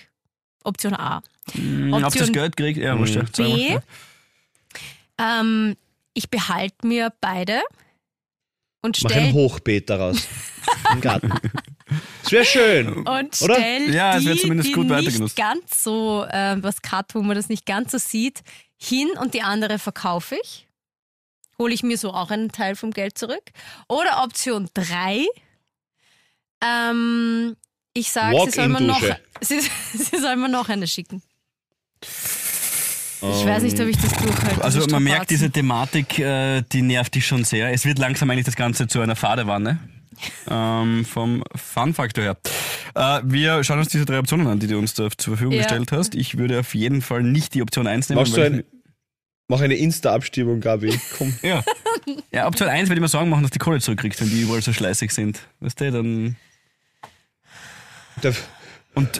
Option 0.63 0.93
A. 0.95 1.21
Hm, 1.53 1.93
Ob 1.93 2.01
das 2.01 2.13
Option 2.13 2.31
Geld 2.33 2.57
kriegt, 2.57 2.79
ja, 2.79 2.97
wurscht. 2.97 3.19
B. 3.37 3.77
Ähm, 5.19 5.75
ich 6.13 6.29
behalte 6.29 6.85
mir 6.87 7.13
beide 7.21 7.61
und 8.81 9.01
Mach 9.03 9.11
ein 9.11 9.17
stell, 9.21 9.33
Hochbeet 9.33 9.89
daraus. 9.89 10.27
Im 10.91 11.01
Garten. 11.01 11.33
Das 12.23 12.31
wäre 12.31 12.45
schön. 12.45 12.87
und 13.07 13.41
oder? 13.41 13.55
stell 13.55 13.93
Ja, 13.93 14.15
es 14.17 14.21
die, 14.23 14.29
wird 14.29 14.39
zumindest 14.39 14.69
die 14.69 14.73
gut 14.73 14.85
nicht 14.87 14.95
weitergenutzt. 14.95 15.35
ganz 15.35 15.83
so 15.83 16.25
ähm, 16.31 16.63
was 16.63 16.81
Cut, 16.81 17.13
wo 17.13 17.21
man 17.21 17.35
das 17.35 17.49
nicht 17.49 17.65
ganz 17.65 17.91
so 17.91 17.97
sieht, 17.97 18.41
hin 18.77 19.09
und 19.19 19.33
die 19.33 19.41
andere 19.43 19.77
verkaufe 19.79 20.35
ich. 20.43 20.67
Hole 21.57 21.73
ich 21.73 21.83
mir 21.83 21.97
so 21.97 22.11
auch 22.13 22.31
einen 22.31 22.51
Teil 22.51 22.75
vom 22.75 22.91
Geld 22.91 23.17
zurück. 23.17 23.43
Oder 23.87 24.23
Option 24.23 24.69
3. 24.73 25.25
Ähm, 26.63 27.55
ich 27.93 28.11
sage, 28.11 28.37
sie 28.45 28.51
soll 28.51 28.67
mir 28.69 28.81
noch, 28.81 29.01
sie, 29.41 29.61
sie 29.61 30.17
soll 30.17 30.35
mir 30.35 30.49
noch 30.49 30.69
eine 30.69 30.87
schicken. 30.87 31.21
Ich 32.01 33.45
weiß 33.45 33.63
nicht, 33.63 33.79
ob 33.79 33.87
ich 33.87 33.97
das 33.97 34.11
durchhalte. 34.11 34.63
Also 34.63 34.85
man 34.87 35.03
merkt, 35.03 35.31
diese 35.31 35.49
Thematik, 35.49 36.19
äh, 36.19 36.61
die 36.71 36.81
nervt 36.81 37.15
dich 37.15 37.25
schon 37.25 37.43
sehr. 37.43 37.71
Es 37.73 37.85
wird 37.85 37.97
langsam 37.97 38.29
eigentlich 38.29 38.45
das 38.45 38.55
Ganze 38.55 38.87
zu 38.87 39.01
einer 39.01 39.15
Fadewanne. 39.15 39.79
Ähm, 40.49 41.03
vom 41.03 41.43
Fun-Faktor 41.55 42.23
her. 42.23 42.37
Äh, 42.95 43.19
wir 43.25 43.65
schauen 43.65 43.79
uns 43.79 43.89
diese 43.89 44.05
drei 44.05 44.19
Optionen 44.19 44.47
an, 44.47 44.59
die 44.59 44.67
du 44.67 44.77
uns 44.77 44.93
da 44.93 45.09
zur 45.09 45.35
Verfügung 45.35 45.55
Ja. 45.55 45.63
gestellt 45.63 45.91
hast. 45.91 46.15
Ich 46.15 46.37
würde 46.37 46.61
auf 46.61 46.73
jeden 46.73 47.01
Fall 47.01 47.21
nicht 47.21 47.53
die 47.53 47.61
Option 47.61 47.85
1 47.85 48.07
nehmen. 48.07 48.21
Machst 48.21 48.31
du 48.31 48.37
weil 48.39 48.53
ein, 48.53 48.63
mach 49.47 49.61
eine 49.61 49.75
Insta-Abstimmung, 49.75 50.59
Gabi. 50.59 50.99
Komm. 51.17 51.33
ja. 51.41 51.63
ja, 52.31 52.47
Option 52.47 52.69
1 52.69 52.89
würde 52.89 52.99
ich 52.99 53.01
mir 53.01 53.07
Sorgen 53.07 53.29
machen, 53.29 53.43
dass 53.43 53.51
die 53.51 53.59
Kohle 53.59 53.79
zurückkriegst, 53.79 54.21
wenn 54.21 54.29
die 54.29 54.41
überall 54.41 54.61
so 54.61 54.73
schleißig 54.73 55.11
sind. 55.11 55.39
Weißt 55.59 55.79
du, 55.81 55.91
dann... 55.91 56.35
Der, 58.23 58.33
Und 58.93 59.19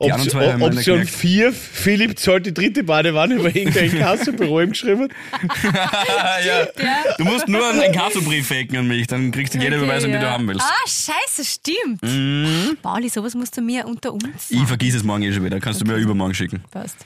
die 0.00 0.28
zwei 0.28 0.54
Option, 0.54 0.62
Option 0.62 0.94
gemerkt. 0.98 1.10
4, 1.10 1.52
Philipp 1.52 2.18
zahlt 2.18 2.46
die 2.46 2.54
dritte 2.54 2.82
Badewanne, 2.82 3.42
weil 3.42 3.56
irgendein 3.56 3.90
Kassenbüro 3.98 4.60
ihm 4.60 4.70
geschrieben 4.70 5.08
hat. 5.32 6.44
ja. 6.44 6.66
Du 7.16 7.24
musst 7.24 7.48
nur 7.48 7.68
einen 7.68 7.82
Inkassobrief 7.82 8.48
faken 8.48 8.78
an 8.78 8.86
mich, 8.86 9.06
dann 9.06 9.30
kriegst 9.30 9.54
du 9.54 9.58
jede 9.58 9.76
Okay, 9.76 9.84
Überweisung, 9.84 10.10
die 10.10 10.16
ja. 10.16 10.22
du 10.22 10.30
haben 10.30 10.48
willst. 10.48 10.62
Ah, 10.62 10.88
scheiße, 10.88 11.44
stimmt. 11.44 12.02
Mhm. 12.02 12.76
Pauli, 12.82 13.08
sowas 13.08 13.34
musst 13.34 13.56
du 13.56 13.62
mir 13.62 13.86
unter 13.86 14.12
uns 14.12 14.50
Ich 14.50 14.66
vergiss 14.66 14.94
es 14.94 15.04
morgen 15.04 15.22
eh 15.22 15.32
schon 15.32 15.44
wieder, 15.44 15.60
kannst 15.60 15.80
du 15.80 15.84
mir 15.84 15.96
übermorgen 15.96 16.34
schicken. 16.34 16.62
Passt. 16.70 16.96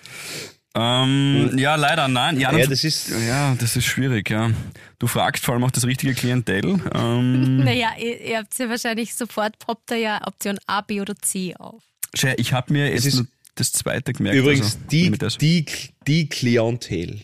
Ähm, 0.75 1.53
ja, 1.59 1.75
leider 1.77 2.09
nein. 2.09 2.39
Ja, 2.39 2.57
Ja, 2.57 2.67
das 2.67 2.85
ist. 2.85 3.11
ja, 3.27 3.55
das 3.59 3.75
ist 3.77 3.87
schwierig, 3.87 4.31
ja. 4.31 4.51
Du 4.99 5.07
fragst 5.07 5.45
vor 5.45 5.55
allem 5.55 5.65
auch 5.65 5.71
das 5.71 5.87
richtige 5.87 6.15
Klientel. 6.15 6.79
Ähm, 6.95 7.57
Naja, 7.65 7.91
ihr, 7.99 8.21
ihr 8.21 8.39
habt 8.39 8.57
ja 8.59 8.69
wahrscheinlich 8.69 9.15
sofort, 9.15 9.59
poppt 9.59 9.91
da 9.91 9.95
ja 9.97 10.27
Option 10.27 10.59
A, 10.67 10.83
B 10.83 11.01
oder 11.01 11.17
C 11.17 11.55
auf. 11.59 11.83
Schau, 12.15 12.33
ich 12.37 12.53
habe 12.53 12.73
mir 12.73 12.91
jetzt 12.93 13.07
ist- 13.07 13.15
nur 13.17 13.27
das 13.55 13.73
zweite 13.73 14.13
gemerkt. 14.13 14.39
Übrigens, 14.39 14.67
also, 14.77 14.79
die, 14.91 15.11
das- 15.13 15.39
die, 15.39 15.65
die 16.07 16.29
Klientel. 16.29 17.21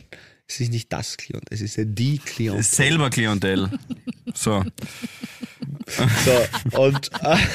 Es 0.49 0.61
ist 0.61 0.71
nicht 0.73 0.93
das 0.93 1.17
Klientel, 1.17 1.47
es 1.51 1.61
ist 1.61 1.77
ja 1.77 1.85
die 1.85 2.19
Klientel. 2.19 2.63
selber 2.65 3.09
Klientel. 3.11 3.71
So. 4.35 4.63
So, 5.87 6.79
und, 6.79 7.11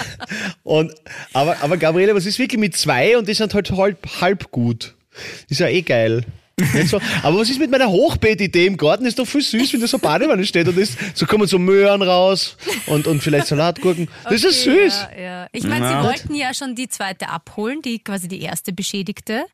und, 0.63 0.93
aber, 1.33 1.57
aber 1.61 1.77
Gabriele, 1.77 2.13
was 2.15 2.25
ist 2.25 2.39
wirklich 2.39 2.59
mit 2.59 2.75
zwei 2.77 3.17
und 3.17 3.27
die 3.27 3.33
sind 3.33 3.53
halt 3.53 3.71
halb, 3.71 4.07
halb 4.21 4.51
gut? 4.51 4.95
Ist 5.49 5.59
ja 5.59 5.67
eh 5.67 5.81
geil. 5.81 6.25
So? 6.87 6.99
Aber 7.23 7.37
was 7.39 7.49
ist 7.49 7.57
mit 7.57 7.71
meiner 7.71 7.87
Hochbeetidee 7.89 8.65
im 8.65 8.75
Garten? 8.75 9.05
Ist 9.05 9.17
doch 9.17 9.25
viel 9.25 9.41
süß, 9.41 9.71
wenn 9.71 9.79
da 9.79 9.87
so 9.87 9.95
eine 9.95 10.01
Badewanne 10.01 10.45
steht 10.45 10.67
und 10.67 10.77
ist, 10.77 10.97
so 11.15 11.25
kommen 11.25 11.47
so 11.47 11.57
Möhren 11.57 12.01
raus 12.01 12.57
und, 12.87 13.07
und 13.07 13.21
vielleicht 13.23 13.47
Salatgurken. 13.47 14.09
Das 14.25 14.43
ist 14.43 14.67
Okay, 14.67 14.89
süß. 14.89 15.07
Ja, 15.15 15.21
ja. 15.21 15.47
Ich 15.53 15.63
meine, 15.63 15.85
Ja. 15.85 16.01
sie 16.01 16.07
wollten 16.07 16.35
ja 16.35 16.53
schon 16.53 16.75
die 16.75 16.89
zweite 16.89 17.29
abholen, 17.29 17.81
die 17.81 17.99
quasi 17.99 18.27
die 18.27 18.41
erste 18.41 18.73
Beschädigte, 18.73 19.45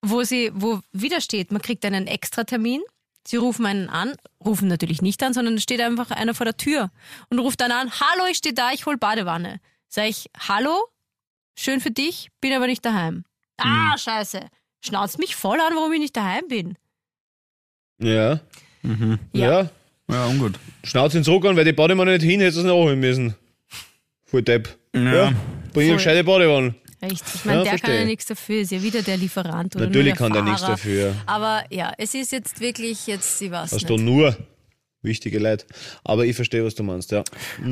wo 0.00 0.22
sie, 0.22 0.52
wo 0.54 0.80
wieder 0.92 1.20
steht, 1.20 1.50
man 1.50 1.60
kriegt 1.60 1.84
einen 1.84 2.06
Extratermin. 2.06 2.82
Sie 3.26 3.36
rufen 3.36 3.66
einen 3.66 3.88
an, 3.88 4.12
rufen 4.44 4.68
natürlich 4.68 5.02
nicht 5.02 5.22
an, 5.24 5.32
sondern 5.34 5.54
es 5.54 5.62
steht 5.64 5.80
einfach 5.80 6.10
einer 6.12 6.34
vor 6.34 6.44
der 6.44 6.56
Tür 6.56 6.90
und 7.30 7.38
ruft 7.40 7.60
dann 7.62 7.72
an, 7.72 7.90
hallo, 7.90 8.26
ich 8.30 8.36
stehe 8.36 8.54
da, 8.54 8.70
ich 8.72 8.86
hol 8.86 8.96
Badewanne. 8.96 9.60
Sag 9.88 10.06
ich, 10.08 10.30
hallo, 10.38 10.84
schön 11.56 11.80
für 11.80 11.90
dich, 11.90 12.28
bin 12.40 12.52
aber 12.52 12.66
nicht 12.68 12.84
daheim. 12.84 13.24
Ah, 13.56 13.96
scheiße. 13.98 14.40
Schnauzt 14.84 15.18
mich 15.18 15.34
voll 15.34 15.58
an, 15.60 15.74
warum 15.74 15.92
ich 15.92 16.00
nicht 16.00 16.16
daheim 16.16 16.44
bin. 16.48 16.74
Ja, 18.00 18.40
Mhm. 18.82 19.18
Ja. 19.32 19.62
ja. 19.62 19.70
Ja, 20.10 20.26
ungut. 20.26 20.58
Schnauz 20.82 21.14
ihn 21.14 21.24
zurück 21.24 21.46
an, 21.46 21.56
weil 21.56 21.64
die 21.64 21.72
Badewanne 21.72 22.12
nicht 22.12 22.22
hin, 22.22 22.40
hättest 22.40 22.56
du 22.58 22.60
es 22.60 22.64
nicht 22.66 22.74
anholen 22.74 23.00
müssen. 23.00 23.34
Voll 24.26 24.42
Depp. 24.42 24.68
Ja. 24.94 25.00
Ja. 25.00 25.32
Bring 25.72 25.84
eine 25.84 25.88
Voll. 25.92 25.96
gescheite 25.96 26.24
Badewanne. 26.24 26.74
Richtig. 27.02 27.34
Ich 27.36 27.44
meine, 27.46 27.58
Ja, 27.58 27.62
der 27.64 27.70
kann 27.72 27.78
verstehe. 27.80 28.00
ja 28.00 28.04
nichts 28.04 28.26
dafür, 28.26 28.60
ist 28.60 28.72
ja 28.72 28.82
wieder 28.82 29.00
der 29.02 29.16
Lieferant 29.16 29.74
oder 29.76 29.86
Natürlich 29.86 30.08
nur 30.08 30.16
kann 30.16 30.32
der 30.32 30.42
der 30.42 30.50
nichts 30.50 30.60
Fahrer. 30.60 30.72
dafür. 30.72 31.14
Aber 31.24 31.64
ja, 31.70 31.92
es 31.96 32.12
ist 32.14 32.32
jetzt 32.32 32.60
wirklich, 32.60 33.06
jetzt, 33.06 33.40
ich 33.40 33.50
weiß 33.50 33.62
Hast 33.62 33.72
nicht. 33.72 33.88
du 33.88 33.96
nur 33.96 34.36
wichtige 35.04 35.38
Leute. 35.38 35.66
Aber 36.04 36.24
ich 36.26 36.34
verstehe, 36.34 36.64
was 36.64 36.74
du 36.74 36.82
meinst, 36.82 37.12
ja. 37.12 37.22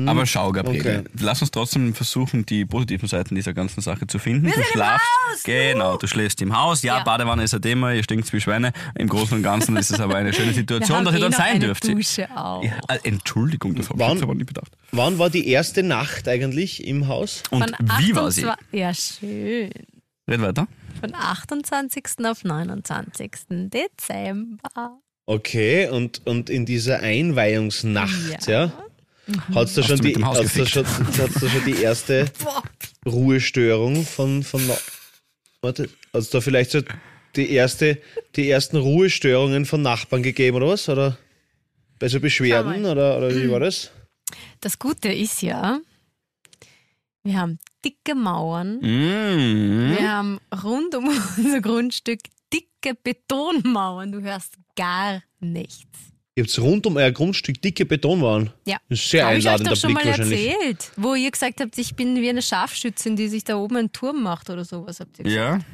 Aber 0.05 0.25
schau, 0.25 0.51
Gabriele, 0.51 0.99
Okay. 0.99 1.03
lass 1.19 1.41
uns 1.41 1.51
trotzdem 1.51 1.93
versuchen, 1.93 2.45
die 2.45 2.65
positiven 2.65 3.07
Seiten 3.07 3.35
dieser 3.35 3.53
ganzen 3.53 3.81
Sache 3.81 4.07
zu 4.07 4.19
finden. 4.19 4.45
du 4.47 4.51
sind 4.53 4.61
im 4.61 4.71
schlafst. 4.71 5.05
Haus, 5.31 5.43
genau, 5.43 5.97
du 5.97 6.07
schläfst 6.07 6.41
im 6.41 6.55
Haus. 6.57 6.81
Ja, 6.83 6.97
Ja. 6.99 7.03
Badewanne 7.03 7.43
ist 7.43 7.53
ein 7.53 7.61
Thema, 7.61 7.91
ihr 7.93 8.03
stinkt 8.03 8.31
wie 8.31 8.39
Schweine. 8.41 8.71
Im 8.95 9.07
Großen 9.09 9.35
und 9.37 9.43
Ganzen 9.43 9.75
ist 9.77 9.91
es 9.91 9.99
aber 9.99 10.15
eine 10.15 10.31
schöne 10.33 10.47
Wir 10.49 10.53
Situation, 10.53 10.97
haben 10.97 11.05
dass 11.05 11.13
ihr 11.15 11.17
eh 11.17 11.21
dort 11.21 11.31
noch 11.31 11.39
sein 11.39 11.59
dürft. 11.59 11.87
Dusche 11.87 12.27
auch. 12.37 12.63
Ja, 12.63 12.71
äh, 12.87 12.99
Entschuldigung, 13.03 13.75
das 13.75 13.89
habe 13.89 14.01
ich 14.15 14.23
aber 14.23 14.35
nicht 14.35 14.47
bedacht. 14.47 14.71
Wann 14.91 15.17
war 15.19 15.29
die 15.29 15.47
erste 15.47 15.83
Nacht 15.83 16.27
eigentlich 16.27 16.85
im 16.85 17.07
Haus? 17.07 17.43
Und 17.49 17.63
Von 17.75 17.87
wie 17.99 18.15
war 18.15 18.31
sie? 18.31 18.45
28 18.45 18.79
Ja, 18.79 18.93
schön. 18.93 19.69
Red 20.29 20.41
weiter. 20.41 20.67
Von 21.01 21.15
28. 21.15 22.03
auf 22.25 22.43
29. 22.43 23.31
Dezember. 23.49 24.99
Okay, 25.25 25.87
und, 25.87 26.25
und 26.25 26.49
in 26.49 26.65
dieser 26.65 26.99
Einweihungsnacht, 26.99 28.47
ja, 28.47 28.73
hat's 29.53 29.73
da 29.75 29.81
Hast 29.81 29.87
schon 29.87 30.01
die, 30.01 30.15
hat's 30.23 30.37
da 30.37 30.43
gefickt? 30.43 30.69
schon, 30.69 30.85
hat's 30.85 31.39
da 31.39 31.49
schon 31.49 31.65
die 31.65 31.81
erste 31.81 32.25
Ruhestörung 33.05 34.05
von, 34.05 34.43
von, 34.43 34.61
warte, 35.61 35.89
hat's 36.11 36.29
da 36.29 36.41
vielleicht 36.41 36.71
so 36.71 36.81
die 37.35 37.51
erste, 37.51 37.99
die 38.35 38.49
ersten 38.49 38.77
Ruhestörungen 38.77 39.65
von 39.65 39.81
Nachbarn 39.81 40.23
gegeben 40.23 40.57
oder 40.57 40.67
was? 40.67 40.89
Oder 40.89 41.17
bei 41.99 42.09
so 42.09 42.19
Beschwerden 42.19 42.85
oder, 42.85 43.17
oder 43.17 43.33
wie 43.33 43.49
war 43.49 43.59
das? 43.59 43.91
Das 44.59 44.77
Gute 44.77 45.09
ist 45.09 45.41
ja, 45.41 45.79
wir 47.23 47.37
haben 47.39 47.59
dicke 47.85 48.15
Mauern. 48.15 48.79
Mm. 48.79 49.97
Wir 49.97 50.11
haben 50.11 50.39
rund 50.63 50.95
um 50.95 51.07
unser 51.37 51.61
Grundstück 51.61 52.19
dicke 52.83 52.95
Betonmauern. 53.01 54.11
Du 54.11 54.21
hörst 54.21 54.53
gar 54.75 55.21
nichts. 55.39 55.85
Ihr 56.35 56.43
habt 56.45 56.59
rund 56.59 56.85
um 56.87 56.97
euer 56.97 57.11
Grundstück 57.11 57.61
dicke 57.61 57.85
Betonmauern. 57.85 58.51
Ja. 58.65 58.77
Ein 58.89 58.95
sehr 58.95 59.25
Habe 59.25 59.37
ich 59.37 59.45
euch 59.45 59.51
einladender 59.51 59.71
doch 59.71 59.79
schon 59.79 59.93
Blick 59.93 60.05
mal 60.05 60.09
wahrscheinlich. 60.11 60.47
erzählt, 60.47 60.91
wo 60.97 61.13
ihr 61.15 61.29
gesagt 61.29 61.61
habt, 61.61 61.77
ich 61.77 61.95
bin 61.95 62.15
wie 62.15 62.29
eine 62.29 62.41
Scharfschützin, 62.41 63.15
die 63.15 63.27
sich 63.27 63.43
da 63.43 63.55
oben 63.57 63.77
einen 63.77 63.91
Turm 63.91 64.23
macht 64.23 64.49
oder 64.49 64.65
sowas. 64.65 64.99
Habt 64.99 65.19
ihr 65.19 65.25
gesagt. 65.25 65.61
Ja. 65.63 65.67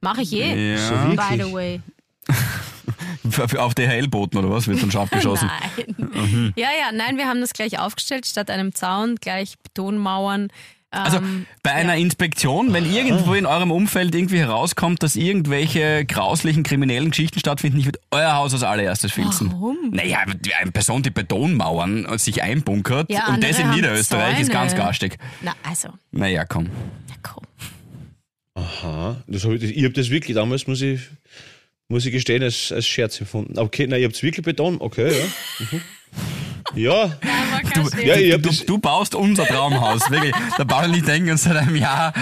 Mache 0.00 0.22
ich 0.22 0.32
eh. 0.32 0.74
Ja. 0.74 0.88
So 0.88 1.16
By 1.16 1.42
the 1.42 1.52
way. 1.52 1.80
Auf 3.58 3.74
DHL-Booten 3.74 4.38
oder 4.38 4.50
was 4.50 4.68
wird 4.68 4.80
dann 4.80 4.90
scharf 4.92 5.10
geschossen? 5.10 5.50
Nein. 5.98 6.52
Ja, 6.56 6.68
ja, 6.68 6.92
nein, 6.92 7.16
wir 7.16 7.26
haben 7.26 7.40
das 7.40 7.52
gleich 7.52 7.78
aufgestellt, 7.78 8.24
statt 8.24 8.50
einem 8.50 8.72
Zaun 8.74 9.16
gleich 9.16 9.58
Betonmauern. 9.58 10.48
Also 10.90 11.18
Ähm, 11.18 11.46
bei 11.62 11.72
einer 11.72 11.96
Inspektion, 11.96 12.72
wenn 12.72 12.90
irgendwo 12.90 13.34
in 13.34 13.44
eurem 13.44 13.70
Umfeld 13.70 14.14
irgendwie 14.14 14.38
herauskommt, 14.38 15.02
dass 15.02 15.16
irgendwelche 15.16 16.04
grauslichen 16.06 16.62
kriminellen 16.62 17.10
Geschichten 17.10 17.38
stattfinden, 17.40 17.78
ich 17.80 17.84
würde 17.86 17.98
euer 18.12 18.34
Haus 18.34 18.54
als 18.54 18.62
allererstes 18.62 19.12
filzen. 19.12 19.50
Warum? 19.52 19.76
Naja, 19.90 20.20
eine 20.60 20.72
Person, 20.72 21.02
die 21.02 21.10
Betonmauern 21.10 22.06
sich 22.18 22.42
einbunkert 22.42 23.10
Ja, 23.10 23.26
und 23.28 23.42
das 23.42 23.58
in 23.58 23.70
Niederösterreich 23.70 24.38
ist 24.40 24.46
Zäune. 24.46 24.58
ganz 24.60 24.74
garstig. 24.76 25.18
na, 25.42 25.52
also, 25.68 25.88
Naja, 26.12 26.44
komm. 26.44 26.68
na 27.08 27.14
komm. 27.22 27.44
Aha, 28.54 29.22
das 29.26 29.44
hab 29.44 29.52
ich, 29.52 29.64
ich 29.64 29.84
habe 29.84 29.92
das 29.94 30.08
wirklich 30.08 30.34
damals, 30.34 30.66
muss 30.66 30.80
ich, 30.80 31.00
muss 31.88 32.06
ich 32.06 32.12
gestehen, 32.12 32.42
als, 32.42 32.72
als 32.72 32.86
Scherz 32.86 33.20
empfunden. 33.20 33.58
Okay, 33.58 33.86
nein, 33.86 34.00
ihr 34.00 34.06
habt 34.08 34.22
wirklich 34.22 34.44
Beton, 34.44 34.76
okay, 34.80 35.10
ja. 35.18 35.24
Mhm. 35.72 35.80
Ja, 36.74 37.10
ja, 38.04 38.14
ich 38.16 38.32
hab 38.32 38.42
Du, 38.42 38.50
du 38.66 38.78
baust 38.78 39.14
unser 39.14 39.46
Traumhaus, 39.46 40.10
wirklich. 40.10 40.34
Der 40.58 40.64
Paul 40.64 40.86
und 40.86 40.94
ich 40.96 41.04
denken 41.04 41.30
uns 41.30 41.44
seit 41.44 41.56
einem 41.56 41.76
Jahr, 41.76 42.12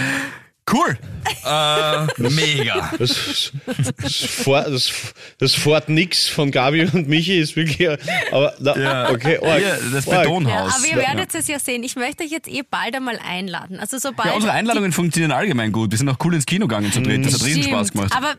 cool, 0.72 0.98
äh, 1.44 2.06
mega. 2.30 2.90
das, 2.98 3.52
das, 3.96 4.14
Fort, 4.24 4.66
das, 4.68 4.92
das 5.38 5.54
Fort 5.54 5.88
Nix 5.88 6.28
von 6.28 6.50
Gabi 6.50 6.82
und 6.92 7.08
Michi 7.08 7.38
ist 7.38 7.56
wirklich, 7.56 7.88
aber 8.32 8.54
na, 8.60 8.76
Ja. 8.78 9.10
okay, 9.10 9.38
arg, 9.38 9.58
Hier, 9.58 9.78
das. 9.92 10.04
Ja, 10.06 10.20
Betonhaus. 10.20 10.74
aber 10.76 10.86
ihr 10.86 10.96
werdet 10.96 11.34
es 11.34 11.48
ja 11.48 11.58
sehen. 11.58 11.82
Ich 11.82 11.96
möchte 11.96 12.24
euch 12.24 12.30
jetzt 12.30 12.48
eh 12.48 12.62
bald 12.68 12.94
einmal 12.94 13.18
einladen. 13.26 13.78
Also 13.80 13.98
sobald 13.98 14.28
Ja, 14.28 14.34
unsere 14.34 14.52
Einladungen 14.52 14.92
funktionieren 14.92 15.32
allgemein 15.32 15.72
gut. 15.72 15.90
Wir 15.90 15.98
sind 15.98 16.08
auch 16.08 16.16
cool 16.24 16.34
ins 16.34 16.46
Kino 16.46 16.66
gegangen 16.66 16.92
zu 16.92 17.00
dritt. 17.02 17.24
Das 17.26 17.34
hat 17.34 17.44
riesen 17.44 17.62
Spaß 17.64 17.92
gemacht. 17.92 18.12
Aber 18.16 18.34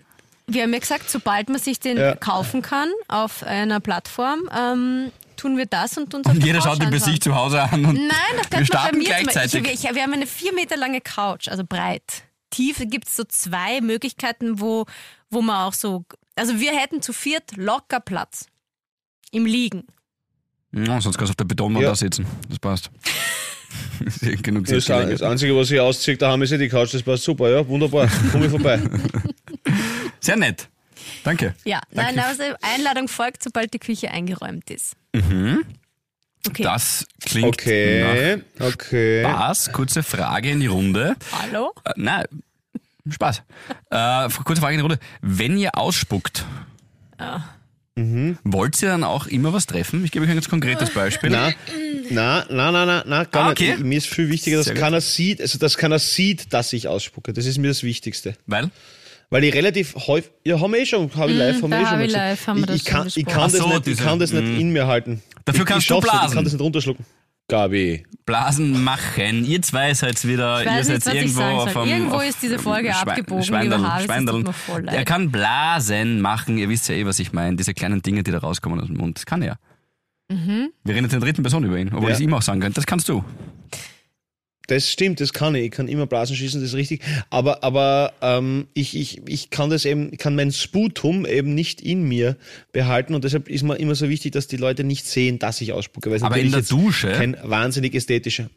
wir 0.48 0.64
haben 0.64 0.74
ja 0.74 0.80
gesagt, 0.80 1.10
sobald 1.10 1.50
man 1.50 1.60
sich 1.60 1.80
den 1.80 1.98
Ja. 1.98 2.16
kaufen 2.16 2.62
kann 2.62 2.90
auf 3.08 3.44
einer 3.44 3.80
Plattform, 3.80 4.50
ähm, 4.56 5.12
tun 5.46 5.58
wir 5.58 5.66
das 5.68 5.98
und 5.98 6.14
uns 6.14 6.26
auf 6.26 6.34
Und 6.34 6.40
der 6.42 6.48
jeder 6.48 6.60
Couch 6.60 6.68
schaut 6.78 6.84
ihn 6.84 6.90
bei 6.92 7.00
sich 7.00 7.22
zu 7.22 7.36
Hause 7.36 7.62
an. 7.62 7.86
Und 7.86 7.94
Nein, 7.96 8.10
das 8.38 8.50
wir 8.50 8.50
bleibt 8.50 8.52
noch 8.52 8.60
bei 8.60 8.66
starten 8.66 8.98
mir. 8.98 9.06
gleichzeitig. 9.06 9.74
Ich, 9.74 9.84
wir 9.96 10.02
haben 10.02 10.14
eine 10.14 10.28
vier 10.28 10.54
Meter 10.54 10.78
lange 10.78 11.02
Couch, 11.02 11.48
also 11.48 11.64
breit. 11.68 12.24
Tief 12.50 12.78
gibt 12.88 13.08
es 13.08 13.16
so 13.16 13.24
zwei 13.26 13.82
Möglichkeiten, 13.82 14.60
wo, 14.60 14.86
wo 15.30 15.42
man 15.42 15.58
auch 15.68 15.74
so. 15.74 16.06
Also 16.36 16.60
wir 16.60 16.72
hätten 16.76 17.02
zu 17.02 17.14
viert 17.14 17.56
locker 17.58 18.00
Platz. 18.00 18.48
Im 19.32 19.46
Liegen. 19.46 19.84
Ja, 20.72 21.00
sonst 21.02 21.18
kannst 21.18 21.30
du 21.30 21.32
auf 21.32 21.36
der 21.36 21.46
Betonwand 21.46 21.84
Ja. 21.84 21.90
da 21.90 21.96
sitzen. 21.96 22.26
Das 22.50 22.60
passt. 22.60 22.90
Ist 24.06 24.24
eh 24.24 24.36
Genug 24.38 24.64
Das, 24.66 24.72
das 24.74 24.86
Sitzgelegenheit. 24.86 25.22
Einzige, 25.22 25.56
was 25.56 25.70
ich 25.72 25.80
ausziehe, 25.80 26.18
daheim 26.18 26.42
ist 26.42 26.52
ja 26.52 26.58
die 26.58 26.70
Couch. 26.70 26.94
Das 26.94 27.04
passt 27.04 27.24
super, 27.24 27.50
ja, 27.50 27.68
wunderbar. 27.68 28.10
Komm 28.32 28.44
ich 28.44 28.50
vorbei. 28.50 28.82
Sehr 30.20 30.36
nett. 30.38 30.70
Danke. 31.26 31.54
Ja, 31.66 31.82
Danke. 31.92 32.16
nein, 32.16 32.26
also 32.26 32.44
Einladung 32.62 33.10
folgt, 33.10 33.44
sobald 33.44 33.74
die 33.74 33.80
Küche 33.80 34.10
eingeräumt 34.12 34.70
ist. 34.70 34.94
Okay. 36.48 36.62
Das 36.64 37.06
klingt 37.22 37.48
Okay, 37.48 38.42
okay. 38.60 39.24
nach 39.24 39.32
Spaß. 39.56 39.74
Kurze 39.74 40.04
Frage 40.04 40.52
in 40.52 40.60
die 40.60 40.68
Runde. 40.68 41.16
Hallo? 41.42 41.74
Äh, 41.84 41.92
nein, 41.98 42.26
Spaß. 43.10 43.42
Äh, 43.90 44.30
kurze 44.44 44.62
Frage 44.62 44.76
in 44.76 44.80
die 44.80 44.84
Runde. 44.84 45.00
Wenn 45.22 45.58
ihr 45.58 45.76
ausspuckt, 45.78 46.46
wollt 48.44 48.82
ihr 48.84 48.90
dann 48.90 49.04
auch 49.04 49.26
immer 49.28 49.54
was 49.54 49.66
treffen? 49.66 50.06
Ich 50.06 50.12
gebe 50.12 50.26
euch 50.26 50.30
ein 50.32 50.36
ganz 50.36 50.50
konkretes 50.50 50.92
Beispiel. 50.92 51.30
Na, 51.32 51.52
na, 52.12 52.46
na, 52.52 52.72
na, 52.72 52.86
na, 52.86 53.04
na, 53.08 53.24
gar 53.24 53.46
Ah, 53.46 53.50
nicht. 53.50 53.62
okay. 53.62 53.74
Ich- 53.76 53.80
Mir 53.84 53.98
ist 53.98 54.08
viel 54.08 54.30
wichtiger, 54.30 54.58
dass 54.58 54.66
Sehr 54.68 54.76
gut. 54.76 54.84
keiner 54.84 55.02
sieht, 55.02 55.42
also 55.42 55.58
dass 55.58 55.78
keiner 55.78 55.98
sieht, 55.98 56.54
dass 56.54 56.74
ich 56.74 56.88
ausspucke. 56.88 57.34
Das 57.34 57.46
ist 57.48 57.58
mir 57.58 57.70
das 57.70 57.82
Wichtigste. 57.84 58.36
Weil? 58.46 58.70
Weil 59.30 59.44
ich 59.44 59.54
relativ 59.54 59.96
häufig, 60.08 60.32
ja, 60.46 60.60
haben 60.60 60.72
wir 60.72 60.80
eh 60.80 60.86
schon, 60.86 61.10
habe 61.16 61.32
ich 61.32 61.38
live, 61.38 61.62
haben 61.62 61.72
wir 61.72 61.80
eh 61.82 61.86
schon 61.86 61.98
mal. 62.00 62.06
Live 62.10 62.48
haben 62.48 62.58
wir 62.60 62.64
ich, 62.64 62.68
das 62.68 62.76
ich 62.76 62.86
kann, 62.86 63.10
schon 63.10 63.20
ich 63.22 63.26
kann 63.26 63.52
das, 63.52 63.54
so, 63.54 63.68
nicht, 63.68 63.88
ich 63.88 63.98
kann 63.98 64.20
das 64.20 64.32
nicht 64.32 64.44
mm. 64.44 64.60
in 64.60 64.72
mir 64.72 64.88
halten. 64.88 65.22
Dafür 65.46 65.62
ich, 65.62 65.68
kannst 65.68 65.84
ich 65.84 65.88
du 65.90 65.96
nicht, 65.96 66.04
blasen. 66.04 66.28
Ich 66.28 66.34
kann 66.36 66.44
das 66.44 66.54
nicht 66.54 66.62
runterschlucken. 66.62 67.06
Gabi. 67.48 68.06
Blasen 68.26 68.84
machen. 68.84 69.46
Ihr 69.46 69.62
zwei 69.62 69.94
seid 69.94 70.26
wieder, 70.28 70.62
Ich 70.62 70.66
ihr 70.72 70.84
seid 70.84 70.96
nicht, 70.96 71.06
was 71.06 71.14
ich 71.14 71.20
irgendwo 71.22 71.40
sagen 71.40 71.58
soll. 71.60 71.68
auf 71.68 71.78
einem, 71.78 71.92
Irgendwo 71.92 72.16
auf 72.16 72.28
ist 72.28 72.42
diese 72.42 72.58
Folge 72.60 72.90
Schwe- 72.90 73.08
abgebogen, 73.08 73.44
Harvey, 73.54 73.68
es 73.68 73.86
tut 73.86 74.06
Schweindeln. 74.06 74.44
mir 74.44 74.54
voll 74.54 74.82
leid. 74.84 74.96
Er 74.96 75.06
kann 75.06 75.32
Blasen 75.32 76.22
machen. 76.22 76.58
Ihr 76.58 76.70
wisst 76.70 76.90
ja 76.90 76.96
eh, 76.96 77.06
was 77.06 77.20
ich 77.20 77.34
meine. 77.34 77.56
Diese 77.56 77.74
kleinen 77.76 78.02
Dinge, 78.02 78.24
die 78.24 78.32
da 78.32 78.40
rauskommen 78.40 78.80
aus 78.80 78.88
dem 78.88 78.98
Mund. 78.98 79.18
Das 79.18 79.26
kann 79.28 79.42
er. 79.44 79.58
Mhm. 80.30 80.72
Wir 80.84 80.96
reden 80.96 81.06
jetzt 81.06 81.14
in 81.14 81.20
der 81.20 81.28
dritten 81.28 81.44
Person 81.44 81.64
über 81.66 81.78
ihn, 81.78 81.90
obwohl 81.90 82.04
Ja. 82.04 82.10
ich 82.10 82.16
es 82.16 82.22
ihm 82.22 82.34
auch 82.34 82.42
sagen 82.42 82.62
könnte. 82.62 82.76
Das 82.76 82.88
kannst 82.88 83.08
du. 83.10 83.24
Das 84.68 84.92
stimmt, 84.92 85.20
das 85.22 85.32
kann 85.34 85.54
ich. 85.56 85.66
Ich 85.66 85.72
kann 85.72 85.88
immer 85.88 86.08
Blasen 86.08 86.36
schießen, 86.36 86.60
das 86.62 86.72
ist 86.72 86.76
richtig. 86.76 87.02
Aber, 87.30 87.64
aber 87.64 88.14
ähm, 88.22 88.68
ich, 88.74 88.96
ich, 88.98 89.22
ich 89.28 89.50
kann 89.50 89.70
das 89.70 89.86
eben, 89.86 90.12
ich 90.12 90.18
kann 90.18 90.36
mein 90.36 90.52
Sputum 90.52 91.26
eben 91.26 91.54
nicht 91.54 91.82
in 91.82 92.04
mir 92.04 92.36
behalten 92.72 93.14
und 93.14 93.24
deshalb 93.24 93.48
ist 93.48 93.64
mir 93.64 93.76
immer 93.76 93.96
so 93.96 94.10
wichtig, 94.10 94.32
dass 94.32 94.48
die 94.48 94.58
Leute 94.58 94.84
nicht 94.84 95.06
sehen, 95.06 95.40
dass 95.40 95.62
ich 95.62 95.74
ausspucke. 95.74 96.10
Weil 96.10 96.24
Aber 96.24 96.38
in 96.38 96.52
der 96.52 96.62
Dusche? 96.62 97.12
Kein 97.12 97.38
wahnsinnig 97.44 97.94
ästhetischer. 97.94 98.50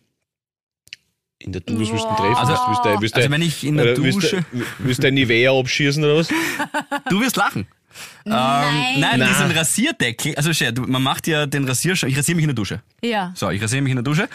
In 1.40 1.52
der 1.52 1.60
Dusche 1.60 1.92
willst 1.92 2.04
du 2.04 2.14
treffen? 2.16 2.34
Also- 2.36 3.00
willst 3.00 3.14
du, 3.14 3.18
Also 3.18 3.30
wenn 3.30 3.42
ich 3.42 3.64
in 3.64 3.76
der 3.76 3.92
äh, 3.92 4.02
willst 4.02 4.16
Dusche... 4.16 4.44
Du, 4.52 4.62
willst 4.80 5.04
du 5.04 5.12
Nivea 5.12 5.52
abschießen 5.52 6.02
oder 6.02 6.16
was? 6.16 6.28
Du 7.10 7.20
wirst 7.20 7.36
lachen. 7.36 7.66
Nein. 8.24 8.94
Ähm, 8.94 9.00
nein, 9.00 9.14
Na. 9.20 9.26
diesen 9.28 9.50
Rasierdeckl, 9.50 10.34
also 10.36 10.52
schau, 10.52 10.70
du, 10.70 10.82
man 10.82 11.02
macht 11.02 11.26
ja 11.26 11.46
den 11.46 11.64
Rasierschaum, 11.66 12.10
ich 12.10 12.16
rasiere 12.18 12.36
mich 12.36 12.42
in 12.44 12.48
der 12.48 12.54
Dusche. 12.54 12.82
Ja. 13.02 13.32
So, 13.34 13.48
ich 13.50 13.62
rasiere 13.62 13.80
mich 13.82 13.90
in 13.90 13.96
der 13.96 14.02
Dusche. 14.02 14.28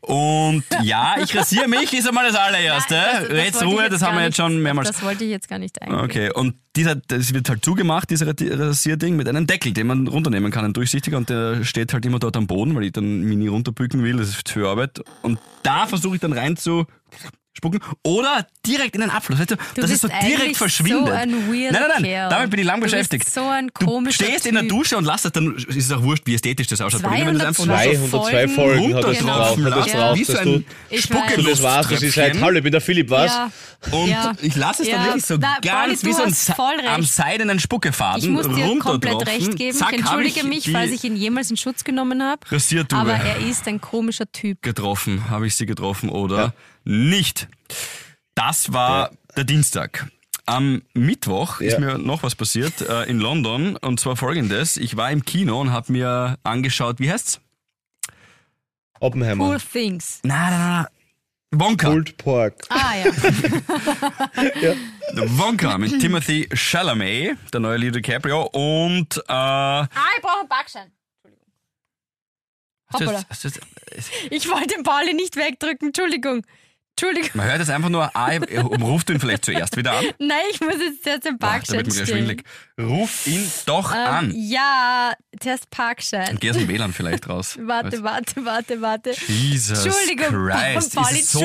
Und 0.00 0.64
ja, 0.82 1.14
ich 1.22 1.36
rasiere 1.36 1.68
mich, 1.68 1.92
ist 1.92 2.08
einmal 2.08 2.26
das 2.26 2.34
allererste. 2.36 2.94
Nein, 2.94 3.06
das- 3.20 3.28
das 3.28 3.44
jetzt 3.44 3.62
Ruhe, 3.64 3.82
jetzt 3.84 3.92
das 3.92 4.02
haben 4.02 4.16
wir 4.16 4.24
jetzt 4.24 4.36
schon 4.36 4.60
mehrmals. 4.62 4.88
Das 4.88 5.02
wollte 5.02 5.24
ich 5.24 5.30
jetzt 5.30 5.48
gar 5.48 5.58
nicht 5.58 5.80
eingehen. 5.80 6.00
Okay, 6.00 6.30
und 6.32 6.56
dieser, 6.74 6.96
das 6.96 7.32
wird 7.32 7.48
halt 7.48 7.64
zugemacht, 7.64 8.10
dieser 8.10 8.26
Rati- 8.26 8.50
Rasierding, 8.52 9.16
mit 9.16 9.28
einem 9.28 9.46
Deckel, 9.46 9.72
den 9.72 9.86
man 9.86 10.06
runternehmen 10.08 10.50
kann, 10.50 10.64
ein 10.64 10.72
durchsichtiger, 10.72 11.16
und 11.16 11.28
der 11.30 11.64
steht 11.64 11.92
halt 11.92 12.04
immer 12.04 12.18
dort 12.18 12.36
am 12.36 12.46
Boden, 12.46 12.74
weil 12.74 12.84
ich 12.84 12.92
dann 12.92 13.20
mich 13.22 13.36
nie 13.36 13.48
runterbücken 13.48 14.02
will, 14.02 14.16
das 14.18 14.28
ist 14.30 14.48
für 14.50 14.68
Arbeit. 14.68 15.00
Und 15.22 15.38
da 15.62 15.86
versuche 15.86 16.16
ich 16.16 16.20
dann 16.20 16.32
rein 16.32 16.56
zu 16.56 16.86
spucken 17.56 17.80
oder 18.02 18.46
direkt 18.66 18.94
in 18.94 19.00
den 19.00 19.10
Abfluss, 19.10 19.38
weißt 19.38 19.52
du, 19.52 19.56
dass 19.74 19.84
es 19.90 20.00
bist 20.00 20.02
so 20.02 20.08
direkt 20.08 20.56
verschwindet. 20.56 21.06
so 21.06 21.12
ein 21.12 21.30
nein, 21.30 21.68
nein, 21.72 21.82
nein, 21.88 22.02
Kerl. 22.04 22.28
damit 22.30 22.50
bin 22.50 22.60
ich 22.60 22.66
lang 22.66 22.76
Du 22.76 22.82
bist 22.82 22.92
beschäftigt. 22.94 23.28
so 23.30 23.46
ein 23.48 23.70
du 23.78 24.10
stehst 24.12 24.46
in 24.46 24.54
der 24.54 24.62
Typ. 24.62 24.70
Dusche 24.70 24.96
und 24.96 25.04
lässt 25.04 25.24
es, 25.24 25.32
dann 25.32 25.54
ist 25.56 25.76
es 25.76 25.90
auch 25.92 26.02
wurscht, 26.02 26.22
wie 26.26 26.34
ästhetisch 26.34 26.66
das 26.68 26.80
ausschaut. 26.80 27.02
Wenn 27.02 27.26
du 27.34 27.38
das 27.38 27.56
200 27.56 27.78
einfach 27.78 28.12
nur 28.12 28.24
202 28.24 28.48
Folgen 28.48 28.94
hat 28.94 29.04
das 29.04 29.18
Genau. 29.18 29.36
drauf, 29.36 29.56
hat 29.56 29.64
das 29.64 29.74
lassen, 29.86 29.96
drauf, 29.96 30.16
wie 30.18 30.24
so 30.24 30.32
dass 30.32 30.42
ein 30.42 30.46
du, 30.46 30.64
Ich 30.90 31.00
Spucke 31.02 31.36
du 31.36 31.42
das 31.42 31.62
warst, 31.62 31.90
dass 31.90 32.02
ich 32.02 32.14
sage, 32.14 32.40
hallo, 32.40 32.56
ich 32.58 32.62
bin 32.62 32.72
der 32.72 32.80
Philipp, 32.80 33.10
was? 33.10 33.32
Ja. 33.32 33.50
Und 33.92 34.08
Ja. 34.08 34.32
ich 34.42 34.56
lasse 34.56 34.82
es 34.82 34.88
dann 34.90 35.00
Ja. 35.00 35.06
wirklich 35.06 35.24
so 35.26 35.36
Na, 35.38 35.58
ganz 35.60 36.02
Pauli, 36.02 36.02
wie 36.02 36.22
du 36.22 36.32
so 36.34 36.80
ein 36.82 36.86
am 36.88 37.02
seidenen 37.02 37.60
Spuckefaden 37.60 38.22
Ich 38.22 38.28
muss 38.28 38.48
dir 38.48 38.78
komplett 38.78 39.26
recht 39.26 39.56
geben. 39.56 39.76
Zack, 39.76 39.92
ich 39.92 39.98
entschuldige 40.00 40.40
ich 40.40 40.44
mich, 40.46 40.70
falls 40.72 40.90
ich 40.92 41.04
ihn 41.04 41.16
jemals 41.16 41.50
in 41.50 41.56
Schutz 41.56 41.84
genommen 41.84 42.22
habe. 42.22 42.40
Aber 42.92 43.12
er 43.12 43.38
ist 43.48 43.66
ein 43.68 43.80
komischer 43.80 44.30
Typ. 44.30 44.62
getroffen. 44.62 45.30
Habe 45.30 45.46
ich 45.46 45.54
sie 45.54 45.66
getroffen 45.66 46.08
oder 46.08 46.36
Ja. 46.36 46.52
Nicht? 46.86 47.48
Das 48.34 48.72
war 48.72 49.10
der 49.36 49.44
Dienstag. 49.44 50.06
Am 50.46 50.82
Mittwoch 50.94 51.60
ist 51.60 51.72
Ja. 51.74 51.80
mir 51.80 51.98
noch 51.98 52.22
was 52.22 52.34
passiert 52.36 52.80
äh, 52.80 53.02
in 53.04 53.18
London 53.18 53.76
und 53.76 53.98
zwar 53.98 54.16
folgendes. 54.16 54.76
Ich 54.76 54.96
war 54.96 55.10
im 55.10 55.24
Kino 55.24 55.60
und 55.60 55.72
habe 55.72 55.90
mir 55.92 56.38
angeschaut, 56.44 57.00
wie 57.00 57.10
heißt's? 57.10 57.40
Oppenheimer. 59.00 59.44
Poor 59.44 59.58
things. 59.58 60.20
Na, 60.22 60.50
na, 60.50 60.58
na. 60.58 60.88
Wonka. 61.52 61.88
Pulled 61.90 62.16
Pork. 62.18 62.54
Ah 62.70 62.94
ja. 64.60 64.74
Wonka 65.14 65.78
mit 65.78 66.00
Timothy 66.00 66.48
Chalamet, 66.52 67.36
der 67.52 67.60
neue 67.60 67.76
Leo 67.78 67.90
DiCaprio 67.90 68.42
und 68.46 69.16
äh, 69.16 69.22
Ah, 69.32 69.88
ich 70.16 70.22
brauche 70.22 70.40
einen 70.40 70.48
Backschein. 70.48 70.90
hast 72.88 73.00
du 73.00 73.06
Hoppala. 73.06 73.18
jetzt- 73.18 73.30
hast 73.30 73.44
du 73.44 73.48
jetzt- 73.48 74.10
Ich 74.30 74.48
wollte 74.48 74.74
den 74.74 74.82
Pauli 74.82 75.14
nicht 75.14 75.36
wegdrücken. 75.36 75.88
Entschuldigung. 75.88 76.44
Entschuldigung. 76.98 77.30
man 77.34 77.46
hört 77.46 77.58
jetzt 77.58 77.68
einfach 77.70 77.90
nur, 77.90 78.10
ah, 78.14 78.32
du 79.08 79.12
ihn 79.12 79.20
vielleicht 79.20 79.44
zuerst 79.44 79.76
wieder 79.76 79.92
an? 79.98 80.04
Nein, 80.18 80.38
ich 80.50 80.60
muss 80.62 80.76
jetzt 80.80 81.06
erst 81.06 81.26
den 81.26 81.36
Boah, 81.36 81.46
da 81.46 81.52
Parkschein 81.52 81.76
wird 81.76 81.86
mir 81.88 81.92
gleich 81.92 82.06
stellen. 82.08 82.26
schwindelig. 82.26 82.44
Ruf 82.80 83.26
ihn 83.26 83.52
doch 83.66 83.92
Ähm, 83.92 83.98
an. 83.98 84.32
ja, 84.34 85.12
zuerst 85.38 85.68
Parkschein. 85.70 86.38
Geh 86.40 86.50
aus 86.50 86.56
dem 86.56 86.68
WLAN 86.68 86.94
vielleicht 86.94 87.28
raus. 87.28 87.58
Warte, 87.60 88.02
warte, 88.02 88.44
warte, 88.46 88.80
warte. 88.80 89.12
Jesus 89.28 89.84
Entschuldigung, 89.84 90.28
Christ. 90.48 90.94
Pauli, 90.94 91.18
ist 91.18 91.24
es 91.24 91.32
so 91.32 91.40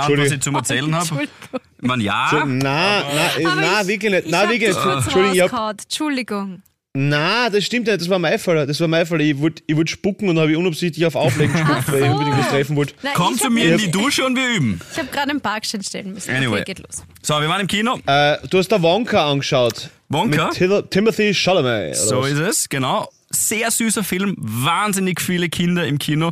Hallo, 0.00 0.18
was 0.24 0.32
ich 0.32 0.40
zum 0.40 0.54
Erzählen 0.54 0.94
habe? 0.94 1.02
Entschuldigung. 1.04 1.60
Man, 1.80 2.00
ja. 2.00 2.28
So, 2.30 2.36
na, 2.44 3.02
na, 3.44 3.50
Aber 3.52 3.60
na, 3.60 3.80
ich- 3.82 3.86
wirklich 3.88 4.24
nicht. 4.24 4.34
Hab 4.34 4.48
wirklich 4.48 4.68
nicht. 4.70 4.80
kurz 4.82 5.04
Entschuldigung. 5.04 5.48
Entschuldigung. 5.84 6.62
Na, 7.00 7.48
das 7.48 7.64
stimmt 7.64 7.86
nicht. 7.86 8.00
Das 8.00 8.08
war 8.08 8.18
mein 8.18 8.40
Fehler. 8.40 8.66
Das 8.66 8.80
war 8.80 8.88
mein 8.88 9.06
Fehler. 9.06 9.20
Ich 9.20 9.38
wollte 9.38 9.62
ich 9.68 9.76
wollt 9.76 9.88
spucken 9.88 10.28
und 10.28 10.36
habe 10.36 10.50
ich 10.50 10.56
unabsichtlich 10.56 11.06
auf 11.06 11.14
Auflegen 11.14 11.52
gespuckt, 11.52 11.92
weil 11.92 12.00
ich 12.00 12.06
so. 12.06 12.12
unbedingt 12.12 12.38
was 12.38 12.48
treffen 12.48 12.74
wollte. 12.74 12.94
Komm 13.14 13.38
zu 13.38 13.50
mir 13.50 13.72
in 13.72 13.78
die 13.78 13.88
Dusche 13.88 14.26
und 14.26 14.34
wir 14.34 14.56
üben. 14.56 14.80
Ich 14.90 14.98
habe 14.98 15.06
gerade 15.06 15.30
einen 15.30 15.40
Parkschein 15.40 15.80
stellen 15.84 16.12
müssen. 16.12 16.34
Anyway. 16.34 16.62
Okay, 16.62 16.74
geht 16.74 16.80
los. 16.80 17.04
So, 17.22 17.40
wir 17.40 17.48
waren 17.48 17.60
im 17.60 17.68
Kino. 17.68 18.00
Äh, 18.04 18.38
du 18.50 18.58
hast 18.58 18.66
da 18.72 18.82
Wonka 18.82 19.30
angeschaut. 19.30 19.90
Wonka? 20.08 20.46
Mit 20.46 20.54
Tim 20.54 20.90
Timothy 20.90 21.32
Chalamet. 21.32 21.94
So 21.94 22.22
was? 22.22 22.30
ist 22.30 22.40
es, 22.40 22.68
genau. 22.68 23.08
Sehr 23.30 23.70
süßer 23.70 24.02
Film, 24.02 24.34
wahnsinnig 24.36 25.20
viele 25.20 25.48
Kinder 25.48 25.86
im 25.86 26.00
Kino. 26.00 26.30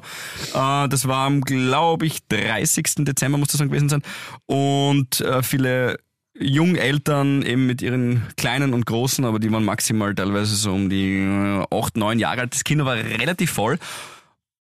Äh, 0.53 0.89
das 0.89 1.07
war 1.07 1.27
am, 1.27 1.43
glaube 1.43 2.07
ich, 2.07 2.27
30. 2.27 3.05
Dezember 3.05 3.39
muss 3.39 3.49
das 3.49 3.59
dann 3.59 3.69
gewesen 3.69 3.89
sein. 3.89 4.03
Und 4.47 5.21
äh, 5.21 5.45
viele 5.45 5.99
Jungeltern 6.39 7.43
eben 7.43 7.67
mit 7.67 7.83
ihren 7.83 8.27
Kleinen 8.37 8.75
und 8.75 8.87
Großen, 8.87 9.25
aber 9.25 9.39
die 9.39 9.51
waren 9.53 9.65
maximal 9.65 10.15
teilweise 10.15 10.55
so 10.57 10.73
um 10.73 10.89
die 10.91 11.19
äh, 11.19 11.65
8, 11.71 11.97
9 11.97 12.19
Jahre 12.19 12.43
alt. 12.43 12.55
Das 12.55 12.65
Kino 12.65 12.85
war 12.85 12.95
relativ 12.97 13.51
voll. 13.51 13.79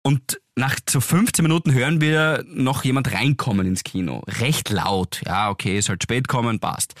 Und 0.03 0.39
nach 0.55 0.75
so 0.87 1.01
15 1.01 1.43
Minuten 1.43 1.73
hören 1.73 1.99
wir 1.99 2.43
noch 2.47 2.83
jemand 2.83 3.11
reinkommen 3.13 3.65
ins 3.67 3.83
Kino. 3.83 4.23
Recht 4.39 4.69
laut. 4.69 5.21
Ja, 5.25 5.49
okay, 5.49 5.77
ist 5.77 5.89
halt 5.89 6.03
spät 6.03 6.27
kommen, 6.27 6.59
passt. 6.59 6.93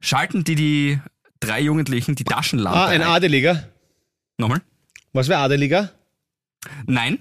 Schalten 0.00 0.44
die 0.44 0.54
die 0.54 1.00
drei 1.40 1.60
Jugendlichen 1.60 2.14
die 2.14 2.24
Taschenlampe 2.24 2.78
Ah, 2.78 2.86
ein 2.86 3.00
ein. 3.02 3.08
Adeliger. 3.08 3.68
Nochmal? 4.36 4.60
Was 5.12 5.28
wäre 5.28 5.40
Adeliger? 5.40 5.90
Nein. 6.86 7.18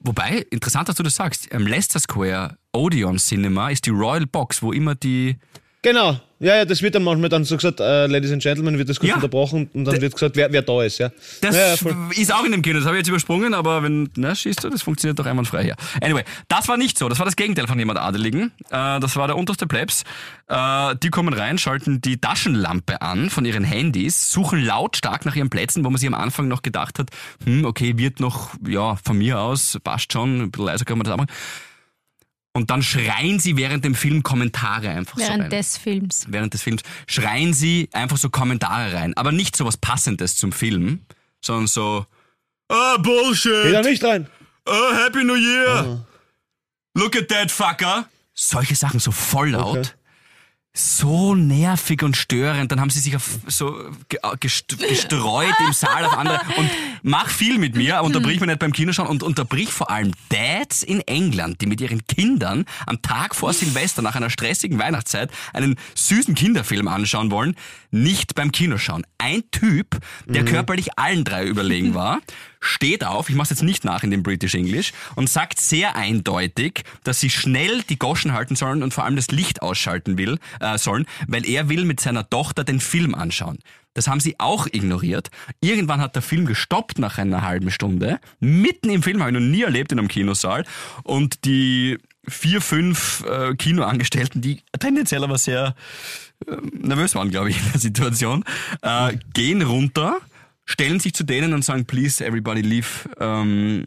Wobei, 0.00 0.46
interessant, 0.50 0.88
dass 0.88 0.96
du 0.96 1.02
das 1.02 1.14
sagst. 1.14 1.46
Im 1.46 1.66
Leicester 1.66 2.00
Square 2.00 2.56
Odeon 2.72 3.18
Cinema 3.18 3.70
ist 3.70 3.86
die 3.86 3.90
Royal 3.90 4.26
Box, 4.26 4.62
wo 4.62 4.72
immer 4.72 4.94
die. 4.94 5.36
Genau. 5.82 6.20
Ja, 6.40 6.54
ja, 6.56 6.64
das 6.64 6.82
wird 6.82 6.94
dann 6.94 7.02
manchmal 7.02 7.28
dann 7.28 7.44
so 7.44 7.56
gesagt, 7.56 7.80
äh, 7.80 8.06
Ladies 8.06 8.30
and 8.30 8.40
Gentlemen, 8.42 8.78
wird 8.78 8.88
das 8.88 9.00
kurz 9.00 9.08
Ja. 9.08 9.16
unterbrochen 9.16 9.68
und 9.74 9.84
dann 9.84 10.00
wird 10.00 10.12
gesagt, 10.12 10.36
wer, 10.36 10.52
wer 10.52 10.62
da 10.62 10.82
ist, 10.84 10.98
ja. 10.98 11.10
Das 11.40 11.56
ja, 11.56 11.74
ist 12.16 12.32
auch 12.32 12.44
in 12.44 12.52
dem 12.52 12.62
Kino, 12.62 12.78
das 12.78 12.86
habe 12.86 12.96
ich 12.96 13.00
jetzt 13.00 13.08
übersprungen, 13.08 13.54
aber 13.54 13.82
wenn, 13.82 14.08
na, 14.16 14.34
schießt 14.34 14.62
du, 14.62 14.70
das 14.70 14.82
funktioniert 14.82 15.18
doch 15.18 15.26
einwandfrei 15.26 15.64
hier. 15.64 15.74
Anyway, 16.00 16.22
das 16.46 16.68
war 16.68 16.76
nicht 16.76 16.96
so, 16.96 17.08
das 17.08 17.18
war 17.18 17.26
das 17.26 17.34
Gegenteil 17.34 17.66
von 17.66 17.76
jemand 17.78 17.98
Adeligen. 17.98 18.52
Äh, 18.70 19.00
das 19.00 19.16
war 19.16 19.26
der 19.26 19.36
unterste 19.36 19.66
Plebs. 19.66 20.04
Äh, 20.46 20.94
die 21.02 21.10
kommen 21.10 21.34
rein, 21.34 21.58
schalten 21.58 22.00
die 22.00 22.18
Taschenlampe 22.20 23.02
an 23.02 23.30
von 23.30 23.44
ihren 23.44 23.64
Handys, 23.64 24.30
suchen 24.30 24.64
lautstark 24.64 25.26
nach 25.26 25.34
ihren 25.34 25.50
Plätzen, 25.50 25.84
wo 25.84 25.90
man 25.90 25.98
sich 25.98 26.06
am 26.06 26.14
Anfang 26.14 26.46
noch 26.46 26.62
gedacht 26.62 27.00
hat, 27.00 27.10
hm, 27.44 27.64
okay, 27.64 27.98
wird 27.98 28.20
noch, 28.20 28.50
ja, 28.66 28.96
von 29.04 29.18
mir 29.18 29.40
aus, 29.40 29.76
passt 29.82 30.12
schon, 30.12 30.40
ein 30.42 30.50
bisschen 30.52 30.66
leiser 30.66 30.84
kann 30.84 30.98
man 30.98 31.04
das 31.04 31.14
auch 31.14 31.18
machen. 31.18 31.30
Und 32.58 32.70
dann 32.70 32.82
schreien 32.82 33.38
sie 33.40 33.56
während 33.56 33.84
dem 33.84 33.94
Film 33.94 34.22
Kommentare 34.22 34.90
einfach 34.90 35.16
so 35.16 35.22
Während 35.24 35.44
rein. 35.44 35.50
des 35.50 35.76
Films. 35.78 36.26
während 36.28 36.52
des 36.52 36.62
Films 36.62 36.82
schreien 37.06 37.54
sie 37.54 37.88
einfach 37.92 38.16
so 38.18 38.28
Kommentare 38.28 38.92
rein. 38.92 39.16
Aber 39.16 39.32
nicht 39.32 39.56
so 39.56 39.64
was 39.64 39.76
Passendes 39.78 40.36
zum 40.36 40.52
Film, 40.52 41.00
sondern 41.40 41.66
so, 41.68 42.04
ah, 42.68 42.96
Geh 42.96 43.02
da 43.02 43.02
Bullshit, 43.02 43.84
nicht 43.84 44.04
rein. 44.04 44.26
ah, 44.66 45.04
Happy 45.04 45.24
New 45.24 45.36
Year, 45.36 46.04
look 46.94 47.16
at 47.16 47.28
that 47.28 47.50
fucker. 47.50 48.06
Solche 48.34 48.74
Sachen 48.76 49.00
so 49.00 49.10
voll 49.12 49.50
laut. 49.50 49.78
Okay. 49.78 49.88
So 50.74 51.34
nervig 51.34 52.02
und 52.04 52.16
störend. 52.16 52.70
Dann 52.70 52.80
haben 52.80 52.90
sie 52.90 53.00
sich 53.00 53.16
auf 53.16 53.38
so 53.48 53.72
ge- 54.08 54.20
gest- 54.38 54.76
gestreut 54.78 55.54
im 55.66 55.72
Saal 55.72 56.04
auf 56.04 56.12
andere. 56.16 56.38
Und 56.56 56.70
mach 57.02 57.28
viel 57.28 57.58
mit 57.58 57.76
mir, 57.76 58.02
unterbrich 58.02 58.40
mich 58.40 58.48
nicht 58.48 58.58
beim 58.58 58.72
Kinoschauen 58.72 59.08
und 59.08 59.22
unterbrich 59.22 59.70
vor 59.72 59.90
allem 59.90 60.12
Dads 60.28 60.82
in 60.82 61.00
England, 61.02 61.60
die 61.60 61.66
mit 61.66 61.80
ihren 61.80 62.06
Kindern 62.06 62.64
am 62.86 63.02
Tag 63.02 63.34
vor 63.34 63.52
Silvester 63.52 64.02
nach 64.02 64.16
einer 64.16 64.30
stressigen 64.30 64.78
Weihnachtszeit 64.78 65.30
einen 65.52 65.76
süßen 65.94 66.34
Kinderfilm 66.34 66.88
anschauen 66.88 67.30
wollen, 67.30 67.56
nicht 67.90 68.34
beim 68.34 68.52
Kinoschauen. 68.52 69.06
Ein 69.18 69.42
Typ, 69.50 69.98
der 70.26 70.44
körperlich 70.44 70.98
allen 70.98 71.24
drei 71.24 71.44
überlegen 71.46 71.94
war, 71.94 72.20
steht 72.60 73.04
auf, 73.04 73.28
ich 73.28 73.36
mach's 73.36 73.50
jetzt 73.50 73.62
nicht 73.62 73.84
nach 73.84 74.02
in 74.02 74.10
dem 74.10 74.22
British 74.22 74.54
English, 74.54 74.92
und 75.14 75.28
sagt 75.28 75.60
sehr 75.60 75.96
eindeutig, 75.96 76.82
dass 77.04 77.20
sie 77.20 77.30
schnell 77.30 77.82
die 77.82 77.98
Goschen 77.98 78.32
halten 78.32 78.56
sollen 78.56 78.82
und 78.82 78.94
vor 78.94 79.04
allem 79.04 79.16
das 79.16 79.28
Licht 79.28 79.62
ausschalten 79.62 80.18
will, 80.18 80.38
äh, 80.60 80.78
sollen, 80.78 81.06
weil 81.26 81.46
er 81.46 81.68
will 81.68 81.84
mit 81.84 82.00
seiner 82.00 82.28
Tochter 82.28 82.64
den 82.64 82.80
Film 82.80 83.14
anschauen. 83.14 83.58
Das 83.98 84.06
haben 84.06 84.20
sie 84.20 84.38
auch 84.38 84.68
ignoriert. 84.68 85.28
Irgendwann 85.60 86.00
hat 86.00 86.14
der 86.14 86.22
Film 86.22 86.46
gestoppt 86.46 87.00
nach 87.00 87.18
einer 87.18 87.42
halben 87.42 87.72
Stunde. 87.72 88.20
Mitten 88.38 88.90
im 88.90 89.02
Film 89.02 89.18
habe 89.20 89.32
ich 89.32 89.34
noch 89.34 89.44
nie 89.44 89.62
erlebt 89.62 89.90
in 89.90 89.98
einem 89.98 90.06
Kinosaal. 90.06 90.64
Und 91.02 91.44
die 91.44 91.98
vier, 92.28 92.60
fünf 92.60 93.24
äh, 93.28 93.56
Kinoangestellten, 93.56 94.40
die 94.40 94.62
tendenziell 94.78 95.24
aber 95.24 95.36
sehr 95.36 95.74
äh, 96.46 96.54
nervös 96.72 97.16
waren, 97.16 97.30
glaube 97.30 97.50
ich, 97.50 97.58
in 97.58 97.72
der 97.72 97.80
Situation, 97.80 98.44
äh, 98.82 99.16
gehen 99.34 99.62
runter, 99.62 100.18
stellen 100.70 101.00
sich 101.00 101.14
zu 101.14 101.24
denen 101.24 101.54
und 101.54 101.64
sagen, 101.64 101.86
please 101.86 102.22
everybody 102.22 102.60
leave, 102.60 102.86
ähm, 103.18 103.86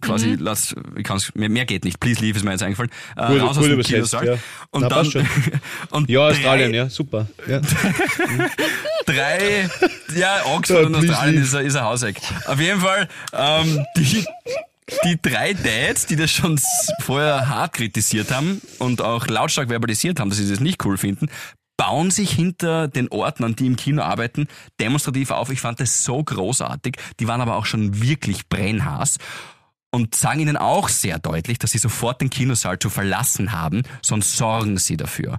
quasi, 0.00 0.36
lass, 0.38 0.76
ich 0.96 1.02
kann's, 1.02 1.34
mehr, 1.34 1.48
mehr 1.48 1.64
geht 1.66 1.84
nicht, 1.84 1.98
please 1.98 2.20
leave 2.20 2.38
ist 2.38 2.44
mir 2.44 2.52
jetzt 2.52 2.62
eingefallen, 2.62 2.90
äh, 3.16 3.26
Cool- 3.32 3.40
raus 3.40 3.56
cool 3.58 3.64
aus 3.64 3.68
dem 3.68 3.82
Kinosaal. 3.82 4.26
ja. 4.26 4.34
Und 4.70 4.82
Na, 4.82 4.88
dann, 4.88 5.06
und 5.90 6.08
Ja, 6.08 6.20
drei- 6.28 6.30
Australien, 6.36 6.72
ja, 6.74 6.88
super. 6.88 7.26
Ja. 7.48 7.60
drei, 9.06 9.68
ja, 10.16 10.46
Oxford 10.46 10.80
Ja, 10.82 10.86
und 10.86 10.94
Australien 10.96 11.34
leave. 11.34 11.44
ist, 11.46 11.54
ein- 11.54 11.66
ist 11.66 11.76
ein 11.76 11.84
Hauseck. 11.84 12.16
Auf 12.46 12.60
jeden 12.60 12.80
Fall, 12.80 13.08
ähm, 13.32 13.84
die, 13.96 14.24
die 15.04 15.18
drei 15.22 15.52
Dads, 15.54 16.06
die 16.06 16.16
das 16.16 16.30
schon 16.30 16.60
vorher 17.00 17.48
hart 17.48 17.74
kritisiert 17.74 18.30
haben 18.32 18.60
und 18.78 19.00
auch 19.02 19.26
lautstark 19.26 19.68
verbalisiert 19.68 20.20
haben, 20.20 20.30
dass 20.30 20.38
sie 20.38 20.48
das 20.48 20.60
nicht 20.60 20.84
cool 20.84 20.96
finden, 20.98 21.28
bauen 21.80 22.10
sich 22.10 22.30
hinter 22.30 22.88
den 22.88 23.08
Ordnern, 23.08 23.56
die 23.56 23.66
im 23.66 23.74
Kino 23.74 24.02
arbeiten, 24.02 24.48
demonstrativ 24.78 25.30
auf. 25.30 25.48
Ich 25.48 25.62
fand 25.62 25.80
das 25.80 26.04
so 26.04 26.22
großartig. 26.22 26.96
Die 27.18 27.26
waren 27.26 27.40
aber 27.40 27.56
auch 27.56 27.64
schon 27.64 28.02
wirklich 28.02 28.50
brennhaß 28.50 29.16
und 29.90 30.14
sagen 30.14 30.40
ihnen 30.40 30.58
auch 30.58 30.90
sehr 30.90 31.18
deutlich, 31.18 31.58
dass 31.58 31.70
sie 31.70 31.78
sofort 31.78 32.20
den 32.20 32.28
Kinosaal 32.28 32.78
zu 32.78 32.90
verlassen 32.90 33.52
haben, 33.52 33.84
sonst 34.02 34.36
sorgen 34.36 34.76
sie 34.76 34.98
dafür. 34.98 35.38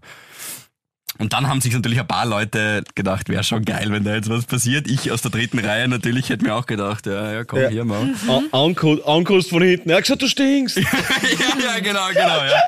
Und 1.17 1.33
dann 1.33 1.47
haben 1.47 1.61
sich 1.61 1.73
natürlich 1.73 1.99
ein 1.99 2.07
paar 2.07 2.25
Leute 2.25 2.83
gedacht, 2.95 3.29
wäre 3.29 3.43
schon 3.43 3.63
geil, 3.65 3.87
wenn 3.91 4.03
da 4.03 4.15
jetzt 4.15 4.29
was 4.29 4.45
passiert. 4.45 4.87
Ich 4.89 5.11
aus 5.11 5.21
der 5.21 5.29
dritten 5.31 5.59
Reihe 5.59 5.87
natürlich 5.87 6.29
hätte 6.29 6.45
mir 6.45 6.55
auch 6.55 6.65
gedacht, 6.65 7.05
ja, 7.05 7.31
ja, 7.31 7.43
komm, 7.43 7.59
Ja. 7.61 7.69
hier 7.69 7.85
mal. 7.85 8.09
Ankost, 8.51 9.49
von 9.49 9.61
hinten. 9.61 9.89
Er 9.89 9.97
hat 9.97 10.03
gesagt, 10.03 10.21
du 10.21 10.27
stinkst. 10.27 10.77
ja, 10.77 10.83
ja, 10.83 11.79
genau, 11.79 12.07
genau, 12.09 12.43
ja. 12.43 12.61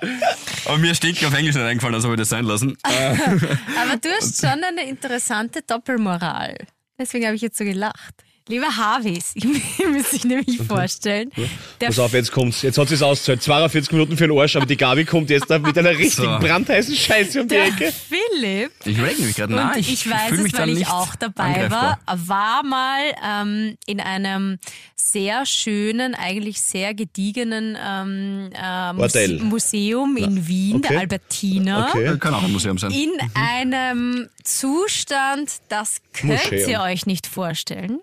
Aber 0.66 0.78
mir 0.78 0.91
ist 0.91 0.98
Stinken 0.98 1.26
auf 1.26 1.34
Englisch 1.34 1.56
nicht 1.56 1.64
eingefallen, 1.64 1.96
also 1.96 2.08
habe 2.10 2.16
ich 2.16 2.22
das 2.22 2.30
sein 2.30 2.46
lassen. 2.46 2.78
Aber 2.84 3.98
du 4.02 4.10
hast 4.20 4.39
schon 4.39 4.64
eine 4.64 4.88
interessante 4.88 5.62
Doppelmoral. 5.66 6.58
Deswegen 7.00 7.26
habe 7.26 7.36
ich 7.36 7.41
jetzt 7.41 7.58
so 7.58 7.64
gelacht. 7.64 8.14
Lieber 8.50 8.76
Harvis, 8.76 9.32
ich 9.36 9.46
muss 9.46 10.12
sich 10.12 10.26
nämlich 10.26 10.58
vorstellen, 10.68 11.32
der 11.80 11.88
Pass 11.88 12.00
auf, 12.00 12.14
jetzt 12.14 12.32
kommt's. 12.32 12.62
Jetzt 12.62 12.78
hat 12.78 12.89
sie 12.89 12.96
es 12.96 13.02
ausgezahlt. 13.02 13.41
42 13.41 13.91
Minuten 13.94 14.18
für 14.18 14.28
den 14.28 14.38
Arsch, 14.38 14.58
aber 14.58 14.66
die 14.66 14.76
Gabi 14.76 15.06
kommt 15.06 15.30
jetzt 15.30 15.50
da 15.50 15.60
mit 15.60 15.78
einer 15.78 15.91
richtigen 15.98 16.34
So. 16.34 16.39
brandheißen 16.39 16.94
Scheiße 16.96 17.41
um 17.41 17.48
die 17.48 17.56
der 17.56 17.68
Ecke. 17.68 17.94
Philipp 17.94 18.72
Ich 18.84 19.02
reg 19.02 19.20
mich 19.20 19.36
gerade 19.36 19.54
nach. 19.54 19.76
ich, 19.78 19.94
Ich, 19.94 20.10
weiß 20.10 20.32
es, 20.34 20.54
weil 20.54 20.70
ich 20.78 20.88
auch 20.88 21.16
dabei 21.16 21.44
angreifbar. 21.44 22.00
war, 22.06 22.28
war 22.28 22.64
mal 22.64 23.02
ähm, 23.26 23.78
in 23.86 24.02
einem 24.02 24.60
sehr 24.96 25.46
schönen, 25.46 26.14
eigentlich 26.16 26.62
sehr 26.62 26.94
gediegenen 26.94 27.78
ähm, 27.82 28.50
äh, 28.54 28.94
Muse. 28.94 29.39
Museum 29.41 30.18
in 30.18 30.48
Wien, 30.48 30.76
okay. 30.78 30.88
der 30.89 31.00
Albertina. 31.00 31.89
Okay. 31.89 32.18
Kann 32.20 32.34
auch 32.34 32.44
ein 32.44 32.52
Museum 32.52 32.78
sein. 32.78 32.91
In 32.91 33.12
einem 33.36 34.28
Zustand, 34.44 35.50
das 35.70 36.02
könnt 36.14 36.52
Museum. 36.52 36.70
ihr 36.70 36.82
euch 36.82 37.06
nicht 37.06 37.28
vorstellen. 37.28 38.00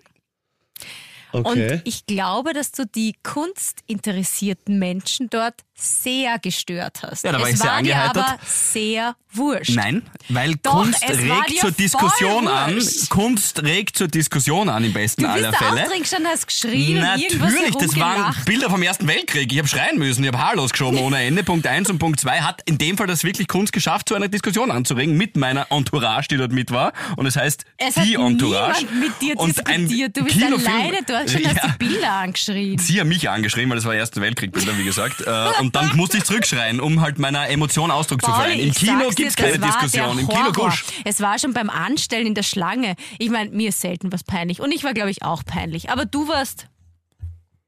Okay. 1.33 1.73
Und 1.73 1.81
ich 1.85 2.05
glaube, 2.05 2.53
dass 2.53 2.71
du 2.71 2.85
die 2.85 3.15
kunstinteressierten 3.23 4.77
Menschen 4.79 5.29
dort 5.29 5.55
sehr 5.75 6.37
gestört 6.39 7.01
hast. 7.01 7.23
Ja, 7.23 7.31
da 7.31 7.39
war 7.39 7.47
es 7.47 7.53
ich 7.53 7.59
sehr 7.59 7.71
war 7.71 7.81
dir 7.81 7.95
aber 7.97 8.37
sehr 8.45 9.15
wurscht. 9.33 9.71
Nein, 9.75 10.03
weil 10.29 10.55
Doch, 10.61 10.73
Kunst 10.83 11.01
regt 11.09 11.57
zur 11.59 11.71
Diskussion 11.71 12.47
an. 12.47 12.77
Kunst 13.09 13.63
regt 13.63 13.97
zur 13.97 14.07
Diskussion 14.07 14.69
an 14.69 14.83
im 14.83 14.93
besten 14.93 15.23
Du 15.23 15.33
bist 15.33 15.43
aller 15.45 15.53
Fälle. 15.53 15.87
drin 15.89 16.01
gestanden, 16.03 16.27
hast 16.31 16.45
geschrien 16.45 16.97
und 16.99 17.19
irgendwas 17.19 17.51
Natürlich, 17.53 17.75
das 17.77 17.99
waren. 17.99 18.35
Bilder 18.45 18.69
vom 18.69 18.83
Ersten 18.83 19.07
Weltkrieg. 19.07 19.51
Ich 19.51 19.57
habe 19.57 19.67
schreien 19.67 19.97
müssen, 19.97 20.23
ich 20.23 20.27
habe 20.27 20.37
Haar 20.37 20.55
losgeschoben 20.55 20.99
ohne 20.99 21.23
Ende. 21.23 21.43
Punkt 21.43 21.65
eins 21.65 21.89
und 21.89 21.97
Punkt 21.97 22.19
zwei 22.19 22.41
hat 22.41 22.61
in 22.65 22.77
dem 22.77 22.95
Fall 22.97 23.07
das 23.07 23.23
wirklich 23.23 23.47
Kunst 23.47 23.73
geschafft, 23.73 24.07
zu 24.09 24.13
einer 24.15 24.27
Diskussion 24.27 24.69
anzuregen 24.69 25.17
mit 25.17 25.35
meiner 25.35 25.65
Entourage, 25.71 26.27
die 26.29 26.37
dort 26.37 26.51
mit 26.51 26.69
war. 26.69 26.93
Und 27.15 27.25
es 27.25 27.35
heißt 27.37 27.65
Es 27.77 27.95
die 27.95 28.15
Entourage. 28.15 28.85
niemand 28.85 28.99
mit 28.99 29.21
dir 29.21 29.39
und 29.39 29.67
ein. 29.67 29.87
Du 29.87 30.23
bist 30.25 30.35
Kinofilm- 30.37 31.20
schon, 31.29 31.45
hast 31.45 31.55
Ja. 31.57 31.67
die 31.67 31.77
Bilder 31.85 32.11
angeschrien. 32.13 32.77
Sie 32.77 32.99
haben 32.99 33.07
mich 33.09 33.29
angeschrien, 33.29 33.69
weil 33.69 33.75
das 33.77 33.85
war 33.85 33.93
Erste 33.93 34.21
Weltkriegbilder, 34.21 34.77
wie 34.77 34.83
gesagt. 34.83 35.21
Äh, 35.21 35.49
Und 35.59 35.75
dann 35.75 35.91
musste 35.95 36.17
ich 36.17 36.23
zurückschreien, 36.23 36.79
um 36.79 37.01
halt 37.01 37.19
meiner 37.19 37.49
Emotion 37.49 37.91
Ausdruck 37.91 38.21
zu 38.21 38.31
Pauli, 38.31 38.41
verleihen. 38.49 38.67
Im 38.67 38.73
Kino 38.73 39.09
gibt's 39.09 39.35
das 39.35 39.45
keine 39.45 39.59
Diskussion. 39.59 40.19
Im 40.19 40.27
Kino 40.27 40.51
gusch. 40.53 40.83
Es 41.05 41.19
war 41.21 41.37
schon 41.39 41.53
beim 41.53 41.69
Anstellen 41.69 42.27
in 42.27 42.35
der 42.35 42.43
Schlange. 42.43 42.95
Ich 43.19 43.29
meine, 43.29 43.49
mir 43.51 43.69
ist 43.69 43.79
selten 43.81 44.11
was 44.11 44.23
peinlich. 44.23 44.59
Und 44.61 44.71
ich 44.71 44.83
war, 44.83 44.93
glaube 44.93 45.11
ich, 45.11 45.23
auch 45.23 45.43
peinlich. 45.45 45.89
Aber 45.89 46.05
du 46.05 46.27
warst, 46.27 46.67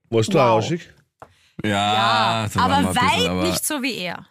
Warst 0.10 0.30
du 0.30 0.38
Wow. 0.38 0.42
auch 0.42 0.50
rauschig? 0.58 0.90
Ja, 1.64 1.70
ja, 1.70 2.50
aber 2.56 2.76
ein 2.78 2.88
bisschen, 2.88 3.02
weit 3.08 3.30
aber 3.30 3.44
nicht 3.44 3.66
so 3.66 3.82
wie 3.84 3.96
er 3.96 4.28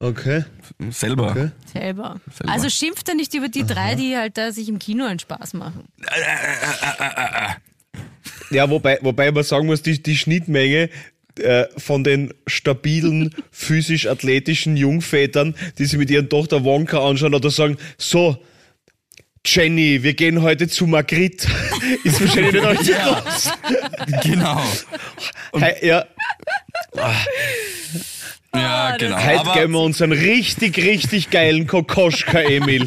Okay. 0.00 0.44
Selber. 0.90 1.30
Okay. 1.30 1.50
selber. 1.72 2.20
Selber. 2.34 2.52
Also 2.52 2.68
schimpft 2.68 3.08
er 3.08 3.14
nicht 3.14 3.32
über 3.34 3.48
die 3.48 3.64
drei, 3.64 3.94
die 3.94 4.16
halt 4.16 4.36
da 4.36 4.50
sich 4.50 4.68
im 4.68 4.80
Kino 4.80 5.04
einen 5.04 5.20
Spaß 5.20 5.54
machen. 5.54 5.84
Ja, 8.50 8.68
wobei, 8.70 8.98
wobei 9.02 9.30
man 9.32 9.44
sagen 9.44 9.66
muss, 9.66 9.82
die, 9.82 10.02
die 10.02 10.16
Schnittmenge 10.16 10.90
äh, 11.38 11.64
von 11.78 12.04
den 12.04 12.32
stabilen, 12.46 13.34
physisch-athletischen 13.50 14.76
Jungvätern, 14.76 15.54
die 15.78 15.86
sich 15.86 15.98
mit 15.98 16.10
ihren 16.10 16.28
Tochter 16.28 16.62
Wonka 16.64 17.02
anschauen 17.06 17.34
oder 17.34 17.50
sagen, 17.50 17.78
so, 17.96 18.36
Jenny, 19.44 20.02
wir 20.02 20.14
gehen 20.14 20.42
heute 20.42 20.68
zu 20.68 20.86
Magritte, 20.86 21.48
ist 22.04 22.20
wahrscheinlich 22.20 22.52
nicht 22.52 22.64
richtig 22.66 22.96
los. 23.04 23.52
Genau. 24.22 24.62
Hei- 25.60 25.78
Ja, 25.82 26.04
Ja, 28.54 28.96
genau. 28.98 29.16
heute 29.16 29.40
Aber 29.40 29.54
geben 29.60 29.72
wir 29.72 29.80
uns 29.80 30.00
einen 30.02 30.12
richtig, 30.12 30.76
richtig 30.76 31.30
geilen 31.30 31.66
Kokoschka, 31.66 32.40
Emil. 32.42 32.86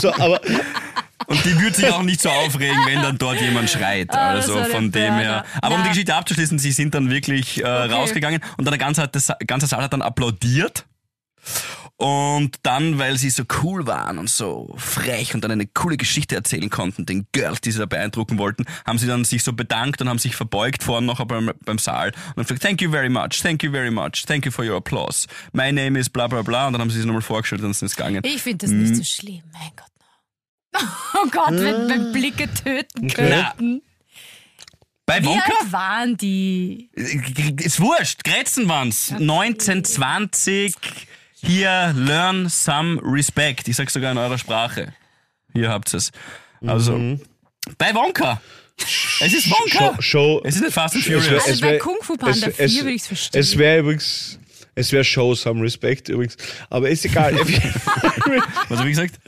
So, 0.00 0.12
aber 0.14 0.40
Und 1.32 1.44
die 1.46 1.58
würde 1.58 1.74
sich 1.74 1.90
auch 1.90 2.02
nicht 2.02 2.20
so 2.20 2.28
aufregen, 2.28 2.76
wenn 2.84 3.00
dann 3.00 3.16
dort 3.16 3.40
jemand 3.40 3.70
schreit. 3.70 4.08
Das 4.12 4.50
also 4.50 4.64
von 4.64 4.92
dem 4.92 5.14
her. 5.14 5.44
Aber 5.62 5.76
um 5.76 5.80
Na. 5.80 5.84
die 5.84 5.90
Geschichte 5.90 6.14
abzuschließen, 6.14 6.58
sie 6.58 6.72
sind 6.72 6.94
dann 6.94 7.10
wirklich 7.10 7.62
äh, 7.62 7.66
rausgegangen 7.66 8.42
und 8.58 8.66
dann 8.66 8.72
der 8.72 8.78
ganze, 8.78 9.08
der 9.08 9.46
ganze 9.46 9.66
Saal 9.66 9.82
hat 9.82 9.92
dann 9.94 10.02
applaudiert. 10.02 10.84
Und 11.96 12.56
dann, 12.64 12.98
weil 12.98 13.16
sie 13.16 13.30
so 13.30 13.44
cool 13.62 13.86
waren 13.86 14.18
und 14.18 14.28
so 14.28 14.74
frech 14.76 15.34
und 15.34 15.44
dann 15.44 15.52
eine 15.52 15.66
coole 15.66 15.96
Geschichte 15.96 16.34
erzählen 16.34 16.68
konnten, 16.68 17.06
den 17.06 17.26
Girls, 17.32 17.60
die 17.60 17.70
sie 17.70 17.78
da 17.78 17.86
beeindrucken 17.86 18.38
wollten, 18.38 18.64
haben 18.84 18.98
sie 18.98 19.06
dann 19.06 19.24
sich 19.24 19.44
so 19.44 19.52
bedankt 19.52 20.02
und 20.02 20.08
haben 20.08 20.18
sich 20.18 20.34
verbeugt 20.34 20.82
vorne 20.82 21.06
noch 21.06 21.24
beim, 21.24 21.52
beim 21.64 21.78
Saal 21.78 22.08
und 22.08 22.38
haben 22.38 22.42
gesagt, 22.42 22.62
thank 22.62 22.82
you 22.82 22.90
very 22.90 23.08
much, 23.08 23.40
thank 23.40 23.62
you 23.62 23.70
very 23.70 23.90
much, 23.90 24.24
thank 24.26 24.44
you 24.44 24.50
for 24.50 24.64
your 24.64 24.76
applause. 24.76 25.28
My 25.52 25.70
name 25.70 25.98
is 25.98 26.10
bla 26.10 26.26
bla 26.26 26.42
bla 26.42 26.66
und 26.66 26.72
dann 26.72 26.80
haben 26.80 26.90
sie 26.90 26.96
sich 26.96 27.06
nochmal 27.06 27.22
vorgestellt 27.22 27.60
und 27.60 27.68
dann 27.68 27.74
sind 27.74 27.88
sie 27.88 27.96
gegangen. 27.96 28.22
Ich 28.24 28.42
finde 28.42 28.66
das 28.66 28.70
nicht 28.70 28.96
so 28.96 29.04
schlimm, 29.04 29.42
mein 29.52 29.70
Gott. 29.76 29.91
Oh 31.14 31.28
Gott, 31.30 31.50
wenn, 31.52 31.88
wenn 31.88 32.12
Blicke 32.12 32.48
töten 32.52 33.08
könnten. 33.08 33.82
Bei 35.06 35.20
Wie 35.22 35.26
Wonka? 35.26 35.44
alt 35.60 35.72
waren 35.72 36.16
die? 36.16 36.88
Ist 36.94 37.80
wurscht, 37.80 38.24
Grätzen 38.24 38.68
waren's. 38.68 39.12
1920. 39.12 40.74
Hier, 41.44 41.92
learn 41.96 42.48
some 42.48 43.00
respect. 43.04 43.68
Ich 43.68 43.76
sag's 43.76 43.92
sogar 43.92 44.12
in 44.12 44.18
eurer 44.18 44.38
Sprache. 44.38 44.92
Hier 45.52 45.68
habt 45.70 45.92
es. 45.92 46.10
Also, 46.66 47.18
bei 47.78 47.94
Wonka. 47.94 48.40
Es 49.20 49.32
ist 49.34 49.50
Wonka. 49.50 49.94
Show, 49.96 50.02
Show 50.02 50.40
Es 50.44 50.56
ist 50.56 50.62
nicht 50.62 50.72
Fast 50.72 50.94
and 50.94 51.04
Es 51.04 51.10
wär- 51.10 51.20
Furious. 51.20 51.42
Also 51.42 51.54
es 51.54 51.60
bei 51.60 51.70
wär- 51.72 51.78
Kung 51.78 51.96
Fu 52.00 52.16
Panda 52.16 52.46
es- 52.48 52.56
4 52.56 52.64
es- 52.64 52.76
würde 52.76 52.90
ich's 52.92 53.06
verstehen. 53.06 53.40
Es 53.40 53.58
wäre 53.58 53.80
übrigens, 53.80 54.38
Es 54.74 54.90
wäre 54.92 55.04
Show 55.04 55.34
some 55.34 55.62
respect 55.62 56.08
übrigens. 56.08 56.36
Aber 56.70 56.88
ist 56.88 57.04
egal. 57.04 57.34
Was 58.68 58.78
habe 58.78 58.88
ich 58.88 58.96
gesagt? 58.96 59.20